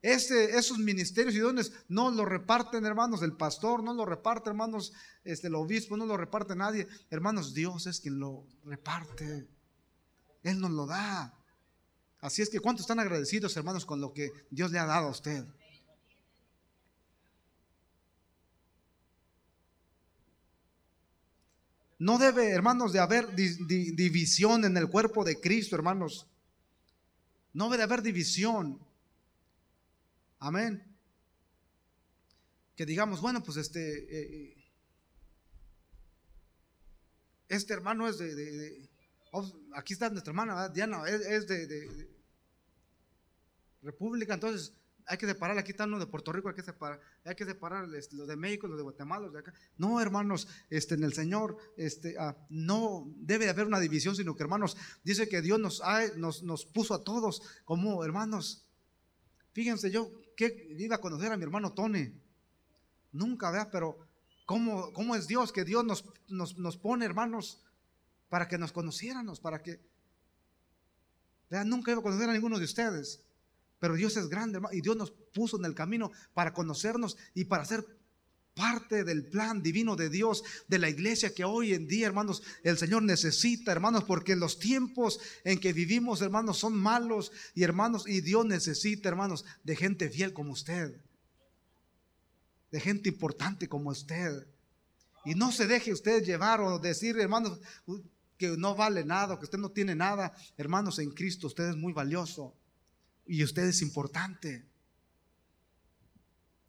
Este, 0.02 0.58
esos 0.58 0.78
ministerios 0.78 1.36
y 1.36 1.38
dones 1.38 1.72
no 1.86 2.10
lo 2.10 2.24
reparten, 2.24 2.84
hermanos, 2.84 3.22
el 3.22 3.36
pastor, 3.36 3.84
no 3.84 3.94
lo 3.94 4.04
reparte, 4.04 4.50
hermanos, 4.50 4.92
este, 5.22 5.46
el 5.46 5.54
obispo, 5.54 5.96
no 5.96 6.04
lo 6.04 6.16
reparte 6.16 6.56
nadie. 6.56 6.88
Hermanos, 7.10 7.54
Dios 7.54 7.86
es 7.86 8.00
quien 8.00 8.18
lo 8.18 8.44
reparte. 8.64 9.46
Él 10.43 10.61
nos 10.61 10.70
lo 10.70 10.86
da. 10.86 11.34
Así 12.20 12.43
es 12.43 12.51
que 12.51 12.61
¿cuántos 12.61 12.82
están 12.82 12.99
agradecidos, 12.99 13.57
hermanos, 13.57 13.86
con 13.86 14.01
lo 14.01 14.12
que 14.12 14.32
Dios 14.51 14.72
le 14.72 14.78
ha 14.78 14.86
dado 14.86 15.09
a 15.09 15.11
usted? 15.11 15.45
No 21.99 22.18
debe, 22.18 22.51
hermanos, 22.51 22.93
de 22.93 23.01
haber 23.01 23.34
división 23.34 24.64
en 24.64 24.76
el 24.76 24.89
cuerpo 24.89 25.24
de 25.24 25.41
Cristo, 25.41 25.74
hermanos. 25.74 26.26
No 27.53 27.64
debe 27.64 27.78
de 27.78 27.82
haber 27.84 28.03
división. 28.03 28.80
Amén. 30.39 30.84
Que 32.76 32.86
digamos, 32.86 33.20
bueno, 33.20 33.43
pues 33.43 33.57
este, 33.57 33.80
eh, 33.80 34.07
eh, 34.32 34.64
este 37.49 37.74
hermano 37.74 38.07
es 38.07 38.18
de 38.18 38.88
Oh, 39.32 39.46
aquí 39.74 39.92
está 39.92 40.08
nuestra 40.10 40.30
hermana, 40.30 40.68
Diana, 40.68 41.02
es, 41.06 41.46
de, 41.46 42.08
República, 43.82 44.34
entonces 44.34 44.74
hay 45.06 45.16
que 45.16 45.26
separar, 45.26 45.56
aquí 45.56 45.70
está 45.70 45.84
uno 45.84 45.98
de 45.98 46.06
Puerto 46.06 46.32
Rico, 46.32 46.48
hay 46.48 46.54
que 46.54 46.62
separar, 46.62 47.00
hay 47.24 47.34
que 47.34 47.44
separar 47.44 47.88
este, 47.94 48.16
los 48.16 48.28
de 48.28 48.36
México, 48.36 48.66
los 48.66 48.76
de 48.76 48.82
Guatemala, 48.82 49.24
los 49.24 49.32
de 49.32 49.38
acá. 49.38 49.54
No, 49.78 50.00
hermanos, 50.00 50.48
este, 50.68 50.96
en 50.96 51.04
el 51.04 51.14
Señor 51.14 51.56
este, 51.76 52.16
ah, 52.18 52.36
no 52.50 53.10
debe 53.16 53.48
haber 53.48 53.66
una 53.66 53.80
división, 53.80 54.14
sino 54.14 54.36
que, 54.36 54.42
hermanos, 54.42 54.76
dice 55.02 55.28
que 55.28 55.40
Dios 55.40 55.58
nos, 55.58 55.82
nos, 56.16 56.42
nos 56.42 56.66
puso 56.66 56.94
a 56.94 57.04
todos 57.04 57.42
como 57.64 58.04
hermanos. 58.04 58.66
Fíjense, 59.52 59.90
yo 59.90 60.10
que 60.36 60.76
iba 60.78 60.96
a 60.96 61.00
conocer 61.00 61.32
a 61.32 61.36
mi 61.36 61.42
hermano 61.42 61.72
Tony, 61.72 62.12
nunca, 63.12 63.50
vea, 63.50 63.70
pero 63.70 63.98
¿cómo, 64.44 64.92
¿cómo, 64.92 65.16
es 65.16 65.26
Dios? 65.26 65.52
Que 65.52 65.64
Dios 65.64 65.84
nos, 65.84 66.04
nos, 66.28 66.58
nos 66.58 66.76
pone, 66.76 67.06
hermanos, 67.06 67.62
para 68.28 68.48
que 68.48 68.58
nos 68.58 68.72
conociéramos, 68.72 69.40
para 69.40 69.62
que... 69.62 69.80
Vean, 71.50 71.68
nunca 71.68 71.90
iba 71.90 72.00
a 72.00 72.02
conocer 72.02 72.28
a 72.28 72.32
ninguno 72.32 72.58
de 72.58 72.64
ustedes, 72.64 73.22
pero 73.78 73.94
Dios 73.94 74.16
es 74.16 74.28
grande 74.28 74.60
y 74.72 74.80
Dios 74.80 74.96
nos 74.96 75.10
puso 75.10 75.58
en 75.58 75.64
el 75.64 75.74
camino 75.74 76.10
para 76.34 76.52
conocernos 76.52 77.16
y 77.34 77.44
para 77.44 77.64
ser 77.64 77.86
parte 78.58 79.04
del 79.04 79.24
plan 79.24 79.62
divino 79.62 79.94
de 79.94 80.10
Dios, 80.10 80.42
de 80.66 80.78
la 80.78 80.90
iglesia 80.90 81.32
que 81.32 81.44
hoy 81.44 81.74
en 81.74 81.86
día, 81.86 82.08
hermanos, 82.08 82.42
el 82.64 82.76
Señor 82.76 83.04
necesita, 83.04 83.70
hermanos, 83.70 84.02
porque 84.02 84.34
los 84.34 84.58
tiempos 84.58 85.20
en 85.44 85.60
que 85.60 85.72
vivimos, 85.72 86.20
hermanos, 86.22 86.58
son 86.58 86.76
malos 86.76 87.30
y 87.54 87.62
hermanos, 87.62 88.08
y 88.08 88.20
Dios 88.20 88.44
necesita, 88.44 89.08
hermanos, 89.08 89.44
de 89.62 89.76
gente 89.76 90.10
fiel 90.10 90.32
como 90.32 90.52
usted, 90.52 91.00
de 92.72 92.80
gente 92.80 93.10
importante 93.10 93.68
como 93.68 93.90
usted. 93.90 94.48
Y 95.24 95.36
no 95.36 95.52
se 95.52 95.68
deje 95.68 95.92
usted 95.92 96.24
llevar 96.24 96.60
o 96.60 96.80
decir, 96.80 97.16
hermanos, 97.16 97.60
que 98.39 98.57
no 98.57 98.74
vale 98.74 99.05
nada, 99.05 99.36
que 99.39 99.45
usted 99.45 99.59
no 99.59 99.70
tiene 99.70 99.95
nada. 99.95 100.32
Hermanos, 100.57 100.99
en 101.01 101.11
Cristo 101.11 101.49
usted 101.49 101.70
es 101.70 101.76
muy 101.76 101.93
valioso 101.93 102.55
y 103.26 103.43
usted 103.43 103.64
es 103.64 103.82
importante. 103.82 104.64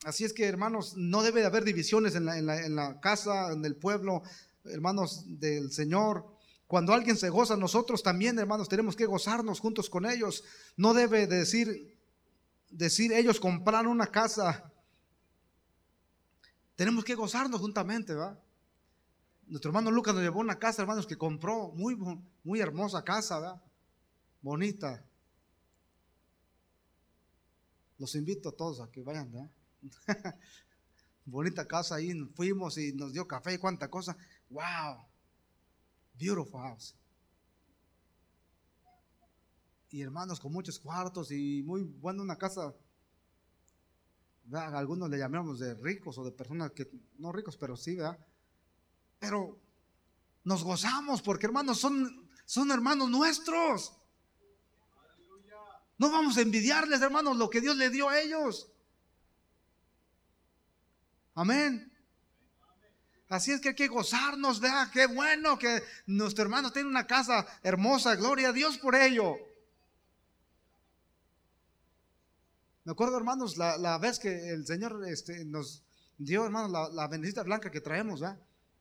Así 0.03 0.23
es 0.23 0.33
que, 0.33 0.45
hermanos, 0.45 0.95
no 0.97 1.21
debe 1.21 1.41
de 1.41 1.47
haber 1.47 1.63
divisiones 1.63 2.15
en 2.15 2.25
la, 2.25 2.99
casa, 3.01 3.51
en 3.51 3.63
el 3.65 3.75
pueblo, 3.75 4.23
hermanos 4.63 5.23
del 5.27 5.71
Señor. 5.71 6.25
Cuando 6.67 6.93
alguien 6.93 7.17
se 7.17 7.29
goza, 7.29 7.55
nosotros 7.55 8.01
también, 8.01 8.39
hermanos, 8.39 8.69
tenemos 8.69 8.95
que 8.95 9.05
gozarnos 9.05 9.59
juntos 9.59 9.89
con 9.89 10.05
ellos. 10.05 10.43
No 10.77 10.93
debe 10.93 11.27
decir, 11.27 11.97
decir 12.69 13.11
ellos 13.13 13.39
compraron 13.39 13.91
una 13.91 14.07
casa. 14.07 14.71
Tenemos 16.75 17.03
que 17.03 17.15
gozarnos 17.15 17.59
juntamente, 17.59 18.13
¿va? 18.13 18.39
Nuestro 19.49 19.69
hermano 19.69 19.89
Lucas 19.89 20.13
nos 20.13 20.23
llevó 20.23 20.39
una 20.39 20.59
casa, 20.59 20.83
hermanos, 20.83 21.07
que 21.07 21.17
compró 21.17 21.69
muy, 21.69 21.97
muy 22.43 22.59
hermosa 22.59 23.03
casa, 23.03 23.39
¿verdad? 23.39 23.61
Bonita. 24.43 25.03
Los 27.97 28.13
invito 28.13 28.49
a 28.49 28.51
todos 28.51 28.79
a 28.79 28.91
que 28.91 29.01
vayan, 29.01 29.31
¿verdad? 29.31 29.49
Bonita 31.25 31.67
casa 31.67 31.95
ahí, 31.95 32.13
fuimos 32.35 32.77
y 32.77 32.93
nos 32.93 33.11
dio 33.11 33.27
café 33.27 33.55
y 33.55 33.57
cuánta 33.57 33.89
cosa. 33.89 34.15
Wow, 34.51 35.03
beautiful 36.13 36.61
house. 36.61 36.95
Y 39.89 40.03
hermanos 40.03 40.39
con 40.39 40.53
muchos 40.53 40.77
cuartos 40.77 41.31
y 41.31 41.63
muy 41.63 41.81
buena 41.81 42.21
una 42.21 42.37
casa. 42.37 42.75
Algunos 44.51 45.09
le 45.09 45.17
llamamos 45.17 45.57
de 45.57 45.73
ricos 45.73 46.19
o 46.19 46.23
de 46.23 46.31
personas 46.31 46.71
que 46.71 46.87
no 47.17 47.31
ricos, 47.31 47.57
pero 47.57 47.75
sí, 47.75 47.95
¿verdad? 47.95 48.19
Pero 49.19 49.59
nos 50.43 50.63
gozamos 50.63 51.21
porque 51.21 51.45
hermanos 51.45 51.79
son, 51.79 52.29
son 52.45 52.71
hermanos 52.71 53.09
nuestros. 53.09 53.93
No 55.97 56.09
vamos 56.09 56.37
a 56.37 56.41
envidiarles, 56.41 57.01
hermanos, 57.01 57.35
lo 57.35 57.49
que 57.49 57.59
Dios 57.59 57.75
le 57.75 57.89
dio 57.89 58.07
a 58.07 58.19
ellos. 58.19 58.71
Amén. 61.35 61.91
Así 63.27 63.51
es 63.51 63.61
que 63.61 63.69
hay 63.69 63.75
que 63.75 63.87
gozarnos, 63.87 64.59
vea, 64.59 64.89
qué 64.91 65.05
bueno 65.05 65.59
que 65.59 65.83
nuestro 66.07 66.43
hermano 66.43 66.71
tiene 66.71 66.89
una 66.89 67.05
casa 67.05 67.45
hermosa, 67.61 68.15
gloria 68.15 68.49
a 68.49 68.53
Dios 68.53 68.79
por 68.79 68.95
ello. 68.95 69.35
Me 72.85 72.93
acuerdo, 72.93 73.17
hermanos, 73.17 73.57
la, 73.57 73.97
vez 73.99 74.17
que 74.17 74.49
el 74.49 74.65
Señor 74.65 75.05
este, 75.07 75.45
nos 75.45 75.83
dio, 76.17 76.43
hermanos, 76.45 76.71
la, 76.71 76.89
la 76.89 77.07
bendecita 77.07 77.43
blanca 77.43 77.69
que 77.69 77.81
traemos, 77.81 78.21
¿verdad? 78.21 78.39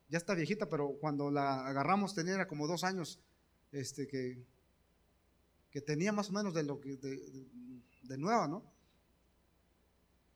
Ya 0.08 0.18
está 0.18 0.34
viejita, 0.34 0.68
pero 0.68 0.96
cuando 1.00 1.30
la 1.30 1.66
agarramos 1.66 2.14
tenía 2.14 2.46
como 2.48 2.66
dos 2.66 2.84
años, 2.84 3.20
este, 3.72 4.06
que, 4.06 4.42
que 5.70 5.80
tenía 5.80 6.12
más 6.12 6.30
o 6.30 6.32
menos 6.32 6.54
de 6.54 6.62
lo 6.62 6.80
que, 6.80 6.96
de, 6.96 7.46
de 8.02 8.18
nueva, 8.18 8.48
¿no? 8.48 8.64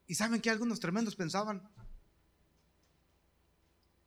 Y 0.07 0.15
saben 0.15 0.41
que 0.41 0.51
algunos 0.51 0.79
tremendos 0.79 1.17
pensaban, 1.17 1.63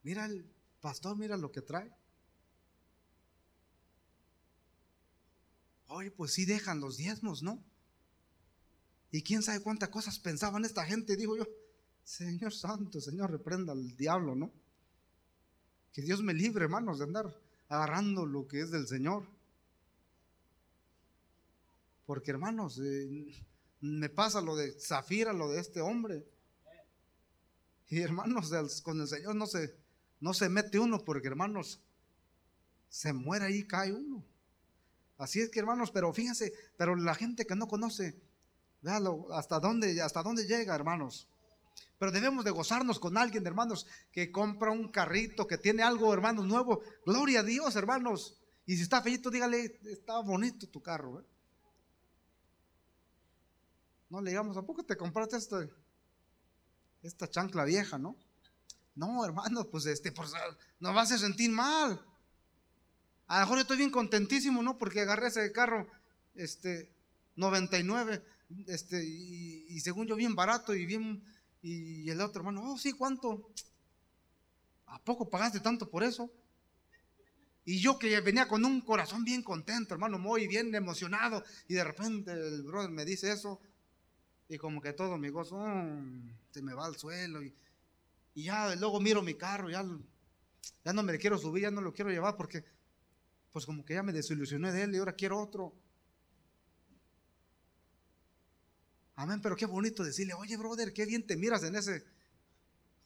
Mira 0.05 0.25
el 0.25 0.45
pastor, 0.81 1.17
mira 1.17 1.35
lo 1.35 1.51
que 1.51 1.63
trae. 1.63 1.91
Oye, 5.87 6.11
pues 6.11 6.31
sí 6.31 6.45
dejan 6.45 6.79
los 6.79 6.97
diezmos, 6.97 7.41
¿no? 7.41 7.59
Y 9.09 9.23
quién 9.23 9.41
sabe 9.41 9.61
cuántas 9.61 9.89
cosas 9.89 10.19
pensaban 10.19 10.63
esta 10.63 10.85
gente, 10.85 11.15
digo 11.15 11.35
yo. 11.35 11.47
Señor 12.03 12.53
Santo, 12.53 13.01
Señor, 13.01 13.31
reprenda 13.31 13.73
al 13.73 13.97
diablo, 13.97 14.35
¿no? 14.35 14.51
Que 15.95 16.01
Dios 16.01 16.21
me 16.21 16.33
libre, 16.33 16.65
hermanos, 16.65 16.99
de 16.99 17.05
andar 17.05 17.33
agarrando 17.69 18.25
lo 18.25 18.45
que 18.49 18.59
es 18.59 18.69
del 18.69 18.85
Señor. 18.85 19.23
Porque, 22.05 22.31
hermanos, 22.31 22.81
eh, 22.83 23.33
me 23.79 24.09
pasa 24.09 24.41
lo 24.41 24.57
de 24.57 24.73
Zafira, 24.73 25.31
lo 25.31 25.47
de 25.47 25.61
este 25.61 25.79
hombre. 25.79 26.27
Y 27.87 28.01
hermanos, 28.01 28.51
con 28.83 28.99
el 28.99 29.07
Señor 29.07 29.35
no 29.35 29.47
se, 29.47 29.73
no 30.19 30.33
se 30.33 30.49
mete 30.49 30.79
uno 30.79 30.99
porque 30.99 31.29
hermanos, 31.29 31.79
se 32.89 33.13
muere 33.13 33.45
ahí, 33.45 33.63
cae 33.63 33.93
uno. 33.93 34.21
Así 35.17 35.39
es 35.39 35.49
que 35.49 35.59
hermanos, 35.59 35.91
pero 35.91 36.11
fíjense, 36.11 36.53
pero 36.75 36.97
la 36.97 37.15
gente 37.15 37.45
que 37.45 37.55
no 37.55 37.69
conoce, 37.69 38.19
véalo, 38.81 39.33
hasta 39.33 39.61
dónde, 39.61 40.01
hasta 40.01 40.23
dónde 40.23 40.45
llega, 40.45 40.75
hermanos. 40.75 41.29
Pero 41.97 42.11
debemos 42.11 42.43
de 42.43 42.51
gozarnos 42.51 42.99
con 42.99 43.17
alguien, 43.17 43.45
hermanos, 43.47 43.87
que 44.11 44.31
compra 44.31 44.71
un 44.71 44.89
carrito, 44.89 45.47
que 45.47 45.57
tiene 45.57 45.83
algo, 45.83 46.13
hermanos, 46.13 46.45
nuevo. 46.45 46.81
Gloria 47.05 47.39
a 47.39 47.43
Dios, 47.43 47.75
hermanos. 47.75 48.37
Y 48.65 48.75
si 48.75 48.83
está 48.83 49.01
feito, 49.01 49.29
dígale, 49.29 49.79
está 49.85 50.19
bonito 50.19 50.67
tu 50.67 50.81
carro. 50.81 51.21
¿eh? 51.21 51.25
No 54.09 54.21
le 54.21 54.31
digamos, 54.31 54.57
¿a 54.57 54.63
poco 54.63 54.83
te 54.83 54.97
compraste 54.97 55.37
esta, 55.37 55.67
esta 57.01 57.29
chancla 57.29 57.63
vieja, 57.63 57.97
no? 57.97 58.17
No, 58.95 59.23
hermano, 59.25 59.69
pues 59.69 59.85
este, 59.85 60.11
pues, 60.11 60.31
no 60.79 60.93
vas 60.93 61.11
a 61.11 61.17
sentir 61.17 61.51
mal. 61.51 62.03
A 63.27 63.39
lo 63.39 63.45
mejor 63.45 63.57
yo 63.57 63.61
estoy 63.61 63.77
bien 63.77 63.91
contentísimo, 63.91 64.61
¿no? 64.61 64.77
Porque 64.77 65.01
agarré 65.01 65.27
ese 65.27 65.51
carro, 65.51 65.87
este, 66.35 66.89
99, 67.35 68.23
este, 68.67 69.03
y, 69.03 69.79
según 69.79 70.07
yo 70.07 70.15
bien 70.15 70.35
barato 70.35 70.73
y 70.73 70.85
bien, 70.85 71.23
y 71.71 72.09
el 72.09 72.21
otro 72.21 72.41
hermano, 72.41 72.71
oh, 72.71 72.77
sí, 72.77 72.93
¿cuánto? 72.93 73.49
¿A 74.87 74.99
poco 74.99 75.29
pagaste 75.29 75.59
tanto 75.59 75.89
por 75.89 76.03
eso? 76.03 76.31
Y 77.65 77.79
yo 77.79 77.97
que 77.97 78.21
venía 78.21 78.47
con 78.47 78.63
un 78.63 78.81
corazón 78.81 79.23
bien 79.23 79.41
contento, 79.41 79.95
hermano, 79.95 80.19
muy 80.19 80.47
bien 80.47 80.73
emocionado, 80.75 81.43
y 81.67 81.73
de 81.73 81.83
repente 81.83 82.31
el 82.31 82.63
brother 82.63 82.91
me 82.91 83.05
dice 83.05 83.31
eso, 83.31 83.59
y 84.47 84.57
como 84.57 84.81
que 84.81 84.93
todo 84.93 85.17
mi 85.17 85.29
gozo 85.29 85.57
mm, 85.57 86.29
se 86.51 86.61
me 86.61 86.73
va 86.73 86.85
al 86.85 86.97
suelo, 86.97 87.41
y 87.41 87.53
y 88.35 88.43
ya 88.43 88.75
luego 88.75 88.99
miro 88.99 89.21
mi 89.21 89.33
carro, 89.33 89.69
ya, 89.69 89.83
ya 90.83 90.93
no 90.93 91.01
me 91.01 91.17
quiero 91.17 91.37
subir, 91.37 91.63
ya 91.63 91.71
no 91.71 91.79
lo 91.79 91.93
quiero 91.93 92.11
llevar 92.11 92.35
porque 92.35 92.63
pues 93.51 93.65
como 93.65 93.85
que 93.85 93.93
ya 93.93 94.03
me 94.03 94.11
desilusioné 94.11 94.73
de 94.73 94.83
él 94.83 94.93
y 94.93 94.97
ahora 94.97 95.13
quiero 95.13 95.39
otro. 95.39 95.73
Amén, 99.15 99.41
pero 99.41 99.55
qué 99.55 99.65
bonito 99.65 100.03
decirle, 100.03 100.33
oye 100.33 100.57
brother, 100.57 100.91
qué 100.93 101.05
bien 101.05 101.25
te 101.25 101.37
miras 101.37 101.63
en 101.63 101.75
ese 101.75 102.05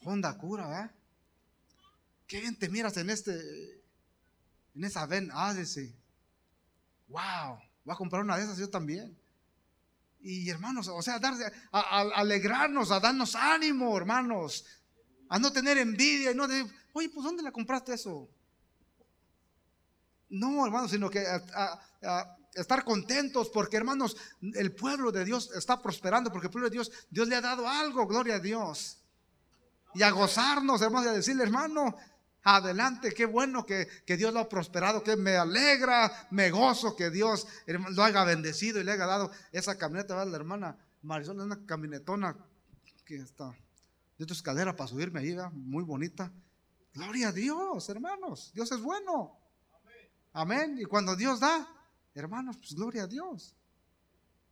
Honda 0.04 0.38
Cura, 0.38 0.86
¿eh? 0.86 0.90
Qué 2.26 2.40
bien 2.40 2.58
te 2.58 2.70
miras 2.70 2.98
en 2.98 3.10
este, 3.10 3.34
en 4.76 4.84
esa 4.84 5.06
Ven 5.06 5.32
Odyssey. 5.32 5.96
Wow, 7.08 7.60
voy 7.84 7.94
a 7.94 7.98
comprar 7.98 8.24
una 8.24 8.38
de 8.38 8.44
esas 8.44 8.58
yo 8.58 8.70
también. 8.70 9.18
Y 10.22 10.50
hermanos, 10.50 10.88
o 10.88 11.02
sea, 11.02 11.20
a, 11.72 12.02
alegrarnos, 12.16 12.92
a 12.92 13.00
darnos 13.00 13.36
ánimo, 13.36 13.96
hermanos, 13.98 14.66
a 15.30 15.40
no 15.40 15.52
tener 15.52 15.78
envidia, 15.78 16.32
y 16.32 16.36
no 16.36 16.48
de, 16.48 16.66
oye, 16.94 17.10
pues 17.10 17.24
¿dónde 17.24 17.42
la 17.42 17.52
compraste 17.52 17.94
eso? 17.94 18.30
No, 20.30 20.66
hermanos, 20.66 20.92
sino 20.92 21.10
que 21.10 21.26
a, 21.26 22.38
estar 22.54 22.84
contentos 22.84 23.50
porque, 23.50 23.78
hermanos, 23.78 24.18
el 24.42 24.74
pueblo 24.74 25.12
de 25.12 25.26
Dios 25.26 25.52
está 25.56 25.82
prosperando 25.82 26.32
porque 26.32 26.48
el 26.48 26.52
pueblo 26.52 26.70
de 26.70 26.74
Dios, 26.74 26.92
Dios 27.10 27.28
le 27.28 27.36
ha 27.36 27.42
dado 27.42 27.68
algo, 27.68 28.08
gloria 28.08 28.36
a 28.36 28.40
Dios. 28.40 28.98
Y 29.94 30.04
a 30.04 30.12
gozarnos, 30.12 30.82
hermanos, 30.82 31.08
y 31.08 31.10
a 31.10 31.14
decirle, 31.14 31.44
hermano, 31.44 31.96
adelante, 32.44 33.12
qué 33.14 33.26
bueno 33.26 33.66
que, 33.66 33.88
que, 34.06 34.18
Dios 34.18 34.34
lo 34.34 34.40
ha 34.40 34.50
prosperado, 34.50 35.04
que 35.04 35.16
me 35.16 35.36
alegra, 35.36 36.28
me 36.32 36.52
gozo 36.52 36.96
que 36.96 37.10
Dios 37.10 37.48
lo 37.68 38.04
haya 38.04 38.24
bendecido 38.24 38.80
y 38.80 38.84
le 38.84 38.92
haya 38.92 39.06
dado 39.06 39.32
esa 39.52 39.78
camioneta, 39.78 40.22
a 40.22 40.26
la 40.26 40.38
hermana 40.38 40.78
Marisol, 41.02 41.38
es 41.38 41.44
una 41.44 41.66
camionetona 41.66 42.36
que 43.06 43.18
está 43.18 43.56
de 44.18 44.26
tu 44.26 44.34
escalera 44.34 44.76
para 44.76 44.88
subirme 44.88 45.22
ahí, 45.22 45.36
muy 45.54 45.84
bonita. 45.84 46.32
Gloria 46.94 47.30
a 47.30 47.32
Dios, 47.32 47.88
hermanos. 47.90 48.52
Dios 48.54 48.72
es 48.72 48.82
bueno. 48.82 49.38
Amén. 50.34 50.78
Y 50.78 50.84
cuando 50.86 51.16
Dios 51.16 51.40
da, 51.40 51.68
hermanos, 52.14 52.58
pues 52.58 52.74
gloria 52.74 53.04
a 53.04 53.08
Dios. 53.08 53.56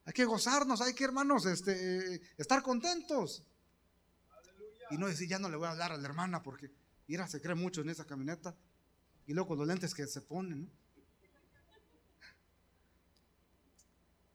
Hay 0.05 0.13
que 0.13 0.25
gozarnos, 0.25 0.79
hay 0.81 0.93
que, 0.93 1.03
hermanos, 1.03 1.45
este, 1.45 2.21
estar 2.37 2.61
contentos. 2.63 3.43
Y 4.89 4.97
no 4.97 5.07
decir, 5.07 5.27
ya 5.27 5.37
no 5.37 5.49
le 5.49 5.57
voy 5.57 5.67
a 5.67 5.71
hablar 5.71 5.91
a 5.91 5.97
la 5.97 6.07
hermana 6.07 6.41
porque 6.41 6.71
mira, 7.07 7.27
se 7.27 7.41
cree 7.41 7.55
mucho 7.55 7.81
en 7.81 7.89
esa 7.89 8.05
camioneta. 8.05 8.55
Y 9.25 9.33
luego 9.33 9.49
con 9.49 9.57
los 9.57 9.67
lentes 9.67 9.93
que 9.93 10.07
se 10.07 10.21
ponen, 10.21 10.63
¿no? 10.63 10.71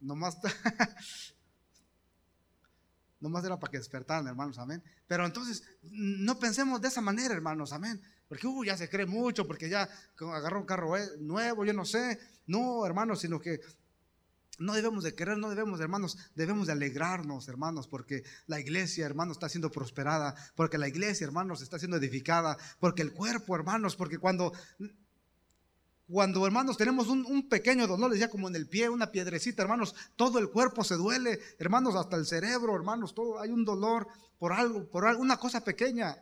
Nomás 0.00 0.36
Nomás 3.22 3.44
era 3.44 3.58
para 3.58 3.70
que 3.70 3.78
despertaran, 3.78 4.26
hermanos, 4.26 4.58
amén. 4.58 4.82
Pero 5.06 5.24
entonces, 5.24 5.62
no 5.82 6.40
pensemos 6.40 6.80
de 6.80 6.88
esa 6.88 7.00
manera, 7.00 7.32
hermanos, 7.32 7.72
amén. 7.72 8.02
Porque 8.32 8.46
uh, 8.46 8.64
ya 8.64 8.78
se 8.78 8.88
cree 8.88 9.04
mucho, 9.04 9.46
porque 9.46 9.68
ya 9.68 9.86
agarró 10.18 10.60
un 10.60 10.64
carro 10.64 10.96
eh, 10.96 11.06
nuevo, 11.18 11.66
yo 11.66 11.74
no 11.74 11.84
sé. 11.84 12.18
No, 12.46 12.86
hermanos, 12.86 13.20
sino 13.20 13.38
que 13.38 13.60
no 14.58 14.72
debemos 14.72 15.04
de 15.04 15.14
querer, 15.14 15.36
no 15.36 15.50
debemos, 15.50 15.78
hermanos, 15.80 16.16
debemos 16.34 16.66
de 16.66 16.72
alegrarnos, 16.72 17.46
hermanos, 17.48 17.88
porque 17.88 18.24
la 18.46 18.58
iglesia, 18.58 19.04
hermanos, 19.04 19.36
está 19.36 19.50
siendo 19.50 19.70
prosperada, 19.70 20.34
porque 20.54 20.78
la 20.78 20.88
iglesia, 20.88 21.26
hermanos, 21.26 21.60
está 21.60 21.78
siendo 21.78 21.98
edificada, 21.98 22.56
porque 22.80 23.02
el 23.02 23.12
cuerpo, 23.12 23.54
hermanos, 23.54 23.96
porque 23.96 24.16
cuando 24.16 24.54
Cuando, 26.08 26.46
hermanos, 26.46 26.78
tenemos 26.78 27.08
un, 27.08 27.50
pequeño 27.50 27.86
dolor, 27.86 28.12
decía 28.12 28.30
como 28.30 28.48
en 28.48 28.56
el 28.56 28.66
pie, 28.66 28.88
una 28.88 29.12
piedrecita, 29.12 29.60
hermanos, 29.60 29.94
todo 30.16 30.38
el 30.38 30.48
cuerpo 30.48 30.84
se 30.84 30.94
duele, 30.94 31.38
hermanos, 31.58 31.96
hasta 31.96 32.16
el 32.16 32.24
cerebro, 32.24 32.74
hermanos, 32.74 33.14
todo, 33.14 33.38
hay 33.38 33.50
un 33.50 33.66
dolor 33.66 34.08
por 34.38 34.54
algo, 34.54 34.88
por 34.88 35.04
alguna 35.04 35.36
cosa 35.36 35.62
pequeña. 35.62 36.16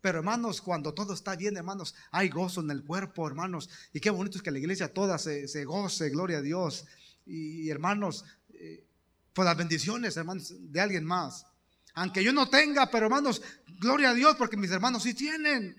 Pero 0.00 0.18
hermanos, 0.18 0.60
cuando 0.60 0.94
todo 0.94 1.12
está 1.12 1.34
bien, 1.34 1.56
hermanos, 1.56 1.94
hay 2.10 2.28
gozo 2.28 2.60
en 2.60 2.70
el 2.70 2.84
cuerpo, 2.84 3.26
hermanos. 3.26 3.68
Y 3.92 4.00
qué 4.00 4.10
bonito 4.10 4.38
es 4.38 4.42
que 4.42 4.50
la 4.50 4.58
iglesia 4.58 4.92
toda 4.92 5.18
se, 5.18 5.48
se 5.48 5.64
goce, 5.64 6.10
gloria 6.10 6.38
a 6.38 6.42
Dios. 6.42 6.86
Y, 7.26 7.68
hermanos, 7.68 8.24
eh, 8.54 8.84
por 9.32 9.44
las 9.44 9.56
bendiciones, 9.56 10.16
hermanos, 10.16 10.54
de 10.56 10.80
alguien 10.80 11.04
más. 11.04 11.46
Aunque 11.94 12.22
yo 12.22 12.32
no 12.32 12.48
tenga, 12.48 12.90
pero 12.90 13.06
hermanos, 13.06 13.42
gloria 13.80 14.10
a 14.10 14.14
Dios, 14.14 14.36
porque 14.36 14.56
mis 14.56 14.70
hermanos 14.70 15.02
sí 15.02 15.14
tienen. 15.14 15.76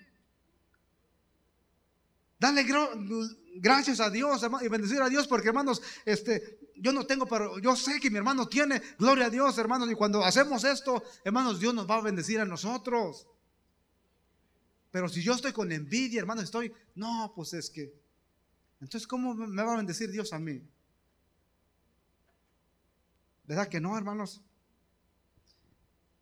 Dale 2.37 2.65
gracias 3.55 3.99
a 3.99 4.09
Dios 4.09 4.45
y 4.61 4.67
bendecir 4.69 5.01
a 5.01 5.09
Dios 5.09 5.27
porque 5.27 5.49
hermanos, 5.49 5.81
este, 6.05 6.71
yo 6.75 6.93
no 6.93 7.05
tengo, 7.05 7.25
pero 7.25 7.59
yo 7.59 7.75
sé 7.75 7.99
que 7.99 8.09
mi 8.09 8.17
hermano 8.17 8.47
tiene. 8.47 8.81
Gloria 8.97 9.25
a 9.25 9.29
Dios, 9.29 9.57
hermanos. 9.57 9.91
Y 9.91 9.95
cuando 9.95 10.23
hacemos 10.23 10.63
esto, 10.63 11.03
hermanos, 11.23 11.59
Dios 11.59 11.73
nos 11.73 11.89
va 11.89 11.95
a 11.95 12.01
bendecir 12.01 12.39
a 12.39 12.45
nosotros. 12.45 13.27
Pero 14.91 15.07
si 15.07 15.21
yo 15.21 15.33
estoy 15.33 15.53
con 15.53 15.71
envidia, 15.71 16.19
hermanos, 16.19 16.45
estoy, 16.45 16.73
no, 16.95 17.31
pues 17.35 17.53
es 17.53 17.69
que, 17.69 17.93
entonces, 18.81 19.07
¿cómo 19.07 19.33
me 19.35 19.63
va 19.63 19.73
a 19.73 19.77
bendecir 19.77 20.09
Dios 20.11 20.33
a 20.33 20.39
mí? 20.39 20.61
¿Verdad 23.45 23.67
que 23.67 23.79
no, 23.79 23.97
hermanos? 23.97 24.41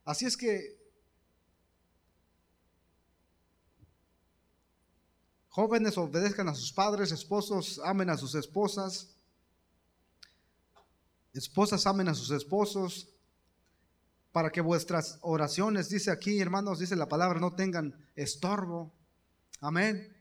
Así 0.06 0.26
es 0.26 0.38
que 0.38 0.78
Jóvenes 5.58 5.98
obedezcan 5.98 6.48
a 6.50 6.54
sus 6.54 6.72
padres, 6.72 7.12
esposos 7.12 7.82
amen 7.84 8.12
a 8.12 8.18
sus 8.18 8.36
esposas, 8.36 9.10
esposas 11.34 11.88
amen 11.88 12.08
a 12.10 12.14
sus 12.14 12.30
esposos, 12.30 13.10
para 14.38 14.52
que 14.52 14.62
vuestras 14.62 15.18
oraciones, 15.24 15.90
dice 15.90 16.12
aquí 16.12 16.40
hermanos, 16.40 16.78
dice 16.78 16.96
la 16.96 17.10
palabra, 17.10 17.40
no 17.40 17.56
tengan 17.56 17.96
estorbo. 18.16 18.94
Amén. 19.62 20.16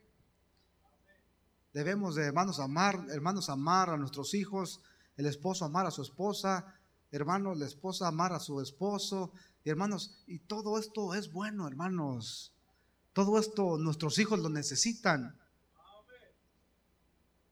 Debemos 1.71 2.15
de 2.15 2.23
hermanos 2.23 2.59
amar, 2.59 3.05
hermanos 3.11 3.47
amar 3.47 3.91
a 3.91 3.95
nuestros 3.95 4.33
hijos, 4.33 4.81
el 5.17 5.27
esposo 5.27 5.65
amar 5.65 5.85
a 5.85 5.91
su 5.91 6.01
esposa, 6.01 6.65
hermanos, 7.11 7.59
la 7.59 7.67
esposa 7.67 8.07
amar 8.07 8.33
a 8.33 8.39
su 8.39 8.59
esposo, 8.59 9.33
y 9.63 9.69
hermanos, 9.69 10.23
y 10.25 10.39
todo 10.39 10.79
esto 10.79 11.13
es 11.13 11.31
bueno, 11.31 11.67
hermanos. 11.67 12.55
Todo 13.13 13.37
esto 13.37 13.77
nuestros 13.77 14.17
hijos 14.17 14.39
lo 14.39 14.49
necesitan. 14.49 15.39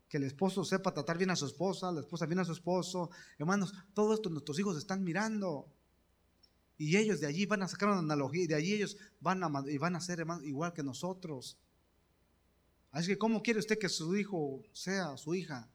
Que 0.10 0.18
el 0.18 0.24
esposo 0.24 0.66
sepa 0.66 0.96
tratar 0.96 1.20
bien 1.20 1.30
a 1.30 1.36
su 1.36 1.46
esposa, 1.46 1.92
la 1.92 2.00
esposa 2.00 2.26
bien 2.26 2.40
a 2.40 2.46
su 2.46 2.54
esposo. 2.54 3.12
Hermanos, 3.38 3.72
todo 3.94 4.16
esto 4.16 4.32
nuestros 4.32 4.58
hijos 4.58 4.76
están 4.80 5.04
mirando. 5.04 5.75
Y 6.78 6.98
ellos 6.98 7.22
de 7.22 7.28
allí 7.28 7.46
van 7.46 7.64
a 7.64 7.68
sacar 7.68 7.90
una 7.90 8.00
analogía 8.00 8.44
y 8.44 8.48
de 8.48 8.56
allí 8.56 8.74
ellos 8.74 8.98
van 9.22 9.44
a, 9.44 9.64
y 9.68 9.78
van 9.78 9.96
a 9.96 10.02
ser 10.02 10.26
igual 10.44 10.74
que 10.74 10.84
nosotros. 10.84 11.58
Así 12.92 13.08
que, 13.08 13.18
¿cómo 13.18 13.42
quiere 13.42 13.60
usted 13.60 13.78
que 13.78 13.90
su 13.90 14.16
hijo 14.16 14.62
sea, 14.74 15.16
su 15.18 15.36
hija? 15.36 15.70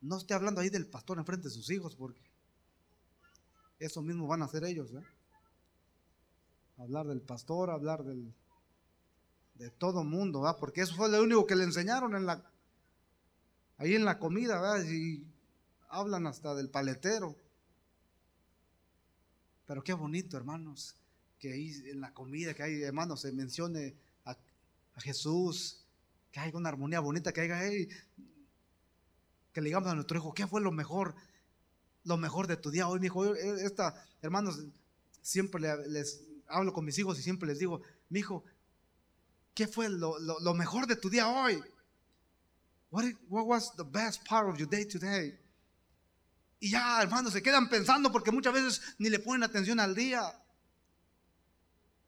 No 0.00 0.16
esté 0.16 0.34
hablando 0.34 0.60
ahí 0.60 0.70
del 0.70 0.86
pastor 0.86 1.18
enfrente 1.18 1.48
de 1.48 1.54
sus 1.54 1.70
hijos, 1.70 1.94
porque 1.94 2.20
eso 3.78 4.00
mismo 4.02 4.26
van 4.26 4.42
a 4.42 4.46
hacer 4.46 4.64
ellos. 4.64 4.92
¿eh? 4.92 5.02
Hablar 6.78 7.06
del 7.06 7.20
pastor, 7.20 7.70
hablar 7.70 8.02
del, 8.04 8.32
de 9.54 9.70
todo 9.70 10.04
mundo, 10.04 10.42
porque 10.58 10.80
eso 10.80 10.94
fue 10.94 11.10
lo 11.10 11.22
único 11.22 11.46
que 11.46 11.54
le 11.54 11.64
enseñaron 11.64 12.16
en 12.16 12.26
la, 12.26 12.50
ahí 13.80 13.94
en 13.94 14.04
la 14.04 14.18
comida, 14.18 14.60
¿verdad? 14.60 14.84
y 14.88 15.26
hablan 15.88 16.26
hasta 16.26 16.54
del 16.54 16.68
paletero. 16.68 17.34
Pero 19.66 19.82
qué 19.82 19.92
bonito, 19.92 20.36
hermanos, 20.36 20.94
que 21.38 21.52
ahí 21.52 21.72
en 21.86 22.00
la 22.00 22.12
comida, 22.12 22.54
que 22.54 22.62
hay, 22.62 22.82
hermanos, 22.82 23.22
se 23.22 23.32
mencione 23.32 23.96
a, 24.24 24.36
Jesús, 24.98 25.82
que 26.30 26.40
haya 26.40 26.56
una 26.56 26.68
armonía 26.68 27.00
bonita, 27.00 27.32
que 27.32 27.40
haya, 27.40 27.58
ahí, 27.58 27.88
que 29.52 29.60
le 29.60 29.68
digamos 29.68 29.88
a 29.88 29.94
nuestro 29.94 30.18
hijo, 30.18 30.34
¿qué 30.34 30.46
fue 30.46 30.60
lo 30.60 30.70
mejor 30.70 31.14
lo 32.04 32.16
mejor 32.16 32.46
de 32.46 32.56
tu 32.56 32.70
día 32.70 32.88
hoy, 32.88 33.00
mi 33.00 33.06
hijo. 33.06 33.34
Eh, 33.34 33.64
esta, 33.64 33.94
hermanos, 34.22 34.64
siempre 35.22 35.60
les 35.88 36.22
hablo 36.46 36.72
con 36.72 36.84
mis 36.84 36.98
hijos 36.98 37.18
y 37.18 37.22
siempre 37.22 37.48
les 37.48 37.58
digo, 37.58 37.82
mi 38.08 38.20
hijo, 38.20 38.44
¿qué 39.54 39.66
fue 39.66 39.88
lo, 39.88 40.14
mejor 40.54 40.86
de 40.86 40.96
tu 40.96 41.10
día 41.10 41.28
hoy? 41.28 41.62
What, 42.90 43.04
what, 43.28 43.46
was 43.46 43.74
the 43.76 43.84
best 43.84 44.24
part 44.24 44.48
of 44.48 44.58
your 44.58 44.68
day 44.68 44.84
today? 44.84 45.38
Y 46.60 46.70
ya, 46.70 47.00
hermanos, 47.00 47.32
se 47.32 47.40
quedan 47.40 47.68
pensando 47.70 48.10
porque 48.10 48.32
muchas 48.32 48.52
veces 48.52 48.82
ni 48.98 49.08
le 49.08 49.20
ponen 49.20 49.44
atención 49.44 49.78
al 49.78 49.94
día. 49.94 50.22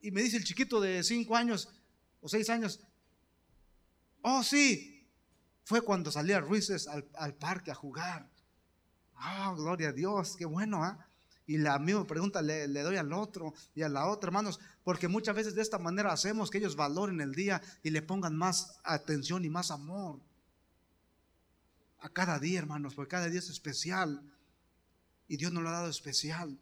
Y 0.01 0.11
me 0.11 0.23
dice 0.23 0.37
el 0.37 0.45
chiquito 0.45 0.81
de 0.81 1.03
cinco 1.05 1.37
años 1.37 1.69
o 2.21 2.29
seis 2.29 2.51
años, 2.51 2.81
oh 4.23 4.43
sí, 4.43 5.09
fue 5.65 5.81
cuando 5.81 6.11
salí 6.11 6.33
a 6.33 6.41
Ruices 6.41 6.89
al, 6.89 7.35
parque 7.35 7.71
a 7.71 7.75
jugar. 7.75 8.29
Ah, 9.15 9.55
gloria 9.57 9.91
a 9.91 9.93
Dios, 9.93 10.37
qué 10.37 10.45
bueno, 10.45 10.83
¿ah? 10.83 11.07
Y 11.47 11.59
la 11.59 11.79
misma 11.79 12.07
pregunta 12.07 12.43
le, 12.43 12.67
doy 12.67 12.97
al 12.97 13.13
otro 13.13 13.55
y 13.75 13.83
a 13.83 13.89
la 13.89 14.09
otra, 14.09 14.29
hermanos, 14.29 14.59
porque 14.83 15.07
muchas 15.07 15.35
veces 15.35 15.55
de 15.55 15.63
esta 15.63 15.79
manera 15.79 16.13
hacemos 16.13 16.51
que 16.51 16.59
ellos 16.59 16.77
valoren 16.77 17.21
el 17.21 17.33
día 17.33 17.63
y 17.83 17.91
le 17.91 18.03
pongan 18.03 18.37
más 18.37 18.81
atención 18.85 19.45
y 19.45 19.51
más 19.51 19.71
amor 19.71 20.21
a 22.03 22.09
cada 22.11 22.39
día, 22.39 22.59
hermanos, 22.59 22.95
porque 22.95 23.11
cada 23.11 23.29
día 23.29 23.39
es 23.39 23.49
especial 23.49 24.23
y 25.29 25.37
Dios 25.37 25.53
nos 25.53 25.63
lo 25.63 25.71
ha 25.71 25.73
dado 25.73 25.89
especial. 25.89 26.59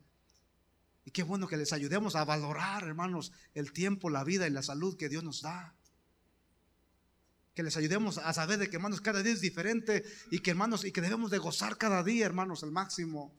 Y 1.05 1.11
qué 1.11 1.23
bueno 1.23 1.49
que 1.49 1.57
les 1.57 1.73
ayudemos 1.73 2.15
a 2.15 2.25
valorar, 2.25 2.85
hermanos, 2.85 3.33
el 3.55 3.73
tiempo, 3.73 4.11
la 4.11 4.23
vida 4.23 4.47
y 4.47 4.51
la 4.51 4.63
salud 4.63 4.97
que 4.97 5.09
Dios 5.09 5.25
nos 5.25 5.43
da 5.43 5.75
que 7.55 7.63
les 7.63 7.77
ayudemos 7.77 8.19
a 8.19 8.33
saber 8.33 8.59
de 8.59 8.71
que 8.71 8.77
hermanos 8.77 9.01
cada 9.01 9.23
día 9.23 9.33
es 9.33 9.41
diferente 9.41 10.05
y 10.31 10.39
que 10.41 10.51
hermanos 10.51 10.85
y 10.85 10.93
que 10.93 11.01
debemos 11.01 11.31
de 11.31 11.39
gozar 11.39 11.77
cada 11.77 12.03
día 12.03 12.27
hermanos 12.27 12.63
al 12.63 12.71
máximo. 12.71 13.35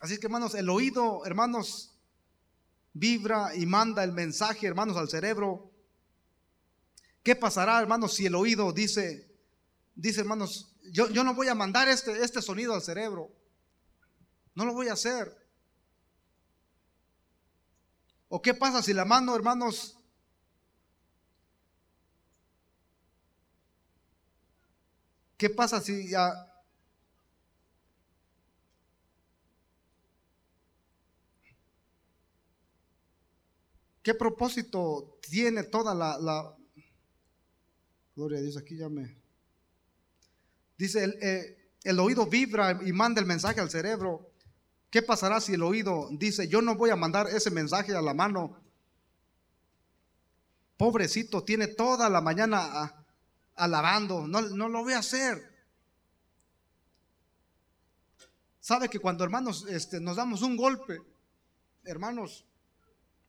Así 0.00 0.18
que 0.18 0.26
hermanos, 0.26 0.54
el 0.54 0.68
oído 0.68 1.24
hermanos 1.26 1.94
vibra 2.92 3.54
y 3.54 3.66
manda 3.66 4.02
el 4.02 4.12
mensaje 4.12 4.66
hermanos 4.66 4.96
al 4.96 5.08
cerebro. 5.08 5.71
¿Qué 7.22 7.36
pasará 7.36 7.80
hermanos 7.80 8.14
si 8.14 8.26
el 8.26 8.34
oído 8.34 8.72
dice, 8.72 9.30
dice 9.94 10.20
hermanos, 10.20 10.74
yo, 10.90 11.08
yo 11.10 11.22
no 11.24 11.34
voy 11.34 11.48
a 11.48 11.54
mandar 11.54 11.88
este, 11.88 12.22
este 12.22 12.42
sonido 12.42 12.74
al 12.74 12.82
cerebro? 12.82 13.30
No 14.54 14.64
lo 14.64 14.74
voy 14.74 14.88
a 14.88 14.94
hacer. 14.94 15.36
¿O 18.28 18.42
qué 18.42 18.54
pasa 18.54 18.82
si 18.82 18.92
la 18.92 19.04
mano, 19.04 19.36
hermanos, 19.36 20.02
¿Qué 25.42 25.50
pasa 25.50 25.80
si 25.80 26.08
ya... 26.08 26.32
¿Qué 34.04 34.14
propósito 34.14 35.18
tiene 35.28 35.64
toda 35.64 35.96
la, 35.96 36.56
Gloria 38.14 38.38
a 38.38 38.42
Dios, 38.42 38.56
aquí 38.56 38.76
ya 38.76 38.88
me... 38.88 39.16
Dice, 40.76 41.04
el, 41.04 41.18
eh, 41.22 41.70
el 41.84 41.98
oído 41.98 42.26
vibra 42.26 42.80
y 42.84 42.92
manda 42.92 43.20
el 43.20 43.26
mensaje 43.26 43.60
al 43.60 43.70
cerebro. 43.70 44.30
¿Qué 44.90 45.02
pasará 45.02 45.40
si 45.40 45.54
el 45.54 45.62
oído 45.62 46.08
dice, 46.12 46.48
yo 46.48 46.60
no 46.60 46.74
voy 46.74 46.90
a 46.90 46.96
mandar 46.96 47.28
ese 47.28 47.50
mensaje 47.50 47.94
a 47.94 48.02
la 48.02 48.12
mano? 48.12 48.60
Pobrecito, 50.76 51.44
tiene 51.44 51.68
toda 51.68 52.10
la 52.10 52.20
mañana 52.20 52.58
a, 52.60 53.06
alabando, 53.54 54.26
no, 54.26 54.42
no 54.42 54.68
lo 54.68 54.82
voy 54.82 54.92
a 54.92 54.98
hacer. 54.98 55.50
Sabe 58.60 58.88
que 58.88 58.98
cuando 58.98 59.24
hermanos 59.24 59.66
este, 59.68 60.00
nos 60.00 60.16
damos 60.16 60.42
un 60.42 60.56
golpe, 60.56 61.00
hermanos, 61.84 62.44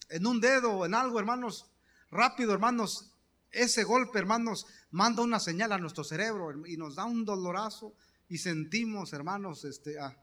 en 0.09 0.27
un 0.27 0.39
dedo, 0.39 0.85
en 0.85 0.93
algo, 0.93 1.19
hermanos, 1.19 1.71
rápido, 2.11 2.53
hermanos, 2.53 3.12
ese 3.53 3.83
golpe, 3.83 4.19
hermanos, 4.19 4.65
manda 4.91 5.21
una 5.21 5.39
señal 5.39 5.71
a 5.71 5.77
nuestro 5.77 6.03
cerebro 6.03 6.65
y 6.65 6.75
nos 6.75 6.95
da 6.95 7.05
un 7.05 7.23
dolorazo 7.23 7.95
y 8.27 8.39
sentimos, 8.39 9.13
hermanos, 9.13 9.63
este, 9.63 9.99
ah, 9.99 10.17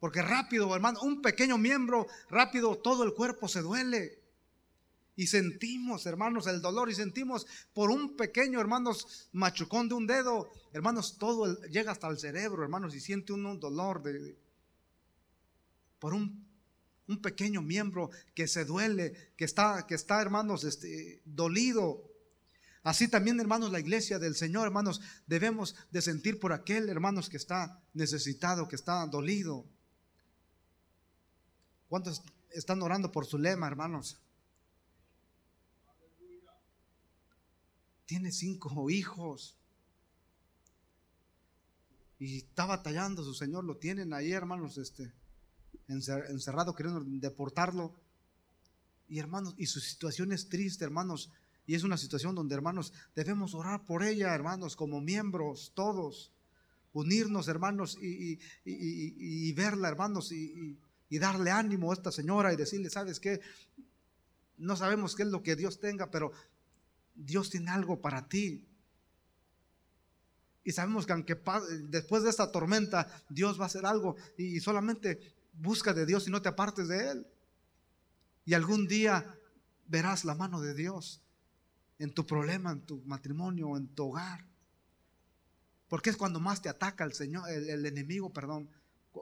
porque 0.00 0.22
rápido, 0.22 0.74
hermano, 0.74 1.00
un 1.02 1.22
pequeño 1.22 1.58
miembro, 1.58 2.06
rápido, 2.28 2.76
todo 2.76 3.04
el 3.04 3.14
cuerpo 3.14 3.46
se 3.46 3.60
duele. 3.60 4.18
Y 5.14 5.26
sentimos, 5.26 6.06
hermanos, 6.06 6.46
el 6.46 6.62
dolor 6.62 6.90
y 6.90 6.94
sentimos 6.94 7.46
por 7.74 7.90
un 7.90 8.16
pequeño, 8.16 8.60
hermanos, 8.60 9.28
machucón 9.32 9.88
de 9.88 9.94
un 9.94 10.06
dedo, 10.06 10.50
hermanos, 10.72 11.18
todo 11.18 11.60
llega 11.66 11.92
hasta 11.92 12.08
el 12.08 12.18
cerebro, 12.18 12.62
hermanos, 12.62 12.94
y 12.94 13.00
siente 13.00 13.32
un, 13.32 13.60
dolor 13.60 14.02
de... 14.02 14.36
por 15.98 16.14
un, 16.14 16.48
un 17.06 17.20
pequeño 17.20 17.60
miembro 17.60 18.10
que 18.34 18.48
se 18.48 18.64
duele, 18.64 19.12
que 19.36 19.44
está, 19.44 19.86
que 19.86 19.94
está 19.94 20.20
hermanos, 20.22 20.64
este, 20.64 21.20
dolido. 21.24 22.11
Así 22.82 23.06
también, 23.06 23.38
hermanos, 23.38 23.70
la 23.70 23.78
iglesia 23.78 24.18
del 24.18 24.34
Señor, 24.34 24.66
hermanos, 24.66 25.00
debemos 25.26 25.76
de 25.92 26.02
sentir 26.02 26.40
por 26.40 26.52
aquel, 26.52 26.88
hermanos, 26.88 27.28
que 27.28 27.36
está 27.36 27.80
necesitado, 27.94 28.66
que 28.66 28.74
está 28.74 29.06
dolido. 29.06 29.64
¿Cuántos 31.88 32.22
están 32.50 32.82
orando 32.82 33.12
por 33.12 33.24
su 33.24 33.38
lema, 33.38 33.68
hermanos? 33.68 34.18
Tiene 38.06 38.32
cinco 38.32 38.90
hijos. 38.90 39.56
Y 42.18 42.38
está 42.38 42.66
batallando, 42.66 43.22
su 43.22 43.34
Señor 43.34 43.64
lo 43.64 43.76
tienen 43.76 44.12
ahí, 44.12 44.32
hermanos, 44.32 44.76
este, 44.78 45.12
encerrado 45.86 46.74
queriendo 46.74 47.04
deportarlo. 47.04 47.94
Y 49.08 49.20
hermanos, 49.20 49.54
y 49.56 49.66
su 49.66 49.78
situación 49.78 50.32
es 50.32 50.48
triste, 50.48 50.84
hermanos. 50.84 51.30
Y 51.66 51.74
es 51.74 51.84
una 51.84 51.96
situación 51.96 52.34
donde, 52.34 52.54
hermanos, 52.54 52.92
debemos 53.14 53.54
orar 53.54 53.84
por 53.84 54.02
ella, 54.02 54.34
hermanos, 54.34 54.74
como 54.76 55.00
miembros, 55.00 55.72
todos. 55.74 56.32
Unirnos, 56.92 57.48
hermanos, 57.48 57.96
y, 58.00 59.52
verla, 59.52 59.88
hermanos, 59.88 60.32
y, 60.32 60.78
darle 61.18 61.50
ánimo 61.50 61.90
a 61.90 61.94
esta 61.94 62.10
señora 62.10 62.52
y 62.52 62.56
decirle, 62.56 62.90
¿sabes 62.90 63.20
qué? 63.20 63.40
No 64.58 64.76
sabemos 64.76 65.14
qué 65.14 65.22
es 65.22 65.28
lo 65.28 65.42
que 65.42 65.56
Dios 65.56 65.78
tenga, 65.78 66.10
pero 66.10 66.32
Dios 67.14 67.50
tiene 67.50 67.70
algo 67.70 68.00
para 68.00 68.28
ti. 68.28 68.66
Y 70.64 70.72
sabemos 70.72 71.06
que 71.06 71.12
aunque 71.12 71.40
después 71.88 72.22
de 72.22 72.30
esta 72.30 72.50
tormenta, 72.50 73.08
Dios 73.28 73.58
va 73.58 73.64
a 73.64 73.66
hacer 73.66 73.86
algo. 73.86 74.16
Y 74.36 74.60
solamente 74.60 75.34
busca 75.52 75.92
de 75.92 76.06
Dios 76.06 76.26
y 76.28 76.30
no 76.30 76.42
te 76.42 76.48
apartes 76.48 76.88
de 76.88 77.10
Él. 77.10 77.26
Y 78.44 78.54
algún 78.54 78.86
día 78.86 79.38
verás 79.86 80.24
la 80.24 80.34
mano 80.34 80.60
de 80.60 80.74
Dios 80.74 81.21
en 81.98 82.12
tu 82.12 82.26
problema, 82.26 82.72
en 82.72 82.80
tu 82.80 83.02
matrimonio, 83.04 83.76
en 83.76 83.88
tu 83.88 84.08
hogar. 84.08 84.44
Porque 85.88 86.10
es 86.10 86.16
cuando 86.16 86.40
más 86.40 86.62
te 86.62 86.68
ataca 86.68 87.04
el 87.04 87.12
Señor, 87.12 87.48
el, 87.50 87.84
enemigo, 87.84 88.32
perdón, 88.32 88.68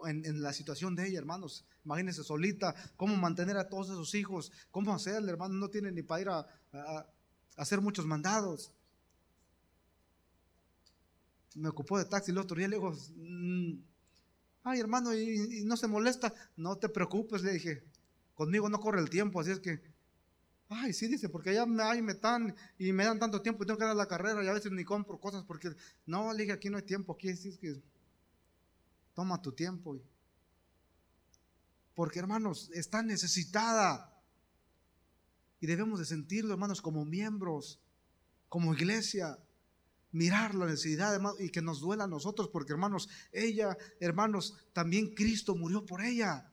en, 0.07 0.41
la 0.41 0.53
situación 0.53 0.95
de 0.95 1.09
ella, 1.09 1.19
hermanos. 1.19 1.65
Imagínense 1.85 2.23
solita, 2.23 2.75
cómo 2.97 3.17
mantener 3.17 3.57
a 3.57 3.69
todos 3.69 3.89
esos 3.89 4.15
hijos, 4.15 4.53
cómo 4.71 4.95
hacerle, 4.95 5.33
hermano, 5.33 5.55
no 5.55 5.69
tiene 5.69 5.91
ni 5.91 6.03
para 6.03 6.21
ir 6.21 6.29
a, 6.29 7.07
hacer 7.57 7.81
muchos 7.81 8.07
mandados. 8.07 8.73
Me 11.57 11.69
ocupó 11.69 11.99
de 11.99 12.05
taxi 12.05 12.31
el 12.31 12.39
otro 12.39 12.57
día, 12.57 12.69
le 12.69 12.77
digo, 12.77 12.95
mm, 13.17 13.73
ay 14.63 14.79
hermano, 14.79 15.13
y, 15.13 15.65
no 15.65 15.77
se 15.77 15.89
molesta, 15.89 16.33
no 16.57 16.77
te 16.77 16.89
preocupes, 16.89 17.43
le 17.43 17.53
dije, 17.53 17.83
conmigo 18.35 18.69
no 18.69 18.79
corre 18.79 19.01
el 19.01 19.11
tiempo, 19.11 19.41
así 19.41 19.51
es 19.51 19.59
que, 19.59 19.83
ay, 20.71 20.93
sí, 20.93 21.09
dice, 21.09 21.29
porque 21.29 21.51
allá 21.51 21.67
me, 21.67 22.15
dan 22.15 22.55
y 22.79 22.93
me 22.93 23.05
dan 23.05 23.19
tanto 23.19 23.43
tiempo 23.43 23.63
y 23.63 23.67
tengo 23.67 23.79
que 23.79 23.85
dar 23.85 23.97
la 23.97 24.07
carrera 24.07 24.43
y 24.43 24.47
a 24.47 24.53
veces 24.53 24.71
ni 24.73 24.85
compro 24.85 25.19
cosas 25.21 25.45
porque, 25.45 25.75
no, 26.07 26.33
le 26.33 26.43
dije, 26.43 26.53
aquí 26.53 26.71
no 26.71 26.77
hay 26.77 26.85
tiempo, 26.85 27.13
aquí 27.13 27.29
es 27.29 27.59
que 27.59 27.83
toma 29.15 29.43
tu 29.43 29.53
tiempo. 29.53 30.01
Porque 31.95 32.21
hermanos, 32.21 32.71
está 32.73 33.03
necesitada. 33.03 34.17
Y 35.61 35.67
debemos 35.67 35.99
de 35.99 36.07
sentirlo, 36.07 36.53
hermanos, 36.53 36.81
como 36.81 37.05
miembros, 37.05 37.81
como 38.49 38.73
iglesia 38.73 39.39
mirar 40.13 40.55
la 40.55 40.67
necesidad, 40.67 41.21
y 41.39 41.51
que 41.51 41.63
nos 41.63 41.81
duela 41.81 42.05
a 42.05 42.09
nosotros, 42.09 42.49
porque 42.49 42.73
hermanos, 42.73 43.09
ella, 43.33 43.77
hermanos, 44.01 44.57
también 44.73 45.15
Cristo 45.15 45.55
murió 45.55 45.85
por 45.85 46.03
ella. 46.03 46.50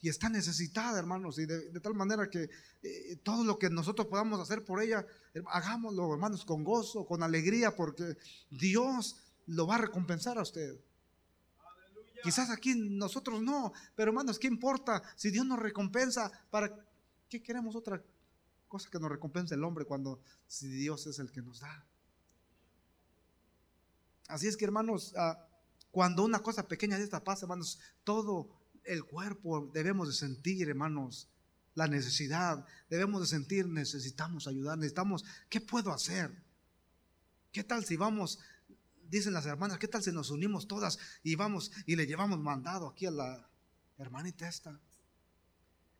Y 0.00 0.08
está 0.08 0.28
necesitada, 0.28 0.98
hermanos, 0.98 1.38
y 1.38 1.46
de, 1.46 1.80
tal 1.80 1.94
manera 1.94 2.30
que 2.30 2.48
eh, 2.82 3.16
todo 3.22 3.42
lo 3.42 3.58
que 3.58 3.68
nosotros 3.68 4.06
podamos 4.06 4.38
hacer 4.38 4.64
por 4.64 4.80
ella, 4.80 5.04
hagámoslo, 5.46 6.12
hermanos, 6.12 6.44
con 6.44 6.62
gozo, 6.62 7.04
con 7.04 7.22
alegría, 7.22 7.74
porque 7.74 8.16
Dios 8.50 9.16
lo 9.46 9.66
va 9.66 9.76
a 9.76 9.78
recompensar 9.78 10.38
a 10.38 10.42
usted. 10.42 10.78
Quizás 12.22 12.50
aquí 12.50 12.74
nosotros 12.74 13.40
no, 13.42 13.72
pero 13.94 14.10
hermanos, 14.10 14.38
¿qué 14.38 14.46
importa 14.46 15.02
si 15.16 15.30
Dios 15.30 15.46
nos 15.46 15.58
recompensa? 15.58 16.30
¿Para 16.50 16.74
qué 17.28 17.42
queremos 17.42 17.76
otra 17.76 18.02
cosa 18.68 18.90
que 18.90 18.98
nos 18.98 19.10
recompense 19.10 19.54
el 19.54 19.64
hombre 19.64 19.84
cuando 19.84 20.20
si 20.46 20.68
Dios 20.68 21.06
es 21.06 21.18
el 21.18 21.30
que 21.30 21.42
nos 21.42 21.60
da? 21.60 21.84
Así 24.28 24.46
es 24.46 24.56
que, 24.56 24.64
hermanos, 24.64 25.14
ah, 25.16 25.38
cuando 25.90 26.24
una 26.24 26.40
cosa 26.40 26.68
pequeña 26.68 26.98
de 26.98 27.04
esta 27.04 27.24
pasa, 27.24 27.46
hermanos, 27.46 27.78
todo 28.04 28.48
el 28.88 29.04
cuerpo 29.04 29.70
debemos 29.72 30.08
de 30.08 30.14
sentir, 30.14 30.68
hermanos, 30.68 31.28
la 31.74 31.86
necesidad. 31.86 32.66
Debemos 32.88 33.20
de 33.20 33.26
sentir, 33.26 33.66
necesitamos 33.68 34.46
ayudar, 34.46 34.78
necesitamos, 34.78 35.24
¿qué 35.48 35.60
puedo 35.60 35.92
hacer? 35.92 36.30
¿Qué 37.52 37.62
tal 37.62 37.84
si 37.84 37.96
vamos, 37.96 38.40
dicen 39.08 39.32
las 39.32 39.46
hermanas, 39.46 39.78
qué 39.78 39.88
tal 39.88 40.02
si 40.02 40.10
nos 40.10 40.30
unimos 40.30 40.66
todas 40.66 40.98
y 41.22 41.34
vamos 41.34 41.70
y 41.86 41.96
le 41.96 42.06
llevamos 42.06 42.40
mandado 42.40 42.88
aquí 42.88 43.06
a 43.06 43.10
la 43.10 43.48
hermanita 43.98 44.48
esta? 44.48 44.80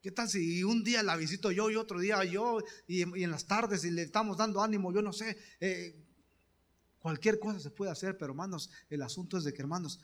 ¿Qué 0.03 0.11
tal 0.11 0.29
si 0.29 0.65
un 0.65 0.85
día 0.85 1.03
la 1.03 1.17
visito 1.17 1.51
yo 1.51 1.71
y 1.71 1.77
otro 1.77 2.01
día 2.01 2.25
yo 2.25 2.59
y, 2.87 3.03
en 3.03 3.31
las 3.31 3.47
tardes 3.47 3.85
y 3.85 3.91
le 3.91 4.03
estamos 4.03 4.37
dando 4.37 4.63
ánimo, 4.63 4.93
yo 4.93 5.03
no 5.03 5.13
sé, 5.13 5.37
eh, 5.61 6.05
Cualquier 6.99 7.39
cosa 7.39 7.61
se 7.61 7.71
puede 7.71 7.91
hacer, 7.91 8.19
pero 8.19 8.33
hermanos, 8.33 8.71
el 8.91 9.03
asunto 9.03 9.39
es 9.39 9.45
de 9.45 9.53
que 9.53 9.63
hermanos, 9.63 10.01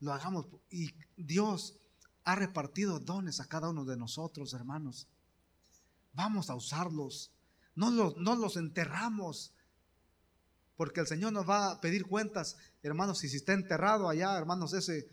lo 0.00 0.12
hagamos. 0.12 0.46
Y 0.70 0.90
Dios 1.16 1.76
ha 2.24 2.34
repartido 2.34 2.98
dones 2.98 3.40
a 3.40 3.46
cada 3.46 3.70
uno 3.70 3.84
de 3.84 3.96
nosotros, 3.96 4.52
hermanos. 4.54 5.06
Vamos 6.12 6.50
a 6.50 6.54
usarlos. 6.54 7.30
No 7.74 7.90
los, 7.90 8.16
no 8.16 8.34
los 8.36 8.56
enterramos. 8.56 9.52
Porque 10.76 11.00
el 11.00 11.06
Señor 11.06 11.32
nos 11.32 11.48
va 11.48 11.72
a 11.72 11.80
pedir 11.80 12.06
cuentas, 12.06 12.56
hermanos, 12.82 13.18
si 13.18 13.26
está 13.26 13.52
enterrado 13.52 14.08
allá, 14.08 14.36
hermanos, 14.38 14.72
ese, 14.72 15.10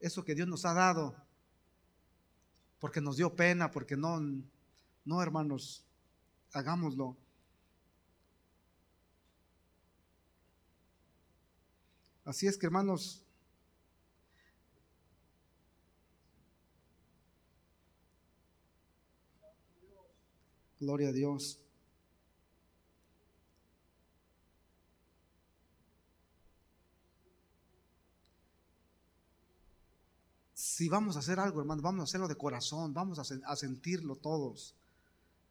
eso 0.00 0.24
que 0.24 0.34
Dios 0.34 0.48
nos 0.48 0.64
ha 0.64 0.72
dado, 0.72 1.14
porque 2.78 3.02
nos 3.02 3.18
dio 3.18 3.34
pena, 3.34 3.70
porque 3.70 3.96
no, 3.96 4.18
no, 5.04 5.22
hermanos, 5.22 5.84
hagámoslo. 6.52 7.18
Así 12.28 12.46
es 12.46 12.58
que 12.58 12.66
hermanos, 12.66 13.24
gloria 20.78 21.08
a 21.08 21.12
Dios. 21.12 21.58
Si 30.52 30.90
vamos 30.90 31.16
a 31.16 31.20
hacer 31.20 31.40
algo, 31.40 31.60
hermanos, 31.60 31.82
vamos 31.82 32.00
a 32.00 32.04
hacerlo 32.04 32.28
de 32.28 32.36
corazón, 32.36 32.92
vamos 32.92 33.18
a, 33.18 33.56
sentirlo 33.56 34.16
todos. 34.16 34.74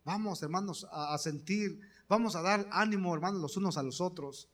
Vamos, 0.06 0.44
hermanos, 0.44 0.88
a 0.92 1.18
sentir, 1.18 1.82
vamos 2.08 2.36
a 2.36 2.44
dar 2.44 2.70
ánimo, 2.72 3.16
hermanos, 3.16 3.42
los 3.42 3.58
unos 3.58 3.78
a 3.78 3.84
los 3.84 4.00
otros. 4.00 4.48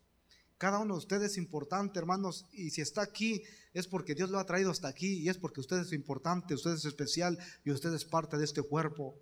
Cada 0.58 0.80
uno 0.80 0.94
de 0.94 1.00
ustedes 1.00 1.32
es 1.32 1.38
importante, 1.38 2.00
hermanos, 2.00 2.46
y 2.52 2.70
si 2.70 2.82
está 2.82 3.02
aquí 3.02 3.44
es 3.74 3.88
porque 3.88 4.16
Dios 4.16 4.30
lo 4.30 4.40
ha 4.40 4.46
traído 4.46 4.72
hasta 4.72 4.88
aquí 4.88 5.20
y 5.20 5.30
es 5.30 5.38
porque 5.38 5.60
usted 5.60 5.78
es 5.78 5.94
importante, 5.94 6.54
usted 6.54 6.74
es 6.74 6.86
especial 6.86 7.38
y 7.66 7.72
usted 7.72 7.94
es 7.94 8.06
parte 8.06 8.38
de 8.38 8.46
este 8.46 8.62
cuerpo. 8.62 9.18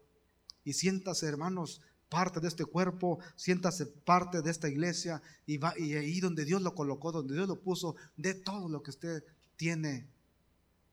Y 0.64 0.74
siéntase, 0.74 1.26
hermanos, 1.26 1.82
parte 2.10 2.42
de 2.42 2.50
este 2.50 2.66
cuerpo, 2.66 3.20
siéntase 3.36 3.86
parte 3.86 4.42
de 4.42 4.52
esta 4.52 4.68
iglesia 4.68 5.22
y, 5.46 5.58
va, 5.58 5.74
y 5.78 5.94
ahí 5.94 6.20
donde 6.20 6.44
Dios 6.44 6.62
lo 6.62 6.76
colocó, 6.76 7.12
donde 7.12 7.34
Dios 7.34 7.48
lo 7.48 7.62
puso, 7.62 7.96
de 8.18 8.34
todo 8.34 8.68
lo 8.68 8.84
que 8.84 8.92
usted 8.92 9.24
tiene, 9.56 10.08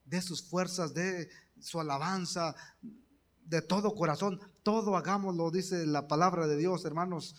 de 0.04 0.22
sus 0.22 0.42
fuerzas, 0.42 0.94
de 0.94 1.28
su 1.60 1.80
alabanza, 1.80 2.54
de 3.44 3.62
todo 3.62 3.94
corazón, 3.94 4.40
todo 4.62 4.96
hagámoslo, 4.96 5.50
dice 5.50 5.86
la 5.86 6.06
palabra 6.06 6.46
de 6.46 6.56
Dios, 6.56 6.84
hermanos 6.84 7.34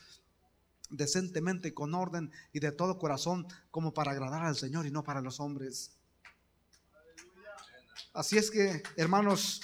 decentemente, 0.89 1.73
con 1.73 1.93
orden 1.93 2.31
y 2.51 2.59
de 2.59 2.71
todo 2.71 2.97
corazón, 2.97 3.47
como 3.71 3.93
para 3.93 4.11
agradar 4.11 4.45
al 4.45 4.55
Señor 4.55 4.85
y 4.85 4.91
no 4.91 5.03
para 5.03 5.21
los 5.21 5.39
hombres. 5.39 5.91
Así 8.13 8.37
es 8.37 8.49
que, 8.49 8.81
hermanos, 8.95 9.61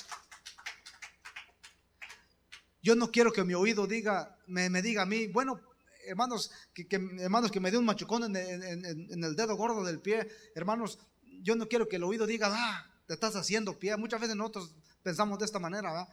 yo 2.82 2.96
no 2.96 3.12
quiero 3.12 3.34
que 3.34 3.44
mi 3.44 3.56
oído 3.56 3.88
diga, 3.88 4.38
me, 4.46 4.70
diga 4.82 5.02
a 5.02 5.06
mí, 5.06 5.28
bueno, 5.28 5.60
hermanos, 6.06 6.52
que, 6.74 6.88
hermanos, 7.20 7.52
que 7.52 7.60
me 7.60 7.72
dé 7.72 7.78
un 7.78 7.86
machucón 7.86 8.36
en, 8.36 9.24
el 9.24 9.36
dedo 9.36 9.56
gordo 9.56 9.84
del 9.84 10.00
pie, 10.00 10.28
hermanos, 10.54 11.00
yo 11.42 11.56
no 11.56 11.68
quiero 11.68 11.88
que 11.90 11.96
el 11.96 12.04
oído 12.04 12.28
diga, 12.28 12.50
ah, 12.52 12.88
te 13.08 13.16
estás 13.16 13.36
haciendo 13.36 13.80
pie. 13.80 13.98
Muchas 13.98 14.22
veces 14.22 14.36
nosotros 14.36 14.76
pensamos 15.02 15.40
de 15.40 15.46
esta 15.46 15.60
manera, 15.60 16.08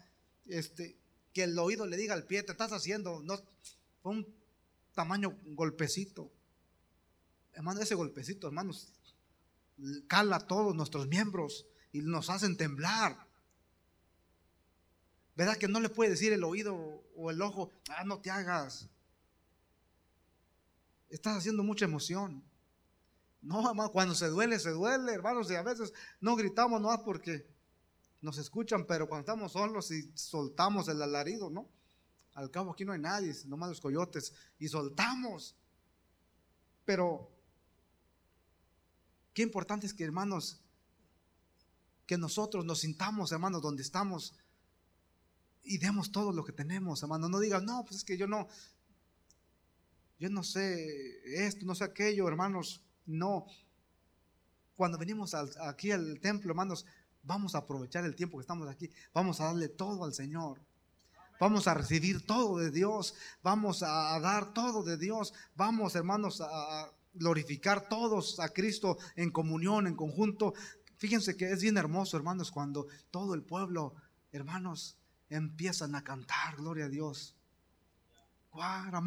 Este, 0.46 0.96
que 1.32 1.44
el 1.44 1.58
oído 1.58 1.86
le 1.86 1.96
diga 1.96 2.14
al 2.14 2.24
pie, 2.24 2.42
te 2.42 2.52
estás 2.52 2.72
haciendo, 2.72 3.20
no, 3.22 3.38
un 4.02 4.26
tamaño 4.94 5.38
golpecito. 5.46 6.30
Hermano, 7.52 7.80
ese 7.80 7.94
golpecito, 7.94 8.46
hermanos, 8.46 8.92
cala 10.06 10.36
a 10.36 10.46
todos 10.46 10.74
nuestros 10.74 11.06
miembros 11.06 11.66
y 11.92 12.00
nos 12.00 12.30
hacen 12.30 12.56
temblar. 12.56 13.26
¿Verdad 15.34 15.56
que 15.56 15.68
no 15.68 15.80
le 15.80 15.88
puede 15.88 16.10
decir 16.10 16.32
el 16.32 16.44
oído 16.44 16.74
o 17.16 17.30
el 17.30 17.40
ojo, 17.40 17.70
ah, 17.88 18.04
no 18.04 18.20
te 18.20 18.30
hagas? 18.30 18.88
Estás 21.08 21.38
haciendo 21.38 21.62
mucha 21.62 21.84
emoción. 21.84 22.42
No, 23.40 23.68
hermano, 23.68 23.90
cuando 23.90 24.14
se 24.14 24.28
duele, 24.28 24.58
se 24.58 24.70
duele, 24.70 25.12
hermanos, 25.12 25.50
y 25.50 25.54
a 25.54 25.62
veces 25.62 25.92
no 26.20 26.36
gritamos 26.36 26.80
no 26.80 27.02
porque 27.04 27.46
nos 28.20 28.38
escuchan, 28.38 28.86
pero 28.86 29.08
cuando 29.08 29.22
estamos 29.22 29.52
solos 29.52 29.90
y 29.90 30.10
soltamos 30.14 30.88
el 30.88 31.02
alarido, 31.02 31.50
¿no? 31.50 31.68
Al 32.34 32.50
cabo 32.50 32.72
aquí 32.72 32.84
no 32.84 32.92
hay 32.92 33.00
nadie, 33.00 33.34
nomás 33.46 33.68
los 33.68 33.80
coyotes, 33.80 34.32
y 34.58 34.68
soltamos. 34.68 35.54
Pero 36.84 37.30
qué 39.34 39.42
importante 39.42 39.86
es 39.86 39.94
que, 39.94 40.04
hermanos, 40.04 40.60
que 42.06 42.18
nosotros 42.18 42.64
nos 42.64 42.80
sintamos, 42.80 43.32
hermanos, 43.32 43.62
donde 43.62 43.82
estamos 43.82 44.34
y 45.62 45.78
demos 45.78 46.10
todo 46.10 46.32
lo 46.32 46.44
que 46.44 46.52
tenemos, 46.52 47.02
hermanos. 47.02 47.30
No 47.30 47.38
digan, 47.38 47.64
no, 47.64 47.84
pues 47.84 47.96
es 47.96 48.04
que 48.04 48.16
yo 48.16 48.26
no, 48.26 48.48
yo 50.18 50.28
no 50.30 50.42
sé 50.42 51.46
esto, 51.46 51.64
no 51.66 51.74
sé 51.74 51.84
aquello, 51.84 52.26
hermanos. 52.28 52.82
No. 53.06 53.46
Cuando 54.74 54.98
venimos 54.98 55.34
aquí 55.34 55.90
al 55.90 56.18
templo, 56.20 56.50
hermanos, 56.50 56.86
vamos 57.22 57.54
a 57.54 57.58
aprovechar 57.58 58.04
el 58.04 58.16
tiempo 58.16 58.38
que 58.38 58.42
estamos 58.42 58.68
aquí. 58.68 58.90
Vamos 59.12 59.40
a 59.40 59.44
darle 59.44 59.68
todo 59.68 60.04
al 60.04 60.14
Señor. 60.14 60.60
Vamos 61.42 61.66
a 61.66 61.74
recibir 61.74 62.24
todo 62.24 62.58
de 62.58 62.70
Dios. 62.70 63.16
Vamos 63.42 63.82
a, 63.82 64.16
dar 64.20 64.54
todo 64.54 64.84
de 64.84 64.96
Dios. 64.96 65.34
Vamos, 65.56 65.96
hermanos, 65.96 66.40
a, 66.40 66.88
glorificar 67.14 67.88
todos 67.88 68.38
a 68.38 68.50
Cristo 68.50 68.96
en 69.16 69.32
comunión, 69.32 69.88
en 69.88 69.96
conjunto. 69.96 70.54
Fíjense 70.98 71.36
que 71.36 71.50
es 71.50 71.60
bien 71.60 71.76
hermoso, 71.76 72.16
hermanos, 72.16 72.52
cuando 72.52 72.86
todo 73.10 73.34
el 73.34 73.42
pueblo, 73.42 73.96
hermanos, 74.30 74.96
empiezan 75.30 75.96
a 75.96 76.04
cantar, 76.04 76.54
gloria 76.58 76.84
a 76.84 76.88
Dios. 76.88 77.34
What 78.52 78.94
a. 78.94 79.00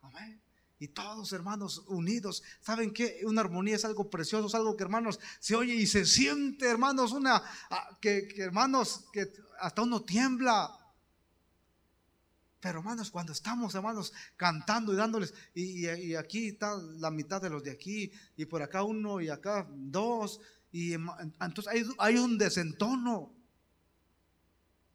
Amén. 0.00 0.47
Y 0.80 0.88
todos 0.88 1.32
hermanos 1.32 1.82
unidos. 1.88 2.42
¿Saben 2.60 2.92
qué? 2.92 3.20
Una 3.24 3.40
armonía 3.40 3.76
es 3.76 3.84
algo 3.84 4.08
precioso, 4.08 4.46
es 4.46 4.54
algo 4.54 4.76
que 4.76 4.84
hermanos 4.84 5.18
se 5.40 5.56
oye 5.56 5.74
y 5.74 5.86
se 5.86 6.06
siente, 6.06 6.66
hermanos, 6.66 7.12
una 7.12 7.42
ah, 7.70 7.98
que, 8.00 8.28
hermanos, 8.36 9.06
que 9.12 9.28
hasta 9.60 9.82
uno 9.82 10.02
tiembla. 10.02 10.72
Pero 12.60 12.78
hermanos, 12.78 13.10
cuando 13.10 13.32
estamos, 13.32 13.74
hermanos, 13.74 14.12
cantando 14.36 14.92
y 14.92 14.96
dándoles, 14.96 15.34
y, 15.54 16.14
aquí 16.14 16.48
está 16.48 16.76
la 16.76 17.10
mitad 17.10 17.40
de 17.40 17.50
los 17.50 17.62
de 17.62 17.70
aquí, 17.70 18.12
y 18.36 18.46
por 18.46 18.62
acá 18.62 18.82
uno, 18.82 19.20
y 19.20 19.28
acá 19.28 19.66
dos, 19.70 20.40
y 20.70 20.92
entonces 20.92 21.68
hay, 21.68 21.84
hay 21.98 22.18
un 22.18 22.38
desentono. 22.38 23.34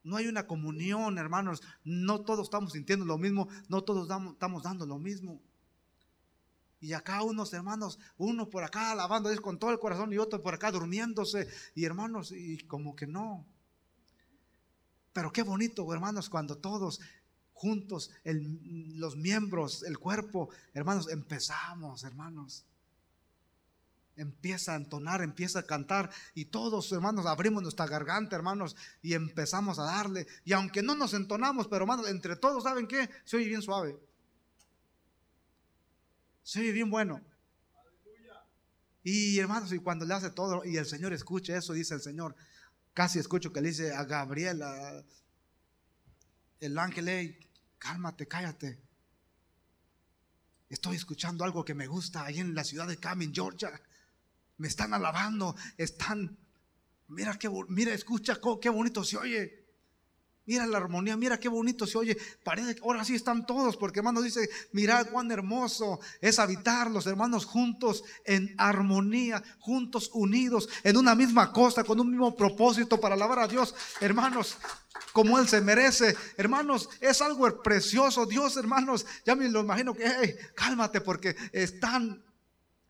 No 0.04 0.18
hay 0.18 0.28
una 0.28 0.46
comunión, 0.46 1.18
hermanos. 1.18 1.62
No 1.86 2.22
todos 2.22 2.48
estamos 2.48 2.74
sintiendo 2.74 3.06
lo 3.06 3.18
mismo, 3.18 3.48
no 3.70 3.84
todos 3.84 4.10
estamos 4.34 4.64
dando 4.64 4.86
lo 4.86 5.00
mismo. 5.00 5.42
Y 6.84 6.92
acá 6.92 7.24
unos 7.24 7.54
hermanos, 7.54 7.98
uno 8.18 8.50
por 8.50 8.66
acá 8.66 8.92
alabando 8.92 9.34
con 9.42 9.58
todo 9.58 9.72
el 9.72 9.80
corazón 9.80 10.12
y 10.12 10.18
otro 10.18 10.42
por 10.42 10.54
acá 10.54 10.70
durmiéndose. 10.70 11.48
Y 11.76 11.86
hermanos, 11.86 12.34
y 12.34 12.58
como 12.68 12.94
que 12.94 13.08
no. 13.08 13.48
Pero 15.14 15.32
qué 15.32 15.44
bonito, 15.44 15.92
hermanos, 15.94 16.30
cuando 16.30 16.58
todos 16.58 17.00
juntos, 17.54 18.12
los 18.26 19.16
miembros, 19.16 19.84
el 19.84 19.98
cuerpo, 19.98 20.50
hermanos, 20.74 21.10
empezamos, 21.10 22.04
hermanos. 22.04 22.66
Empieza 24.18 24.74
a 24.74 24.76
entonar, 24.76 25.22
empieza 25.22 25.60
a 25.60 25.64
cantar 25.64 26.12
y 26.36 26.46
todos, 26.46 26.92
hermanos, 26.92 27.26
abrimos 27.28 27.64
nuestra 27.64 27.88
garganta, 27.88 28.36
hermanos, 28.36 28.76
y 29.02 29.14
empezamos 29.14 29.80
a 29.80 29.84
darle. 29.84 30.28
Y 30.44 30.52
aunque 30.52 30.84
no 30.84 30.96
nos 30.96 31.14
entonamos, 31.14 31.70
pero 31.70 31.84
hermanos, 31.84 32.10
entre 32.10 32.36
todos, 32.36 32.64
¿saben 32.64 32.88
qué? 32.88 33.10
Se 33.24 33.38
oye 33.38 33.48
bien 33.48 33.62
suave. 33.62 33.98
Oye 36.44 36.72
bien 36.72 36.89
bueno. 36.89 37.22
Y 39.04 39.38
hermanos, 39.39 39.74
y 39.74 39.80
cuando 39.80 40.06
le 40.06 40.14
hace 40.14 40.30
todo 40.30 40.64
y 40.64 40.78
el 40.78 40.86
Señor 40.86 41.14
escucha 41.14 41.58
eso, 41.58 41.74
dice 41.74 41.94
el 41.94 42.02
Señor, 42.02 42.36
casi 42.94 43.20
escucho 43.20 43.52
que 43.52 43.62
le 43.62 43.70
dice 43.70 43.94
a 43.94 44.06
Gabriel, 44.06 44.62
el 46.60 46.78
ángel, 46.78 47.38
cálmate, 47.78 48.28
cállate. 48.28 48.80
Estoy 50.70 50.96
escuchando 50.96 51.44
algo 51.44 51.66
que 51.66 51.74
me 51.74 51.88
gusta 51.88 52.26
ahí 52.26 52.39
en 52.39 52.56
la 52.56 52.64
ciudad 52.64 52.88
de 52.88 52.98
Camin, 52.98 53.34
Georgia. 53.34 53.70
Me 54.58 54.70
están 54.70 54.94
alabando, 54.94 55.56
están, 55.78 56.38
mira 57.10 57.38
qué, 57.38 57.50
mira, 57.68 57.94
escucha 57.94 58.39
qué 58.62 58.70
bonito 58.70 59.04
se 59.04 59.18
oye. 59.18 59.62
Mira 60.46 60.68
la 60.68 60.78
armonía, 60.78 61.16
mira 61.16 61.39
qué 61.39 61.48
bonito 61.48 61.88
se 61.88 61.98
oye. 61.98 62.16
Que 62.16 62.80
ahora 62.84 63.06
sí 63.06 63.16
están 63.16 63.46
todos, 63.46 63.78
porque 63.78 64.00
hermano 64.00 64.22
dice, 64.22 64.50
mirad 64.74 65.08
cuán 65.10 65.32
hermoso 65.32 66.00
es 66.20 66.38
habitar 66.38 66.91
los 66.91 67.08
hermanos 67.08 67.46
juntos 67.46 68.04
en 68.26 68.54
armonía, 68.58 69.41
juntos 69.60 70.10
unidos 70.14 70.68
en 70.84 70.98
una 70.98 71.16
misma 71.16 71.54
cosa, 71.54 71.84
con 71.84 72.00
un 72.00 72.10
mismo 72.10 72.36
propósito 72.36 73.00
para 73.00 73.16
alabar 73.16 73.39
a 73.39 73.48
Dios. 73.48 73.74
Hermanos, 74.02 74.58
como 75.14 75.39
Él 75.39 75.48
se 75.48 75.62
merece. 75.62 76.16
Hermanos, 76.36 76.89
es 77.00 77.22
algo 77.22 77.62
precioso. 77.62 78.26
Dios, 78.26 78.58
hermanos, 78.58 79.06
ya 79.26 79.36
me 79.36 79.48
lo 79.48 79.62
imagino 79.62 79.94
que, 79.94 80.38
cálmate 80.56 81.00
porque 81.00 81.36
están 81.54 82.22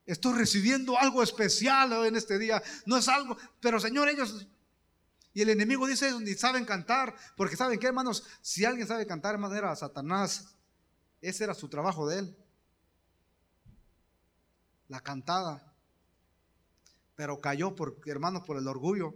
Estoy 0.06 0.34
recibiendo 0.34 0.99
algo 0.99 1.24
especial 1.24 2.06
en 2.06 2.16
este 2.18 2.38
día. 2.38 2.62
No 2.86 2.97
es 2.97 3.08
algo, 3.08 3.38
pero 3.62 3.80
Señor, 3.80 4.10
ellos 4.10 4.45
y 5.34 5.42
el 5.42 5.50
enemigo 5.50 5.88
dice, 5.88 6.12
ni 6.20 6.36
saben 6.36 6.64
cantar, 6.64 7.16
porque 7.36 7.56
saben 7.56 7.80
que, 7.80 7.88
hermanos, 7.88 8.24
si 8.42 8.66
alguien 8.66 8.88
sabe 8.88 9.08
cantar, 9.08 9.34
hermanos, 9.34 9.58
era 9.58 9.76
Satanás. 9.76 10.56
Ese 11.22 11.44
era 11.44 11.56
su 11.56 11.70
trabajo 11.70 12.08
de 12.08 12.20
él. 12.20 12.38
La 14.90 15.02
cantada. 15.02 15.74
Pero 17.16 17.42
cayó, 17.42 17.76
por, 17.76 18.00
hermanos, 18.06 18.44
por 18.44 18.58
el 18.58 18.68
orgullo. 18.68 19.16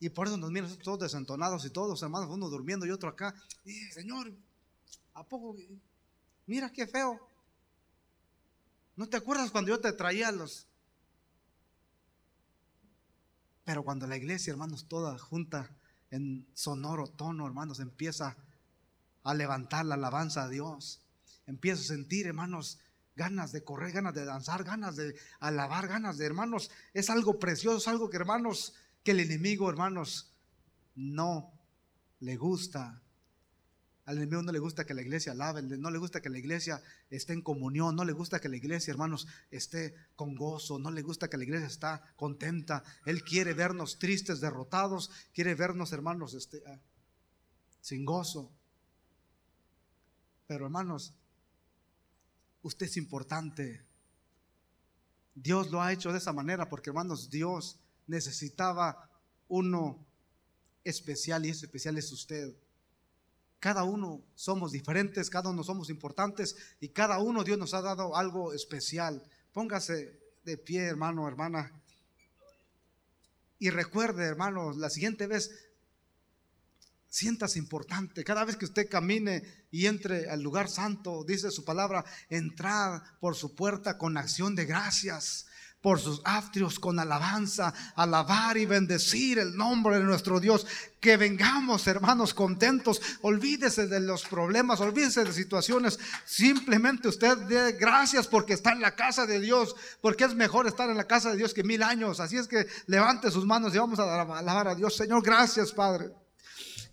Y 0.00 0.08
por 0.08 0.26
eso 0.26 0.38
nos 0.38 0.50
miran 0.50 0.74
todos 0.78 1.00
desentonados 1.00 1.66
y 1.66 1.70
todos, 1.70 2.02
hermanos, 2.02 2.30
uno 2.30 2.48
durmiendo 2.48 2.86
y 2.86 2.90
otro 2.90 3.10
acá. 3.10 3.34
Y 3.64 3.74
Señor, 3.92 4.32
¿a 5.12 5.22
poco? 5.22 5.54
Mira 6.46 6.72
qué 6.72 6.86
feo. 6.86 7.20
¿No 8.96 9.06
te 9.06 9.18
acuerdas 9.18 9.50
cuando 9.50 9.70
yo 9.70 9.80
te 9.80 9.92
traía 9.92 10.32
los 10.32 10.66
pero 13.64 13.82
cuando 13.82 14.06
la 14.06 14.16
iglesia, 14.16 14.50
hermanos, 14.50 14.86
toda 14.88 15.18
junta 15.18 15.70
en 16.10 16.46
sonoro 16.54 17.08
tono, 17.08 17.46
hermanos, 17.46 17.80
empieza 17.80 18.36
a 19.22 19.34
levantar 19.34 19.86
la 19.86 19.94
alabanza 19.94 20.44
a 20.44 20.48
Dios, 20.48 21.00
empieza 21.46 21.82
a 21.82 21.96
sentir, 21.96 22.26
hermanos, 22.26 22.78
ganas 23.16 23.52
de 23.52 23.64
correr, 23.64 23.92
ganas 23.92 24.14
de 24.14 24.24
danzar, 24.24 24.64
ganas 24.64 24.96
de 24.96 25.14
alabar, 25.40 25.88
ganas 25.88 26.18
de, 26.18 26.26
hermanos, 26.26 26.70
es 26.92 27.10
algo 27.10 27.38
precioso, 27.38 27.88
algo 27.90 28.10
que, 28.10 28.16
hermanos, 28.16 28.74
que 29.02 29.12
el 29.12 29.20
enemigo, 29.20 29.70
hermanos, 29.70 30.32
no 30.94 31.52
le 32.20 32.36
gusta. 32.36 33.02
Al 34.06 34.18
enemigo 34.18 34.42
no 34.42 34.52
le 34.52 34.58
gusta 34.58 34.84
que 34.84 34.92
la 34.92 35.00
iglesia 35.00 35.32
alabe, 35.32 35.62
no 35.62 35.90
le 35.90 35.98
gusta 35.98 36.20
que 36.20 36.28
la 36.28 36.38
iglesia 36.38 36.82
esté 37.08 37.32
en 37.32 37.40
comunión, 37.40 37.96
no 37.96 38.04
le 38.04 38.12
gusta 38.12 38.38
que 38.38 38.50
la 38.50 38.56
iglesia, 38.56 38.92
hermanos, 38.92 39.26
esté 39.50 39.94
con 40.14 40.34
gozo, 40.34 40.78
no 40.78 40.90
le 40.90 41.00
gusta 41.00 41.30
que 41.30 41.38
la 41.38 41.44
iglesia 41.44 41.68
está 41.68 42.02
contenta. 42.16 42.84
Él 43.06 43.24
quiere 43.24 43.54
vernos 43.54 43.98
tristes, 43.98 44.40
derrotados, 44.40 45.10
quiere 45.32 45.54
vernos, 45.54 45.92
hermanos, 45.92 46.34
este, 46.34 46.62
ah, 46.66 46.78
sin 47.80 48.04
gozo. 48.04 48.52
Pero, 50.46 50.66
hermanos, 50.66 51.14
usted 52.62 52.84
es 52.84 52.98
importante. 52.98 53.86
Dios 55.34 55.70
lo 55.70 55.80
ha 55.80 55.94
hecho 55.94 56.12
de 56.12 56.18
esa 56.18 56.34
manera 56.34 56.68
porque, 56.68 56.90
hermanos, 56.90 57.30
Dios 57.30 57.78
necesitaba 58.06 59.10
uno 59.48 60.04
especial 60.84 61.46
y 61.46 61.48
ese 61.48 61.64
especial 61.64 61.96
es 61.96 62.12
usted. 62.12 62.54
Cada 63.64 63.84
uno 63.84 64.22
somos 64.34 64.72
diferentes, 64.72 65.30
cada 65.30 65.48
uno 65.48 65.64
somos 65.64 65.88
importantes 65.88 66.54
y 66.80 66.90
cada 66.90 67.18
uno 67.18 67.42
Dios 67.44 67.56
nos 67.56 67.72
ha 67.72 67.80
dado 67.80 68.14
algo 68.14 68.52
especial. 68.52 69.26
Póngase 69.54 70.20
de 70.44 70.58
pie, 70.58 70.82
hermano, 70.82 71.26
hermana. 71.26 71.72
Y 73.58 73.70
recuerde, 73.70 74.26
hermano, 74.26 74.74
la 74.74 74.90
siguiente 74.90 75.26
vez, 75.26 75.50
siéntase 77.08 77.58
importante. 77.58 78.22
Cada 78.22 78.44
vez 78.44 78.56
que 78.58 78.66
usted 78.66 78.86
camine 78.86 79.42
y 79.70 79.86
entre 79.86 80.28
al 80.28 80.42
lugar 80.42 80.68
santo, 80.68 81.24
dice 81.24 81.50
su 81.50 81.64
palabra, 81.64 82.04
entrar 82.28 83.18
por 83.18 83.34
su 83.34 83.54
puerta 83.54 83.96
con 83.96 84.18
acción 84.18 84.54
de 84.54 84.66
gracias 84.66 85.46
por 85.84 86.00
sus 86.00 86.22
atrios 86.24 86.80
con 86.80 86.98
alabanza, 86.98 87.74
alabar 87.94 88.56
y 88.56 88.64
bendecir 88.64 89.38
el 89.38 89.54
nombre 89.54 89.98
de 89.98 90.04
nuestro 90.04 90.40
Dios. 90.40 90.66
Que 90.98 91.18
vengamos, 91.18 91.86
hermanos, 91.86 92.32
contentos. 92.32 93.02
Olvídese 93.20 93.86
de 93.86 94.00
los 94.00 94.24
problemas, 94.24 94.80
olvídese 94.80 95.24
de 95.24 95.32
situaciones. 95.34 95.98
Simplemente 96.24 97.08
usted 97.08 97.36
dé 97.36 97.72
gracias 97.72 98.26
porque 98.26 98.54
está 98.54 98.72
en 98.72 98.80
la 98.80 98.96
casa 98.96 99.26
de 99.26 99.40
Dios, 99.40 99.76
porque 100.00 100.24
es 100.24 100.34
mejor 100.34 100.66
estar 100.66 100.88
en 100.88 100.96
la 100.96 101.06
casa 101.06 101.32
de 101.32 101.36
Dios 101.36 101.52
que 101.52 101.62
mil 101.62 101.82
años. 101.82 102.18
Así 102.18 102.38
es 102.38 102.48
que 102.48 102.66
levante 102.86 103.30
sus 103.30 103.44
manos 103.44 103.74
y 103.74 103.78
vamos 103.78 103.98
a 103.98 104.22
alabar 104.22 104.68
a 104.68 104.74
Dios. 104.74 104.96
Señor, 104.96 105.22
gracias, 105.22 105.70
Padre. 105.70 106.23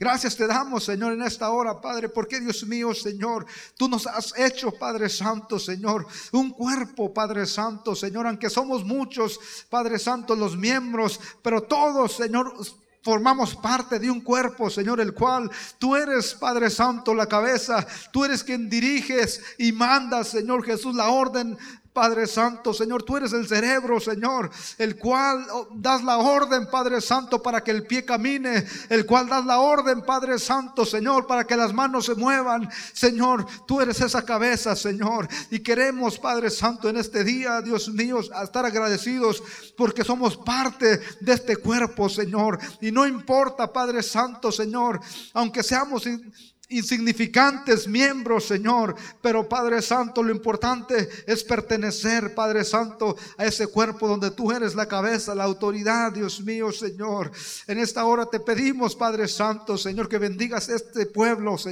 Gracias 0.01 0.35
te 0.35 0.47
damos, 0.47 0.85
Señor, 0.85 1.13
en 1.13 1.21
esta 1.21 1.51
hora, 1.51 1.79
Padre, 1.79 2.09
porque 2.09 2.39
Dios 2.39 2.65
mío, 2.65 2.91
Señor, 2.91 3.45
tú 3.77 3.87
nos 3.87 4.07
has 4.07 4.33
hecho, 4.35 4.71
Padre 4.71 5.09
Santo, 5.09 5.59
Señor, 5.59 6.07
un 6.31 6.49
cuerpo, 6.49 7.13
Padre 7.13 7.45
Santo, 7.45 7.95
Señor, 7.95 8.25
aunque 8.25 8.49
somos 8.49 8.83
muchos, 8.83 9.39
Padre 9.69 9.99
Santo, 9.99 10.35
los 10.35 10.57
miembros, 10.57 11.19
pero 11.43 11.61
todos, 11.61 12.13
Señor, 12.13 12.51
formamos 13.03 13.55
parte 13.55 13.99
de 13.99 14.09
un 14.09 14.21
cuerpo, 14.21 14.71
Señor, 14.71 14.99
el 15.01 15.13
cual 15.13 15.51
tú 15.77 15.95
eres, 15.95 16.33
Padre 16.33 16.71
Santo, 16.71 17.13
la 17.13 17.27
cabeza, 17.27 17.85
tú 18.11 18.25
eres 18.25 18.43
quien 18.43 18.71
diriges 18.71 19.39
y 19.59 19.71
mandas, 19.71 20.29
Señor 20.29 20.65
Jesús, 20.65 20.95
la 20.95 21.09
orden 21.09 21.55
Padre 21.93 22.25
Santo, 22.25 22.73
Señor, 22.73 23.03
tú 23.03 23.17
eres 23.17 23.33
el 23.33 23.47
cerebro, 23.47 23.99
Señor, 23.99 24.49
el 24.77 24.97
cual 24.97 25.45
oh, 25.51 25.67
das 25.73 26.01
la 26.03 26.19
orden, 26.19 26.69
Padre 26.71 27.01
Santo, 27.01 27.43
para 27.43 27.61
que 27.61 27.71
el 27.71 27.85
pie 27.85 28.05
camine, 28.05 28.65
el 28.87 29.05
cual 29.05 29.27
das 29.27 29.45
la 29.45 29.59
orden, 29.59 30.01
Padre 30.01 30.39
Santo, 30.39 30.85
Señor, 30.85 31.27
para 31.27 31.45
que 31.45 31.57
las 31.57 31.73
manos 31.73 32.05
se 32.05 32.15
muevan, 32.15 32.69
Señor, 32.93 33.45
tú 33.67 33.81
eres 33.81 33.99
esa 33.99 34.23
cabeza, 34.23 34.73
Señor, 34.73 35.27
y 35.49 35.59
queremos, 35.59 36.17
Padre 36.17 36.49
Santo, 36.49 36.87
en 36.87 36.95
este 36.95 37.25
día, 37.25 37.61
Dios 37.61 37.89
mío, 37.89 38.19
estar 38.21 38.65
agradecidos 38.65 39.43
porque 39.75 40.05
somos 40.05 40.37
parte 40.37 41.01
de 41.19 41.33
este 41.33 41.57
cuerpo, 41.57 42.07
Señor, 42.07 42.57
y 42.79 42.91
no 42.91 43.05
importa, 43.05 43.71
Padre 43.73 44.01
Santo, 44.01 44.49
Señor, 44.49 45.01
aunque 45.33 45.61
seamos 45.61 46.07
insignificantes 46.71 47.87
miembros, 47.87 48.45
Señor. 48.45 48.95
Pero 49.21 49.47
Padre 49.47 49.81
Santo, 49.81 50.23
lo 50.23 50.31
importante 50.31 51.09
es 51.25 51.43
pertenecer, 51.43 52.33
Padre 52.33 52.63
Santo, 52.63 53.15
a 53.37 53.45
ese 53.45 53.67
cuerpo 53.67 54.07
donde 54.07 54.31
tú 54.31 54.51
eres 54.51 54.75
la 54.75 54.87
cabeza, 54.87 55.35
la 55.35 55.43
autoridad, 55.43 56.11
Dios 56.11 56.41
mío, 56.41 56.71
Señor. 56.71 57.31
En 57.67 57.77
esta 57.77 58.05
hora 58.05 58.25
te 58.25 58.39
pedimos, 58.39 58.95
Padre 58.95 59.27
Santo, 59.27 59.77
Señor, 59.77 60.09
que 60.09 60.17
bendigas 60.17 60.69
este 60.69 61.05
pueblo, 61.05 61.57
Señor. 61.57 61.71